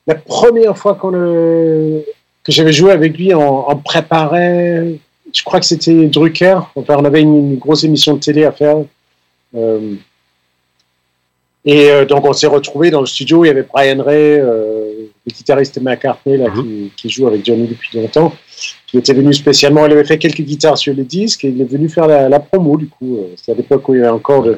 [0.07, 2.03] la première fois qu'on le-
[2.43, 4.95] que j'avais joué avec lui, on, on préparait,
[5.33, 6.59] je crois que c'était Drucker.
[6.75, 8.77] Enfin, on avait une, une grosse émission de télé à faire.
[9.55, 9.93] Euh,
[11.65, 13.45] et euh, donc on s'est retrouvés dans le studio.
[13.45, 14.82] Il y avait Brian Ray, euh,
[15.25, 18.33] le guitariste McCartney là, qui, qui joue avec Johnny depuis longtemps.
[18.93, 19.85] Il était venu spécialement.
[19.85, 22.39] Il avait fait quelques guitares sur les disques et il est venu faire la, la
[22.39, 23.17] promo du coup.
[23.17, 24.57] Euh, C'était à l'époque où il y avait encore de,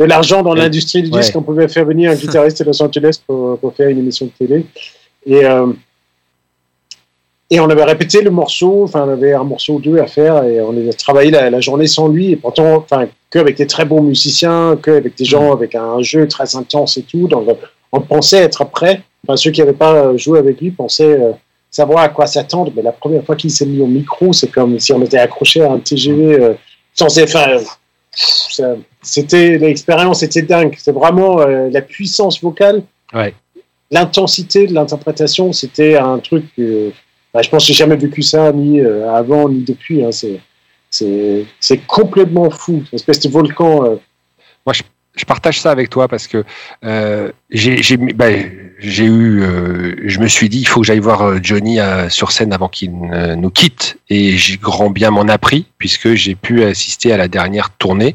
[0.00, 1.20] de l'argent dans l'industrie du Ouais.
[1.20, 1.36] disque.
[1.36, 4.32] On pouvait faire venir un guitariste de Los Angeles pour, pour faire une émission de
[4.46, 4.66] télé.
[5.24, 5.66] Et, euh,
[7.50, 10.42] et on avait répété le morceau, enfin on avait un morceau ou deux à faire
[10.44, 13.84] et on avait travaillé la, la journée sans lui et pourtant, enfin, qu'avec des très
[13.84, 17.28] bons musiciens, qu'avec des gens avec un jeu très intense et tout.
[17.28, 17.46] Donc
[17.92, 19.02] on pensait être prêt.
[19.26, 21.32] Enfin, ceux qui n'avaient pas joué avec lui pensaient euh,
[21.70, 22.72] savoir à quoi s'attendre.
[22.74, 25.62] Mais la première fois qu'il s'est mis au micro, c'est comme si on était accroché
[25.62, 26.54] à un TGV euh,
[26.94, 27.58] sans enfin,
[28.14, 30.74] ça- C'était l'expérience était dingue.
[30.78, 32.82] C'est vraiment euh, la puissance vocale,
[33.14, 33.34] Ouais.
[33.90, 35.52] l'intensité de l'interprétation.
[35.52, 36.44] C'était un truc.
[36.56, 36.92] que
[37.34, 40.04] bah, je pense que j'ai jamais vécu ça ni euh, avant ni depuis.
[40.04, 40.10] hein.
[40.90, 42.82] C'est complètement fou.
[42.92, 43.84] Une espèce de volcan.
[43.86, 43.96] euh,
[44.66, 44.82] Moi, je,
[45.14, 46.44] je partage ça avec toi parce que
[46.84, 51.38] euh, j'ai j'ai eu, euh, je me suis dit, il faut que j'aille voir euh,
[51.40, 55.66] Johnny euh, sur scène avant qu'il nous quitte, et j'ai grand bien m'en a pris
[55.78, 58.14] puisque j'ai pu assister à la dernière tournée,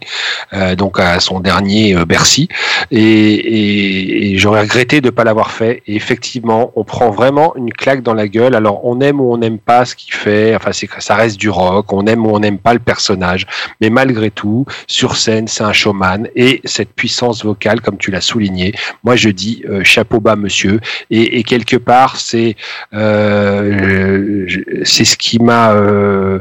[0.53, 2.49] euh, donc à son dernier Bercy,
[2.91, 5.83] et, et, et j'aurais regretté de ne pas l'avoir fait.
[5.87, 8.55] Et effectivement, on prend vraiment une claque dans la gueule.
[8.55, 10.55] Alors, on aime ou on n'aime pas ce qu'il fait.
[10.55, 11.91] Enfin, c'est ça reste du rock.
[11.93, 13.45] On aime ou on n'aime pas le personnage,
[13.81, 18.21] mais malgré tout, sur scène, c'est un showman et cette puissance vocale, comme tu l'as
[18.21, 18.73] souligné,
[19.03, 20.79] moi je dis euh, chapeau bas, monsieur.
[21.09, 22.55] Et, et quelque part, c'est
[22.93, 24.47] euh,
[24.83, 26.39] c'est ce qui m'a euh,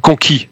[0.00, 0.48] conquis.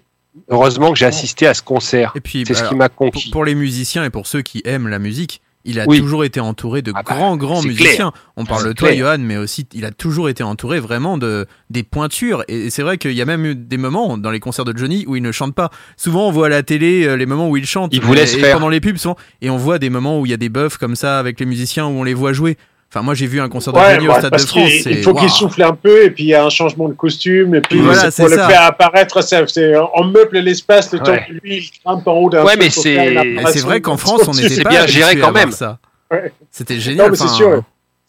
[0.49, 2.13] Heureusement que j'ai assisté à ce concert.
[2.17, 3.31] Et puis, C'est ce alors, qui m'a pour, conquis.
[3.31, 5.99] pour les musiciens et pour ceux qui aiment la musique, il a Oui.
[6.01, 8.11] toujours été entouré de Ah bah, grands, grands musiciens.
[8.11, 8.13] clair.
[8.37, 8.99] On parle de toi, clair.
[9.01, 12.45] Johan, mais aussi il a toujours été entouré vraiment de des pointures.
[12.49, 15.05] Et c'est vrai qu'il y a même eu des moments dans les concerts de Johnny
[15.07, 15.71] où il ne chante pas.
[15.97, 17.93] Souvent, on voit à la télé euh, les moments où il chante.
[17.95, 18.55] Il vous laisse et, et faire.
[18.57, 20.79] pendant les pubs, souvent, et on voit des moments où il y a des buffs
[20.79, 22.57] comme ça avec les musiciens où on les voit jouer.
[22.93, 24.69] Enfin, moi, j'ai vu un concert de Ouais, Johnny au ouais, Stade de France.
[24.87, 27.55] il faut qu'il souffle un peu et puis il y a un changement de costume
[27.55, 28.49] et puis voilà, pour le ça.
[28.49, 31.25] faire apparaître, ça, c'est- on meuble l'espace le temps Ouais.
[31.29, 34.65] que lui il grimpe en haut d'un Ouais, mais c'est- vrai qu'en France, on C'est
[34.65, 35.53] pas bien géré quand même.
[35.53, 35.79] Ça.
[36.11, 36.33] Ouais.
[36.51, 37.05] C'était génial.
[37.07, 37.63] Non, mais c'est sûr.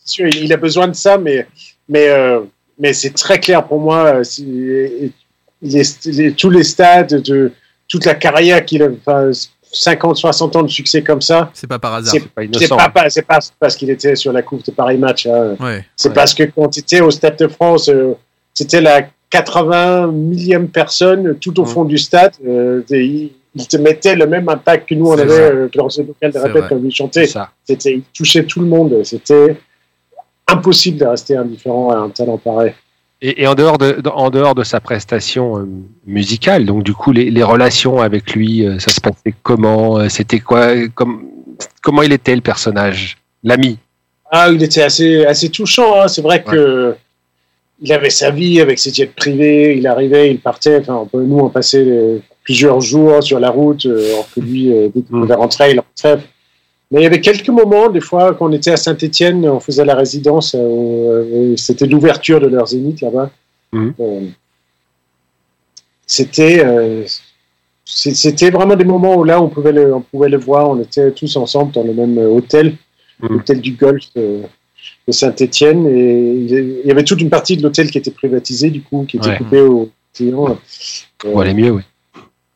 [0.04, 1.46] C'est sûr, il a besoin de ça, mais,
[1.88, 2.40] mais, euh,
[2.80, 4.06] mais c'est très clair pour moi.
[4.16, 5.12] euh, les,
[5.62, 7.52] les- tous les stades de
[7.88, 8.88] toute la carrière qu'il a,
[9.74, 12.12] 50, 60 ans de succès comme ça, C'est pas par hasard.
[12.14, 12.78] c'est Pas c'est innocent.
[12.78, 15.26] pas, pas- c'est pas parce qu'il était sur la coupe de Paris Match.
[15.28, 15.56] hein.
[15.60, 15.86] Ouais.
[15.96, 16.16] C'est ouais.
[16.16, 18.14] parce que quand tu étais au Stade de France, euh,
[18.54, 21.68] c'était la 80 millième personne tout au Mm.
[21.68, 22.34] fond du stade.
[22.46, 25.90] euh, il, il te mettait le même impact que nous on C'est avait euh, dans
[25.90, 27.30] ce local de C'est répète quand lui C'est chantait.
[27.66, 29.04] C'était, il touchait tout le monde.
[29.06, 29.58] C'était
[30.48, 32.74] impossible de rester indifférent à un talent pareil.
[33.24, 35.68] Et, et en, dehors de, en dehors de sa prestation euh,
[36.08, 40.10] musicale, donc du coup, les, les relations avec lui, euh, ça se passait comment euh,
[40.10, 41.26] C'était quoi comme,
[41.84, 43.78] Comment il était le personnage L'ami?
[44.32, 46.02] Ah, il était assez, assez touchant.
[46.02, 46.08] hein.
[46.08, 46.96] C'est vrai que
[47.84, 50.78] il avait sa vie avec ses jets privés, il arrivait, il partait.
[50.80, 55.02] Enfin, on peut- nous, on passait plusieurs jours sur la route, alors que lui, dès
[55.02, 55.22] qu'il Mm.
[55.22, 56.24] pouvait rentrer, il rentrait.
[56.92, 59.86] Mais il y avait quelques moments, des fois, quand on était à Saint-Etienne, on faisait
[59.86, 63.32] la résidence, euh, et c'était l'ouverture de leur zénith là-bas.
[63.72, 63.94] Mhm.
[64.02, 64.22] Euh,
[66.06, 67.04] c'était, euh,
[67.86, 70.70] c'était vraiment des moments où là, on pouvait le, on pouvait le voir.
[70.70, 72.76] On était tous ensemble dans le même euh, hôtel,
[73.22, 73.30] Mhm.
[73.30, 74.42] l'hôtel du Golfe euh,
[75.08, 75.88] de Saint-Etienne.
[75.88, 79.18] Et il y avait toute une partie de l'hôtel qui était privatisée, du coup, qui
[79.18, 79.38] était Ouais.
[79.38, 80.50] coupée aux clients.
[80.50, 80.56] Euh,
[81.20, 81.84] Pour aller mieux, oui.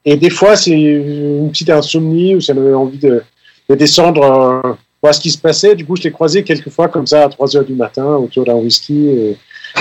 [0.03, 3.21] et des fois, c'est une petite insomnie où ça m'avait envie de,
[3.69, 4.23] de descendre,
[4.65, 5.75] euh, voir ce qui se passait.
[5.75, 8.45] Du coup, je l'ai croisé quelques fois comme ça à 3 heures du matin autour
[8.45, 9.07] d'un whisky.
[9.07, 9.37] et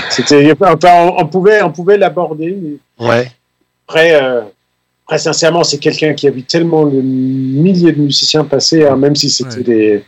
[0.09, 2.77] C'était, enfin, on, on pouvait, on pouvait l'aborder.
[2.99, 3.31] Ouais.
[3.87, 4.41] Après, euh,
[5.05, 9.15] après, sincèrement, c'est quelqu'un qui a vu tellement de milliers de musiciens passer, hein, même
[9.15, 9.63] si c'était Ouais.
[9.63, 10.03] des,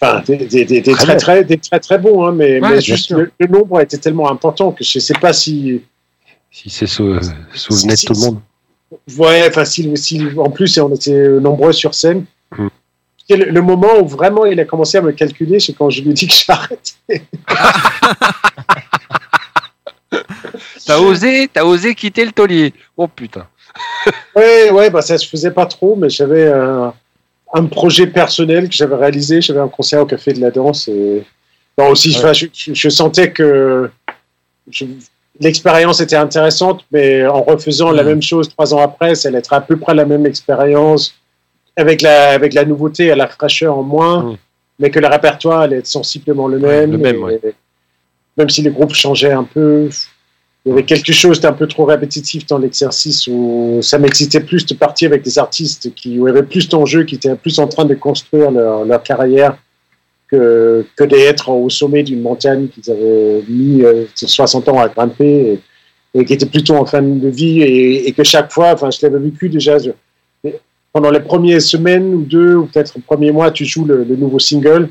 [0.00, 2.68] enfin, des, des, des- des Très très, des très très bons, hein, mais, Ouais, mais
[2.68, 5.82] bien juste le, le nombre était tellement important que je sais pas si,
[6.50, 7.18] Si c'est sou-
[7.52, 8.40] souvenait de Si- tout le monde.
[9.18, 12.24] Ouais, enfin, si, si- en plus, on était nombreux sur scène.
[13.28, 16.10] Le, le moment où vraiment il a commencé à me calculer, c'est quand je lui
[16.10, 17.24] ai dit que j'arrêtais.
[20.86, 22.72] T'as osé, t'as osé quitter le taulier.
[22.96, 23.46] Oh putain.
[24.36, 26.94] Ouais, ouais, bah ça se faisait pas trop, mais j'avais un,
[27.52, 29.40] un projet personnel que j'avais réalisé.
[29.40, 30.86] J'avais un concert au Café de la Danse.
[30.88, 31.24] Et...
[31.76, 32.32] Bon, aussi, Ouais.
[32.32, 33.90] je, je- je sentais que
[35.40, 39.52] l'expérience était intéressante, mais en refaisant la même chose trois ans après, ça allait être
[39.52, 41.14] à peu près la même expérience,
[41.76, 44.36] avec la, avec la nouveauté et la fraîcheur en moins, Mm.
[44.78, 46.92] mais que le répertoire allait être sensiblement le même.
[46.92, 47.40] le même, ouais.
[48.36, 49.88] Même si les groupes changeaient un peu,
[50.64, 54.66] il y avait quelque chose d'un peu trop répétitif dans l'exercice où ça m'excitait plus
[54.66, 57.58] de partir avec des artistes qui où il y avait plus d'enjeux, qui étaient plus
[57.58, 59.56] en train de construire leur, leur carrière
[60.28, 65.60] que, que d'être au sommet d'une montagne qu'ils avaient mis euh, 60 ans à grimper
[66.14, 68.90] et, et qui étaient plutôt en fin de vie et, et que chaque fois, enfin,
[68.90, 69.78] je l'avais vécu déjà.
[69.78, 69.90] je-
[70.96, 74.16] pendant les premières semaines ou deux, ou peut-être le premier mois, tu joues le, le
[74.16, 74.88] nouveau single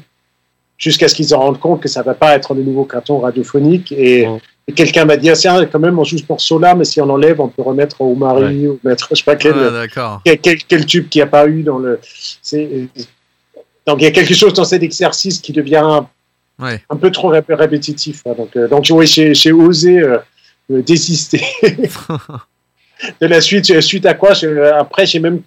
[0.77, 3.91] jusqu'à ce qu'ils se rendent compte que ça va pas être le nouveau carton radiophonique.
[3.91, 4.27] Et,
[4.67, 7.09] et quelqu'un m'a dit, ah, tiens, quand même, on joue ce morceau-là, mais si on
[7.09, 10.63] enlève, on peut remettre au mari ou mettre, je sais pas quel, Ah, quel, quel-
[10.67, 11.99] quel tube qu'il n'y a pas eu dans le.
[12.43, 12.87] c'est-
[13.87, 16.01] Donc il y a quelque chose dans cet exercice qui devient
[16.59, 16.81] Ouais.
[16.91, 18.21] un peu trop rép- répétitif.
[18.27, 18.33] hein.
[18.37, 20.17] Donc, euh, donc oui, j'ai j'ai osé euh,
[20.71, 21.41] euh, désister
[23.21, 23.81] de la suite.
[23.81, 25.41] Suite à quoi, je- après, j'ai même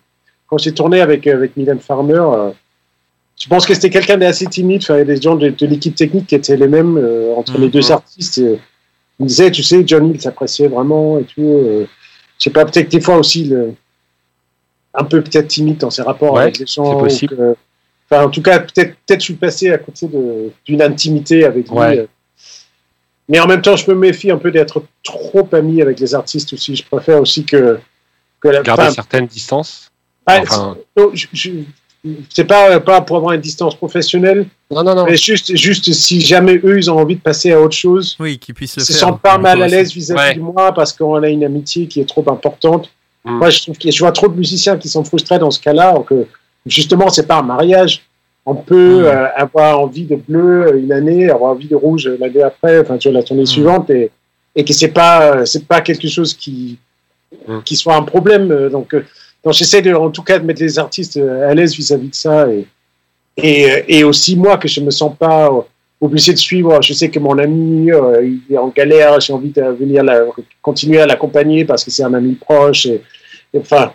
[0.49, 2.15] quand j'ai tourné avec avec Mylène Farmer.
[2.21, 2.51] euh,
[3.41, 4.83] je pense que c'était quelqu'un d'assez timide.
[4.83, 7.35] Enfin, il y a des gens de, de l'équipe technique qui étaient les mêmes euh,
[7.37, 7.71] entre les Mhm.
[7.71, 8.39] deux artistes.
[8.39, 8.59] Et,
[9.21, 11.43] il me disait, tu sais, Johnny, il s'appréciait vraiment et tout.
[11.43, 11.87] euh,
[12.39, 13.75] je sais pas, peut-être des fois aussi le,
[14.95, 16.99] un peu peut-être timide dans ses rapports Ouais, avec les gens.
[16.99, 17.37] possible.
[17.37, 17.57] que-
[18.11, 20.09] Enfin, en tout cas, peut-être peut-être je suis passé à côté
[20.65, 21.77] d'une intimité avec lui.
[21.77, 21.99] Ouais.
[21.99, 22.07] euh.
[23.29, 26.55] Mais en même temps, je me méfie un peu d'être trop ami avec les artistes
[26.55, 26.75] aussi.
[26.75, 27.79] Je préfère aussi que,
[28.41, 29.91] que la Garder certaines distances.
[30.29, 31.51] Enfin- c'est- non, je- je-
[32.31, 35.05] c'est pas, pas pour avoir une distance professionnelle, Non, non, non.
[35.05, 38.39] mais juste, juste si jamais eux, ils ont envie de passer à autre chose, Oui,
[38.39, 39.01] qu'ils puissent le ils se faire.
[39.09, 40.35] sentent pas mal à l'aise vis-à-vis Ouais.
[40.37, 42.91] de moi parce qu'on a une amitié qui est trop importante.
[43.25, 43.39] Mm.
[43.39, 45.95] Moi, je trouve que je vois trop de musiciens qui sont frustrés dans ce cas-là,
[46.07, 46.27] que
[46.67, 48.03] justement, c'est pas un mariage.
[48.47, 49.05] On peut Mm.
[49.05, 52.79] euh, avoir envie de bleu euh, une année, avoir envie de rouge euh, l'année après,
[52.81, 54.11] enfin, sur la tournée suivante, et,
[54.55, 56.79] et que c'est pas, c'est pas quelque chose qui,
[57.47, 57.59] Mm.
[57.65, 58.69] qui soit un problème.
[58.71, 59.05] Donc, euh,
[59.45, 62.15] donc j'essaie de, en tout cas de mettre les artistes euh, à l'aise vis-à-vis de
[62.15, 62.67] ça, et,
[63.37, 65.61] et, euh, et aussi moi que je me sens pas euh,
[66.01, 66.81] obligé de suivre.
[66.83, 70.23] Je sais que mon ami euh, il est en galère, j'ai envie de venir la,
[70.63, 72.87] continuer à l'accompagner parce que c'est un ami proche.
[72.87, 73.03] Et,
[73.55, 73.93] et enfin,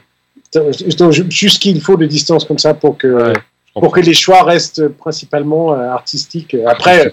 [0.97, 3.33] donc, juste qu'il faut de distance comme ça pour que
[3.75, 6.55] Ouais, pour que les choix restent principalement euh, artistiques.
[6.67, 7.11] Après,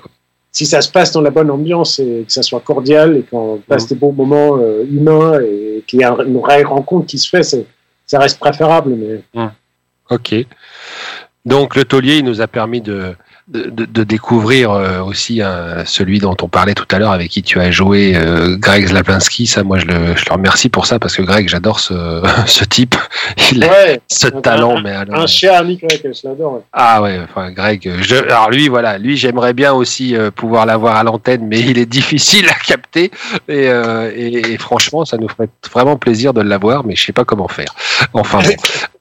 [0.53, 3.63] si ça se passe dans la bonne ambiance et que ça soit cordial et qu'on
[3.67, 7.31] passe des bons moments euh, humains et qu'il y a une vraie rencontre qui se
[7.31, 7.65] fait, c'est-
[8.11, 8.93] ça reste préférable.
[8.97, 9.51] Mais
[10.11, 10.35] Ok.
[11.45, 13.15] Donc le taulier, il nous a permis de,
[13.51, 17.43] de, de- découvrir euh, aussi un- celui dont on parlait tout à l'heure, avec qui
[17.43, 19.47] tu as joué, euh, Greg Zlapinski.
[19.47, 22.65] Ça, moi, je le, je le remercie pour ça, parce que Greg, j'adore ce, ce
[22.65, 22.95] type.
[23.53, 23.69] Il a
[24.09, 26.55] ce talent, un, mais alors- un cher Nick Drake, je l'adore.
[26.55, 26.61] ouais.
[26.73, 30.65] Ah ouais, enfin Greg, euh, je, alors lui voilà, lui j'aimerais bien aussi euh, pouvoir
[30.67, 33.11] l'avoir à l'antenne, mais il est difficile à capter
[33.49, 37.13] et, euh, et, et franchement ça nous ferait vraiment plaisir de l'avoir, mais je sais
[37.13, 37.75] pas comment faire.
[38.13, 38.55] Enfin bon.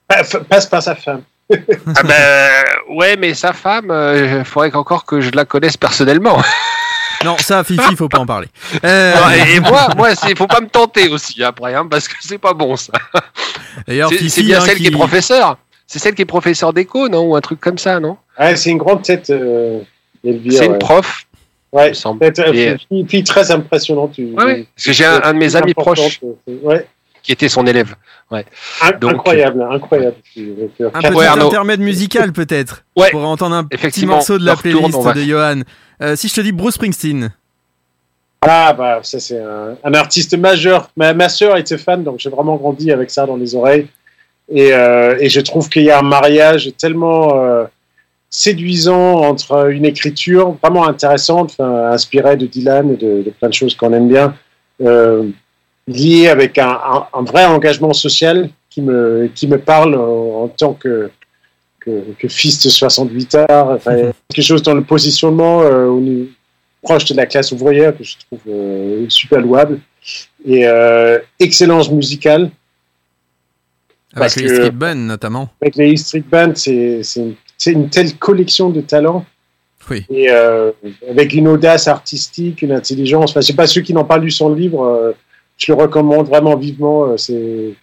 [0.50, 1.22] Passe par sa femme.
[1.52, 2.50] Ah ben
[2.90, 6.42] ouais, mais sa femme, il faudrait qu'encore que je la connaisse personnellement.
[7.26, 8.48] Non, ça, Fifi, faut pas en parler.
[8.86, 9.14] Euh,
[9.46, 12.38] et, et moi, moi c'est faut pas me tenter aussi après, hein, parce que c'est
[12.38, 12.94] pas bon ça.
[13.86, 14.84] D'ailleurs, C'est Fifi, c'est bien hein, celle qui...
[14.88, 15.58] est qui- professeur.
[15.86, 18.16] C'est celle qui est professeur d'éco, non, ou un truc comme ça, non?
[18.40, 19.82] Ouais, c'est une grande tête, euh,
[20.24, 20.54] Elvire.
[20.60, 20.78] C'est une ouais.
[20.80, 21.26] prof.
[21.74, 22.20] Ouais, me semble.
[22.20, 24.18] peut-être, euh, Et- fille, fille très impressionnante.
[24.18, 24.68] Ouais.
[24.74, 26.88] Parce que j'ai un, un de mes amis proches euh, Ouais,
[27.22, 27.96] qui était son élève.
[28.32, 28.46] Ouais.
[28.82, 30.16] In- Donc, incroyable, incroyable.
[30.38, 30.52] Un
[31.02, 32.84] petit Ouais, intermède musical peut-être.
[32.96, 33.10] Ouais.
[33.12, 35.62] Pour entendre un petit Effectivement, morceau de la playlist de Johan.
[36.02, 37.32] Euh, si je te dis Bruce Springsteen.
[38.42, 40.90] Ah bah ça c'est un, un artiste majeur.
[40.96, 43.88] Ma, ma sœur était fan, donc j'ai vraiment grandi avec ça dans les oreilles.
[44.52, 47.66] Et, euh, et je trouve qu'il y a un mariage tellement euh,
[48.30, 53.76] séduisant entre une écriture vraiment intéressante, inspirée de Dylan et de, de plein de choses
[53.76, 54.34] qu'on aime bien,
[55.90, 60.48] liée avec un, un- un vrai engagement social qui me, qui me parle en, en
[60.48, 61.10] tant que,
[61.80, 63.68] que, que fils de 68 heures.
[63.70, 66.26] Enfin, quelque chose dans le positionnement euh,
[66.82, 69.80] proche de la classe ouvrière que je trouve euh, super louable.
[70.46, 72.52] Et euh, excellence musicale.
[74.16, 75.50] Avec les Street Band notamment.
[75.62, 77.36] Avec les Street Band, c'est une,
[77.68, 79.26] une telle collection de talents.
[79.90, 80.06] Oui.
[80.12, 80.30] Et
[81.10, 83.32] avec une audace artistique, une intelligence.
[83.32, 85.14] Enfin, je sais pas ceux qui n'ont pas lu son livre,
[85.60, 87.06] je le recommande vraiment vivement.
[87.06, 87.74] euh, c'est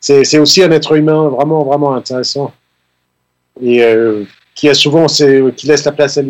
[0.00, 2.52] c'est c'est aussi un être humain vraiment vraiment intéressant
[3.62, 4.24] et euh,
[4.54, 6.22] qui a souvent c'est qui laisse la place à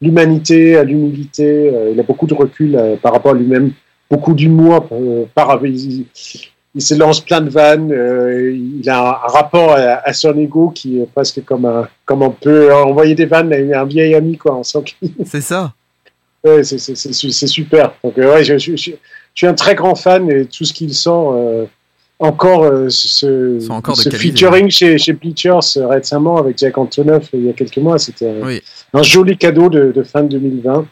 [0.00, 1.70] l'humanité, à l'humilité.
[1.74, 3.72] euh, il a beaucoup de recul par rapport à lui-même,
[4.10, 4.88] beaucoup d'humour.
[5.34, 6.06] par il,
[6.74, 7.90] il se lance plein de vannes.
[8.80, 12.30] il a un, rapport à, à son ego qui est presque comme un, comme on
[12.30, 14.56] peut envoyer des vannes à un vieil ami quoi.
[14.56, 15.72] On sent qu'il C'est ça.
[16.44, 17.94] Ouais, c'est- c'est c'est su- c'est super.
[18.04, 18.92] Donc, ouais, je- je
[19.40, 21.64] suis un très grand fan et tout ce qu'il sort, euh,
[22.18, 27.50] encore euh, ce, encore featuring chez, chez Bleachers euh, récemment avec Jack Antonoff il y
[27.50, 28.62] a quelques mois, c'était un, Oui.
[28.94, 30.86] un joli cadeau de, de fin 2020.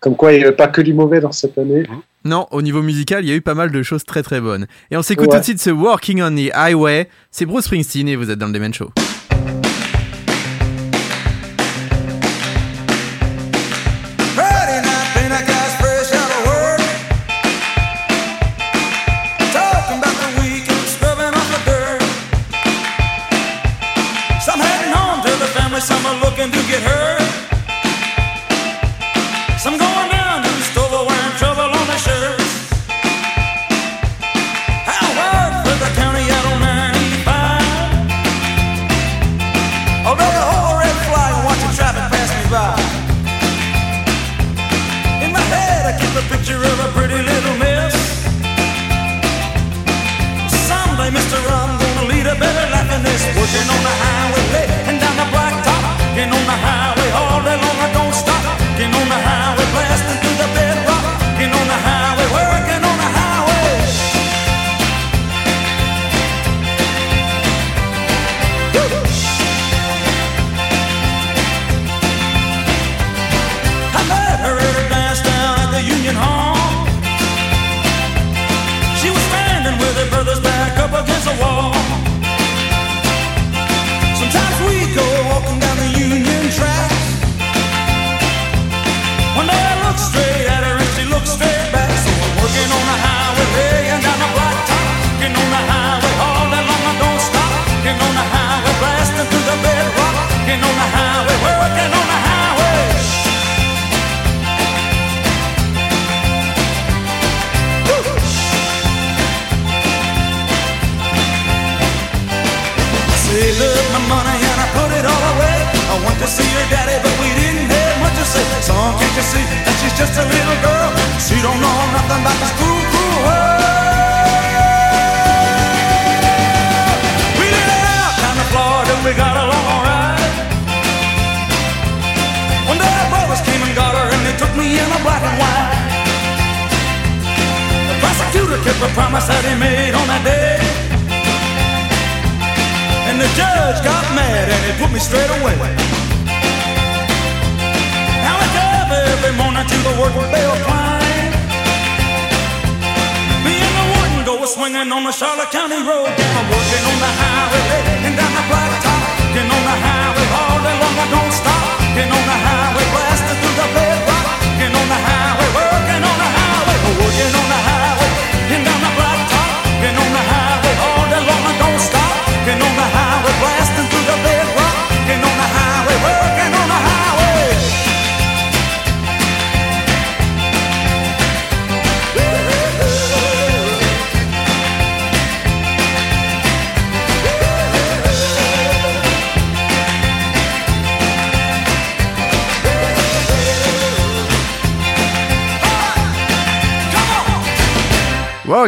[0.00, 1.82] Comme quoi, il n'y avait pas que du mauvais dans cette année.
[2.24, 4.68] Non, au niveau musical, il y a eu pas mal de choses très très bonnes.
[4.92, 5.34] Et on s'écoute Ouais.
[5.34, 7.08] tout de suite ce Walking on the Highway.
[7.32, 8.90] C'est Bruce Springsteen et vous êtes dans le Demen Show.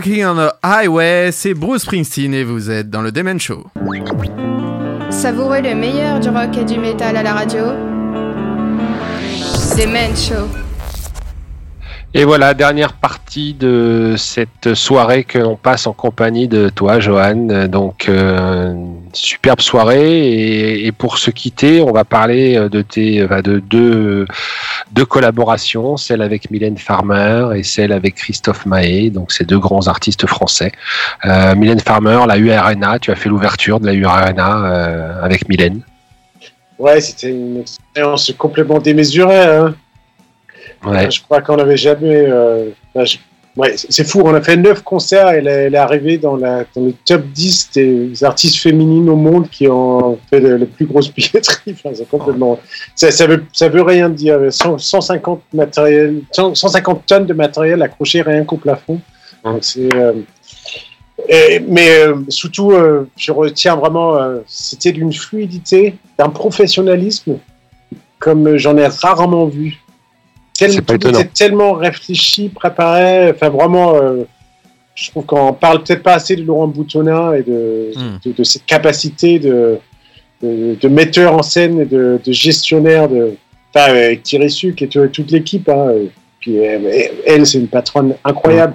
[0.01, 3.66] Walking on the Highway, c'est Bruce Springsteen et vous êtes dans le Demen Show.
[5.10, 7.66] Savourez le meilleur du rock et du métal à la radio.
[9.77, 10.48] Demen Show.
[12.14, 17.68] Et voilà, dernière partie de cette soirée que l'on passe en compagnie de toi, Johan.
[17.68, 18.72] Donc, euh,
[19.12, 20.28] superbe soirée.
[20.28, 24.24] Et, et pour se quitter, on va parler de tes, de deux,
[24.93, 29.11] deux collaborations, celle avec Mylène Farmer et celle avec Christophe Mahé.
[29.11, 30.73] Donc, ces deux grands artistes français.
[31.25, 35.83] Euh, Mylène Farmer, la URNA, tu as fait l'ouverture de la URNA euh, avec Mylène.
[36.79, 39.43] Ouais, c'était une expérience complètement démesurée.
[39.45, 39.75] Hein.
[40.85, 41.11] Ouais.
[41.11, 42.25] Je crois qu'on n'avait jamais.
[42.27, 43.19] euh, je-
[43.56, 46.36] ouais, c'est fou, on a fait neuf concerts et elle, est- elle est arrivée dans,
[46.36, 50.86] la, dans le top 10 des artistes féminines au monde qui ont fait les plus
[50.86, 51.74] grosses billetteries.
[51.85, 52.59] Enfin, c'est complètement.
[52.94, 54.39] Ça, ça, veut, ça veut rien dire.
[54.51, 59.01] 100 150, matériel, 100 150 tonnes de matériel accroché rien qu'au plafond.
[59.44, 60.12] Donc, euh,
[61.28, 67.39] et- mais euh, surtout, euh, je retiens vraiment, c'était d'une fluidité, d'un professionnalisme
[68.18, 69.78] comme j'en ai rarement vu.
[70.69, 70.73] Tel-
[71.16, 73.31] C'est tellement réfléchi, préparé.
[73.31, 74.24] Enfin, vraiment, euh,
[74.95, 78.19] je trouve qu'on parle peut-être pas assez de Laurent Boutonnat et de, Hmm.
[78.24, 79.78] de, de cette capacité de,
[80.43, 83.35] de, de metteur en scène et de, de gestionnaire de.
[83.74, 85.69] Enfin, avec Thierry Suc et tout- toute l'équipe.
[85.69, 85.93] Hein,
[86.41, 86.78] puis euh,
[87.27, 88.74] elle, c'est une patronne incroyable.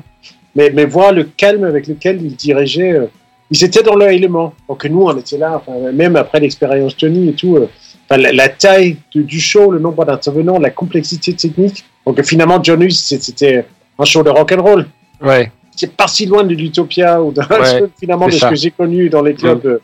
[0.55, 3.05] Mais, mais voir le calme avec lequel il dirigeait, euh,
[3.51, 4.53] ils étaient dans leur élément.
[4.69, 7.57] Donc nous, on était là, enfin, même après l'expérience Tony et tout.
[7.57, 7.67] euh,
[8.09, 11.85] enfin, la, la taille de- du show, le nombre d'intervenants, la complexité technique.
[12.05, 13.65] Donc finalement, John c'était
[13.97, 14.85] un show de rock and roll.
[15.21, 15.51] Ouais.
[15.75, 18.49] C'est pas si loin de l'utopia ou de, Ouais, finalement de ce ça.
[18.49, 19.65] que j'ai connu dans les clubs.
[19.65, 19.79] euh,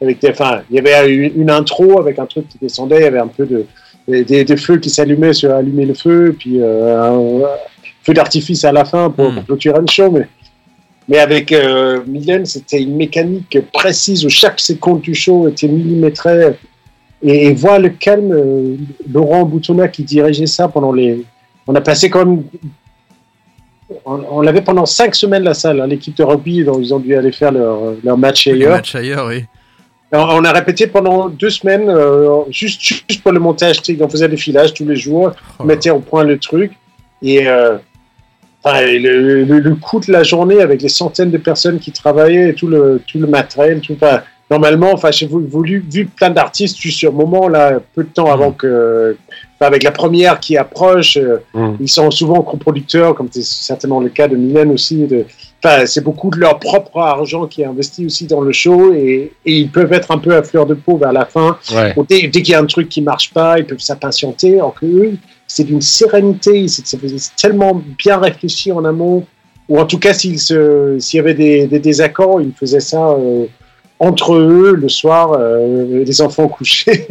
[0.00, 3.02] avec des, enfin, il y avait une, une intro avec un truc qui descendait, il
[3.02, 3.64] y avait un peu de
[4.08, 7.48] des, des- des feux qui s'allumaient sur allumer le feu, puis euh, un, un
[8.04, 9.44] feu d'artifice à la fin pour, Mm.
[9.44, 10.10] clôturer le show.
[10.10, 10.26] Mais,
[11.08, 16.54] mais avec euh, Mylène, c'était une mécanique précise où chaque seconde du show était millimétrée.
[17.26, 18.76] Et, et voir le calme, euh,
[19.12, 21.24] Laurent Boutonnat qui dirigeait ça pendant les.
[21.66, 22.44] On a passé quand même.
[24.04, 26.98] On, on l'avait pendant cinq semaines la salle, hein, l'équipe de rugby, dont ils ont
[27.00, 28.76] dû aller faire leur, leur match ailleurs.
[28.76, 29.44] matchs ailleurs, oui.
[30.12, 33.82] On a répété pendant deux semaines, euh, juste, juste pour le montage.
[34.00, 36.72] On faisait des filages tous les jours, Oh on mettait au point le truc.
[37.22, 37.76] Et euh,
[38.64, 42.68] le, le coût de la journée avec les centaines de personnes qui travaillaient et tout
[42.68, 47.10] le, tout le matériel, tout, enfin, normalement, enfin, j'ai voulu, vu plein d'artistes, juste sur
[47.10, 49.16] le moment, là, peu de temps avant que.
[49.54, 51.76] enfin, avec la première qui approche, euh, Mm.
[51.80, 55.06] ils sont souvent coproducteurs, comme c'est certainement le cas de Mylène aussi.
[55.06, 55.24] De,
[55.64, 59.32] enfin, c'est beaucoup de leur propre argent qui est investi aussi dans le show et,
[59.44, 61.58] et ils peuvent être un peu à fleur de peau vers la fin.
[61.74, 61.94] Ouais.
[62.08, 64.54] Dès, dès qu'il y a un truc qui marche pas, ils peuvent s'impatienter.
[64.56, 65.16] Alors que eux,
[65.48, 66.84] c'est d'une sérénité, c'est
[67.36, 69.24] tellement bien réfléchi en amont.
[69.68, 73.46] Ou en tout cas, s'il y avait des, des désaccords, ils faisaient ça euh,
[73.98, 77.06] entre eux le soir, euh, les enfants couchés.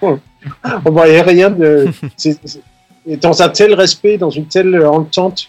[0.02, 1.88] On voyait rien de.
[3.20, 5.48] dans un tel respect, dans une telle entente.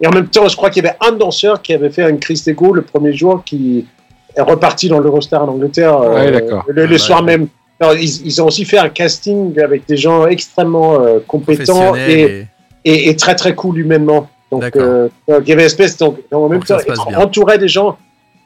[0.00, 2.18] Et en même temps, je crois qu'il y avait un danseur qui avait fait une
[2.18, 3.86] crise d'ego le premier jour qui
[4.34, 6.64] est reparti dans l'Eurostar en Angleterre euh, Ouais, d'accord.
[6.68, 7.26] le, le Ah, soir ouais.
[7.26, 7.48] même.
[7.80, 12.22] Alors, ils, ils ont aussi fait un casting avec des gens extrêmement euh, compétents et,
[12.22, 12.46] et-
[12.84, 14.28] et, et très très cool humainement.
[14.50, 17.68] Donc, euh, donc, il y avait une espèce donc en même ça temps entouré des
[17.68, 17.96] gens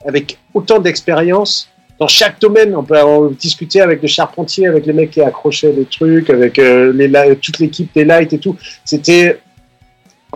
[0.04, 1.68] avec autant d'expérience
[1.98, 2.74] dans chaque domaine.
[2.76, 6.58] On peut en discuter avec le charpentier, avec les mecs qui accrochaient les trucs, avec
[6.58, 8.56] euh, les, toute l'équipe des lights et tout.
[8.84, 9.40] C'était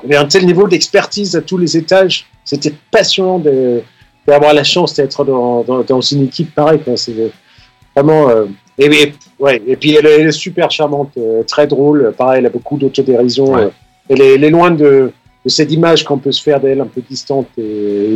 [0.04, 2.26] il y avait un tel niveau d'expertise à tous les étages.
[2.44, 3.42] C'était passionnant
[4.26, 6.80] d'avoir la chance d'être dans, dans, dans une équipe pareille.
[6.96, 7.14] C'est
[7.96, 8.28] vraiment.
[8.30, 8.44] euh,
[8.78, 12.14] et, et- ouais, et puis elle, est- elle est super charmante, euh, très drôle.
[12.16, 13.46] Pareil, elle a beaucoup d'autodérision.
[13.54, 13.68] Ouais.
[14.08, 15.10] Elle, est, elle est loin de,
[15.44, 17.62] de cette image qu'on peut se faire d'elle, un peu distante et,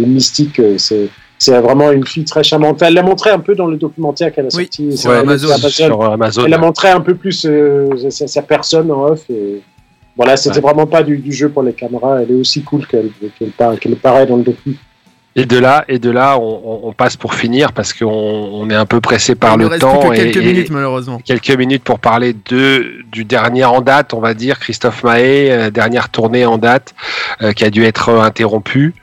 [0.02, 0.60] et mystique.
[0.78, 1.08] C'est
[1.44, 2.80] c'est vraiment une fille très charmante.
[2.82, 5.56] Elle l'a montré un peu dans le documentaire qu'elle a Oui, sorti sur elle- Amazon.
[5.68, 6.42] Sur Amazon.
[6.46, 9.28] Elle a montré un peu plus euh, sa, sa personne en off.
[9.28, 9.60] Et
[10.16, 10.62] voilà, c'était Ouais.
[10.62, 12.22] vraiment pas du, du jeu pour les caméras.
[12.22, 14.76] Elle est aussi cool qu'elle qu'elle paraît dans le docu.
[15.34, 18.68] Et de là, et de là, on, on- on passe pour finir parce qu'on on
[18.68, 21.18] est un peu pressé par le reste temps plus que et, quelques et- minutes, malheureusement.
[21.24, 25.70] quelques minutes pour parler de du dernier en date, on va dire Christophe Mahé, euh,
[25.70, 26.94] dernière tournée en date
[27.40, 28.94] euh, qui a dû être interrompue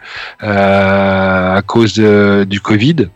[0.43, 3.07] euh, à cause de- du Covid.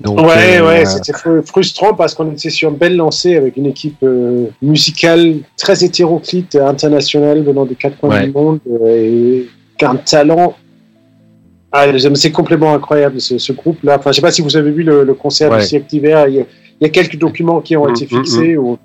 [0.00, 3.56] Donc, ouais, euh, ouais, c'était fru- frustrant parce qu'on était sur une belle lancée avec
[3.56, 8.24] une équipe euh, musicale très hétéroclite, internationale, venant des quatre coins Ouais.
[8.26, 9.48] du monde, euh, et
[9.78, 10.54] qu'un talent.
[11.72, 13.96] Ah, c'est complètement incroyable ce, ce groupe-là.
[13.98, 15.60] Enfin, je sais pas si vous avez vu le, le concert Ouais.
[15.60, 16.28] du siècle d'hiver.
[16.28, 16.44] Il, y a-
[16.80, 18.78] il y a quelques documents qui ont Mm, été mm, fixés où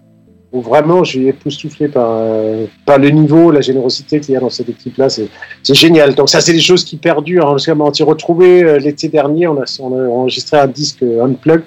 [0.53, 4.39] où vraiment je suis époustouflé par, euh, par le niveau, la générosité qu'il y a
[4.39, 5.09] dans cette équipe-là.
[5.09, 5.27] C'est
[5.61, 6.15] c'est génial.
[6.15, 7.49] Donc ça, c'est des choses qui perdurent.
[7.49, 7.57] Hein.
[7.81, 11.65] On s'est retrouvé euh, l'été dernier, on a, on a enregistré un disque euh, unplugged.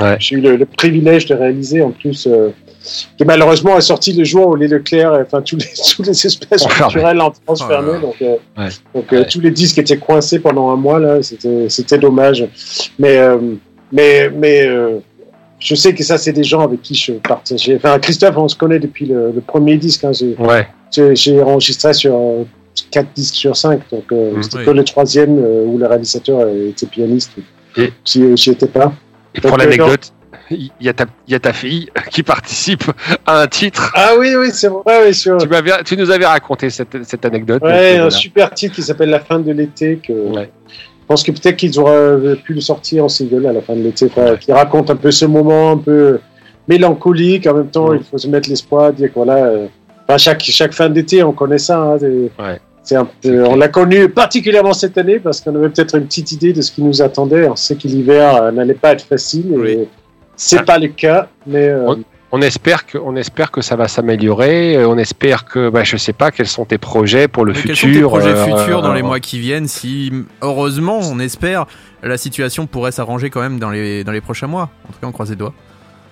[0.00, 0.16] Ouais.
[0.18, 2.26] J'ai eu le, le privilège de réaliser en plus.
[3.16, 5.64] Qui malheureusement est sorti le jour où les Leclerc, euh, enfin tous les,
[5.96, 6.92] tous les espèces Enfermés.
[6.92, 8.00] culturelles en France Oh fermées.
[8.00, 8.36] Donc, euh,
[8.94, 9.26] donc euh, Ouais.
[9.28, 11.18] tous les disques étaient coincés pendant un mois là.
[11.22, 12.44] C'était dommage.
[12.98, 13.18] Mais
[13.92, 14.68] mais mais
[15.58, 17.76] je sais que ça c'est des gens avec qui je partageais.
[17.76, 20.04] Enfin Christophe, on se connaît depuis le, le premier disque.
[20.04, 20.12] Hein.
[20.12, 20.66] J'ai- Ouais.
[21.42, 22.44] enregistré sur euh,
[22.90, 24.42] quatre disques sur cinq, donc euh, Mhm.
[24.42, 24.64] c'était Oui.
[24.66, 27.32] que le troisième euh, où le réalisateur était pianiste.
[27.76, 28.92] Et- si j'y étais pas.
[29.34, 30.12] Et pour Donc, euh, l'anecdote,
[30.50, 32.84] il y, a ta- il y a ta fille qui participe
[33.26, 33.92] à un titre.
[33.94, 35.36] Ah oui, oui, c'est vrai, oui, sur...
[35.84, 37.62] Tu, nous avais raconté cette, cette anecdote.
[37.62, 38.10] Ouais, euh, un voilà.
[38.10, 39.98] super titre qui s'appelle La fin de l'été.
[40.06, 40.12] Que...
[40.12, 40.50] Ouais.
[40.68, 43.82] Je pense que peut-être qu'ils auraient pu le sortir en single à la fin de
[43.82, 46.18] l'été, enfin, qui raconte un peu ce moment un peu
[46.68, 47.46] mélancolique.
[47.46, 47.98] En même temps, Ouais.
[48.00, 49.66] il faut se mettre l'espoir, dire que voilà, euh,
[50.06, 51.78] enfin, chaque, chaque fin d'été, on connaît ça.
[51.78, 52.30] hein, des-
[52.90, 56.54] un peu- on l'a connu particulièrement cette année parce qu'on avait peut-être une petite idée
[56.54, 57.46] de ce qui nous attendait.
[57.46, 59.52] On sait que l'hiver euh, n'allait pas être facile.
[59.52, 59.78] Et Oui.
[60.38, 60.62] C'est Ah.
[60.62, 61.94] pas le cas, mais euh,
[62.30, 64.76] On espère que, on espère que ça va s'améliorer.
[64.76, 67.58] euh, On espère que, bah, je sais pas, quels sont tes projets pour le Mais
[67.58, 67.74] futur.
[67.74, 70.12] Quels sont tes projets euh, futurs dans les mois qui viennent Si,
[70.42, 71.66] heureusement, on espère,
[72.02, 74.68] la situation pourrait s'arranger quand même dans les, dans les prochains mois.
[74.88, 75.54] En tout cas, on croise les doigts.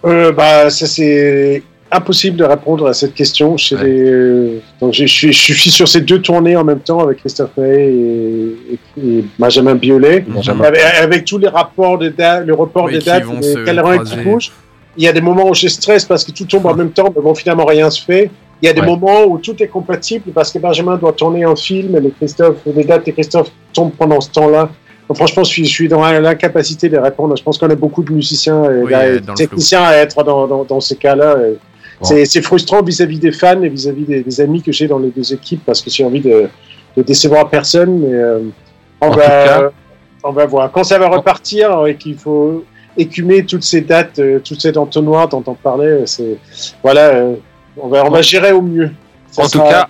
[0.07, 1.63] Euh, bah, ça c'est
[1.97, 3.57] impossible de répondre à cette question.
[3.57, 3.85] Chez Ouais.
[3.85, 4.61] les...
[4.81, 7.51] Donc, je, je suis, je suis sur ces deux tournées en même temps avec Christophe
[7.57, 10.21] May et, et- et Benjamin Biolay.
[10.27, 10.65] Benjamin.
[10.65, 14.53] Avec, avec tous les rapports de dates, le report Oui, des dates, les qui bougent.
[14.99, 17.13] Il y a des moments où je stresse parce que tout tombe en même temps,
[17.15, 18.31] mais bon, finalement rien se fait.
[18.63, 18.87] Il y a des Ouais.
[18.87, 22.57] moments où tout est compatible parce que Benjamin doit tourner un film et les, Christophe,
[22.75, 24.71] les dates de Christophe tombent pendant ce temps-là.
[25.09, 27.37] Donc, franchement, je suis, je suis dans l'incapacité de répondre.
[27.37, 30.25] Je pense qu'on a beaucoup de musiciens et Oui, là, euh, et techniciens à être
[30.25, 31.37] dans, dans, dans ces cas-là.
[32.01, 32.07] Bon.
[32.25, 35.33] C'est frustrant vis-à-vis des fans et vis-à-vis des, des amis que j'ai dans les deux
[35.33, 36.49] équipes parce que j'ai envie de,
[36.97, 38.01] de décevoir personne.
[38.01, 38.41] Mais euh,
[39.01, 39.71] on, En va, cas-
[40.25, 40.71] on va voir.
[40.73, 42.65] Quand ça va repartir et qu'il faut
[42.99, 46.37] écumer toutes ces dates, euh, toutes ces entonnoirs dont on parlait, c'est
[46.83, 47.35] voilà, euh,
[47.77, 48.91] on va on va gérer au mieux.
[49.31, 49.89] Ça En tout cas,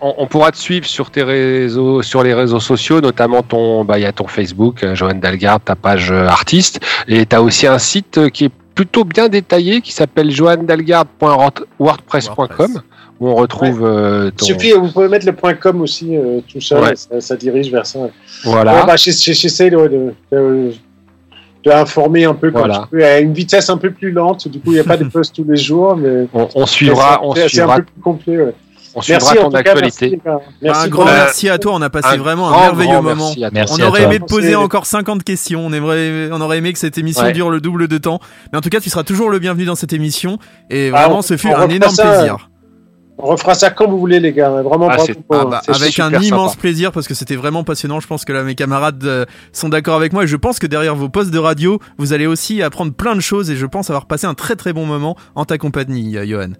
[0.00, 3.98] on, on pourra te suivre sur tes réseaux, sur les réseaux sociaux, notamment ton, bah,
[3.98, 7.66] il y a ton Facebook, euh, Johan Dalgard, ta page artiste, et tu as aussi
[7.66, 12.80] un site qui est plutôt bien détaillé, qui s'appelle johannedalgard.wordpress.com,
[13.18, 16.40] où on retrouve euh, il ton, suffit, vous pouvez mettre le point com aussi euh,
[16.46, 16.94] tout seul, Ouais.
[16.94, 18.08] ça, ça dirige vers ça.
[18.44, 18.74] voilà.
[18.76, 20.70] Ouais, bah, j'essa- j'essaie de, de, de,
[21.64, 22.86] de informer un peu quand Voilà.
[22.92, 24.46] je peux, à une vitesse un peu plus lente.
[24.46, 27.18] Du coup, il n'y a pas de posts tous les jours, mais On, on suivra,
[27.24, 28.54] on c'est- c'est suivra, un peu plus complet.
[28.98, 30.20] On suivra Merci en ton cas, actualité.
[30.24, 30.44] merci.
[30.62, 33.32] Merci un grand merci à toi, on a passé Un vraiment un merveilleux moment.
[33.52, 36.78] merci on aurait aimé te poser encore 50 questions, on, aimerait, on aurait aimé que
[36.78, 37.32] cette émission Ouais.
[37.32, 38.20] dure le double de temps.
[38.52, 40.38] Mais en tout cas, tu seras toujours le bienvenu dans cette émission.
[40.70, 42.50] Et Ah, vraiment, on- ce fut un énorme ça, plaisir.
[43.20, 44.48] On refera ça quand vous voulez, les gars.
[44.62, 44.96] Vraiment, Ah,
[45.30, 46.60] Ah bah, avec un immense sympa.
[46.60, 47.98] plaisir parce que c'était vraiment passionnant.
[47.98, 50.68] Je pense que là mes camarades euh, sont d'accord avec moi et je pense que
[50.68, 53.90] derrière vos postes de radio, vous allez aussi apprendre plein de choses et je pense
[53.90, 56.52] avoir passé un très très bon moment en ta compagnie, euh, Johan.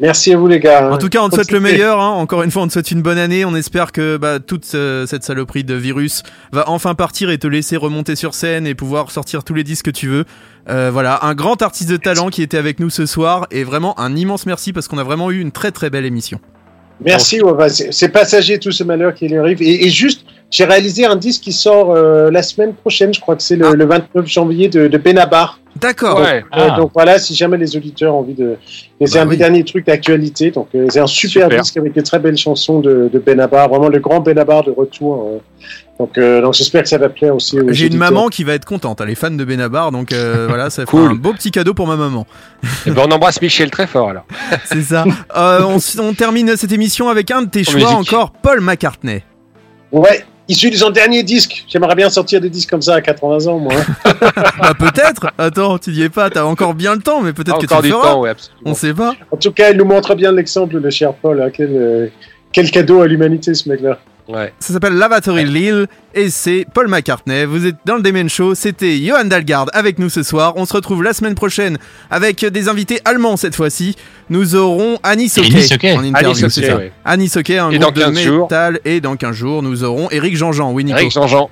[0.00, 0.92] Merci à vous, les gars.
[0.92, 2.00] En tout cas, on te souhaite le meilleur.
[2.00, 2.10] Hein.
[2.10, 3.44] Encore une fois, on te souhaite une bonne année.
[3.44, 6.22] On espère que bah, toute euh, cette saloperie de virus
[6.52, 9.86] va enfin partir et te laisser remonter sur scène et pouvoir sortir tous les disques
[9.86, 10.24] que tu veux.
[10.68, 13.98] Euh, voilà, un grand artiste de talent qui était avec nous ce soir et vraiment
[13.98, 16.38] un immense merci parce qu'on a vraiment eu une très très belle émission.
[17.04, 19.62] Merci, c'est c'est passager tout ce malheur qui lui arrive.
[19.62, 23.36] Et, et juste, j'ai réalisé un disque qui sort euh, la semaine prochaine, je crois
[23.36, 23.72] que c'est le, Ah.
[23.74, 25.60] le 29 janvier de, de Benabar.
[25.76, 26.20] D'accord.
[26.20, 26.38] Ouais.
[26.56, 26.76] Euh, Ah.
[26.76, 28.56] donc voilà, si jamais les auditeurs ont envie de.
[28.98, 29.36] Et c'est Bah un des oui.
[29.36, 30.50] derniers trucs d'actualité.
[30.50, 31.60] Donc euh, c'est un super, Super.
[31.62, 33.68] disque avec des très belles chansons de, de Benabar.
[33.68, 35.22] Vraiment le grand Benabar de retour.
[35.34, 35.38] euh.
[36.00, 38.54] Donc, euh, donc j'espère que ça va plaire aussi aux J'ai une maman qui va
[38.54, 41.10] être contente, elle est fan de Benabar, donc euh, voilà, ça fait Cool.
[41.10, 42.24] un beau petit cadeau pour ma maman.
[42.86, 44.24] Eh ben, on embrasse Michel très fort alors.
[44.64, 45.04] C'est ça.
[45.36, 45.60] Euh,
[46.00, 48.12] on, termine cette émission avec un de tes En choix musique.
[48.12, 49.22] encore, Paul McCartney.
[49.90, 51.64] Ouais, issu de son dernier disque.
[51.68, 53.74] J'aimerais bien sortir des disques comme ça à 80 ans, moi.
[54.60, 55.30] Bah peut-être.
[55.38, 57.82] Attends, tu n'y es pas, t'as encore bien le temps, mais peut-être que tu Encore
[57.82, 58.08] le du feras.
[58.10, 58.32] temps, ouais.
[58.64, 59.14] On sait pas.
[59.30, 61.40] En tout cas, il nous montre bien l'exemple, le cher Paul.
[61.42, 61.50] hein.
[61.52, 62.06] Quel, euh,
[62.52, 63.98] quel cadeau à l'humanité, ce mec-là.
[64.28, 64.52] Ouais.
[64.60, 67.46] Ça s'appelle Lavatory Lille et c'est Paul McCartney.
[67.46, 68.54] Vous êtes dans le Demen Show.
[68.54, 70.52] C'était Johan Dalgard avec nous ce soir.
[70.56, 71.78] On se retrouve la semaine prochaine
[72.10, 73.96] avec des invités allemands cette fois-ci.
[74.28, 75.92] Nous aurons Annie Soquet Annie Soquet.
[75.96, 76.46] en interview.
[77.04, 77.58] Annie Soquet, ouais.
[77.58, 78.42] Un Et groupe dans de 15 jours.
[78.44, 78.80] métal.
[78.84, 80.72] Et dans 15 jours, nous aurons Eric Jean-Jean.
[80.72, 80.98] Oui, Nico.
[80.98, 81.48] Eric Jean-Jean.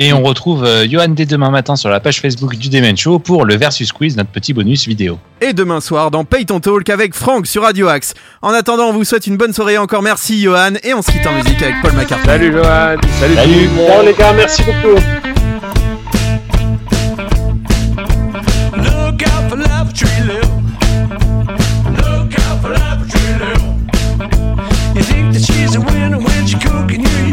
[0.00, 3.18] Et on retrouve euh, Johan dès demain matin sur la page Facebook du Demen Show
[3.18, 5.18] pour le Versus Quiz, notre petit bonus vidéo.
[5.40, 8.14] Et demain soir dans Pay Ton Talk avec Franck sur Radio Axe.
[8.40, 9.76] En attendant, on vous souhaite une bonne soirée.
[9.76, 10.74] Encore merci Johan.
[10.84, 12.26] Et on se quitte en musique avec Paul McCartney.
[12.26, 12.96] Salut Johan.
[13.18, 13.68] Salut, Salut.
[13.76, 15.00] Bon, les gars, merci beaucoup.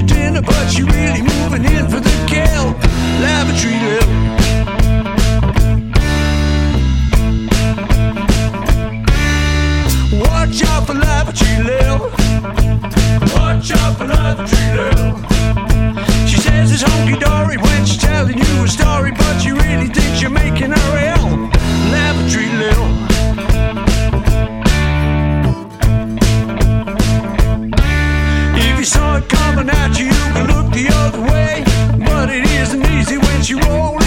[0.06, 2.74] dinner, but you really moving in for the kale
[3.22, 4.08] lavatory lip.
[10.22, 12.02] Watch out for lavatory lip.
[13.34, 15.16] Watch out for lavatory lip.
[16.28, 20.22] She says it's hunky dory when she's telling you a story, but you really think
[20.22, 21.50] you're making her ill.
[21.92, 23.15] Lavatory lip.
[28.86, 31.64] saw it coming at you, you can look the other way.
[32.06, 34.05] But it isn't easy when she rolls.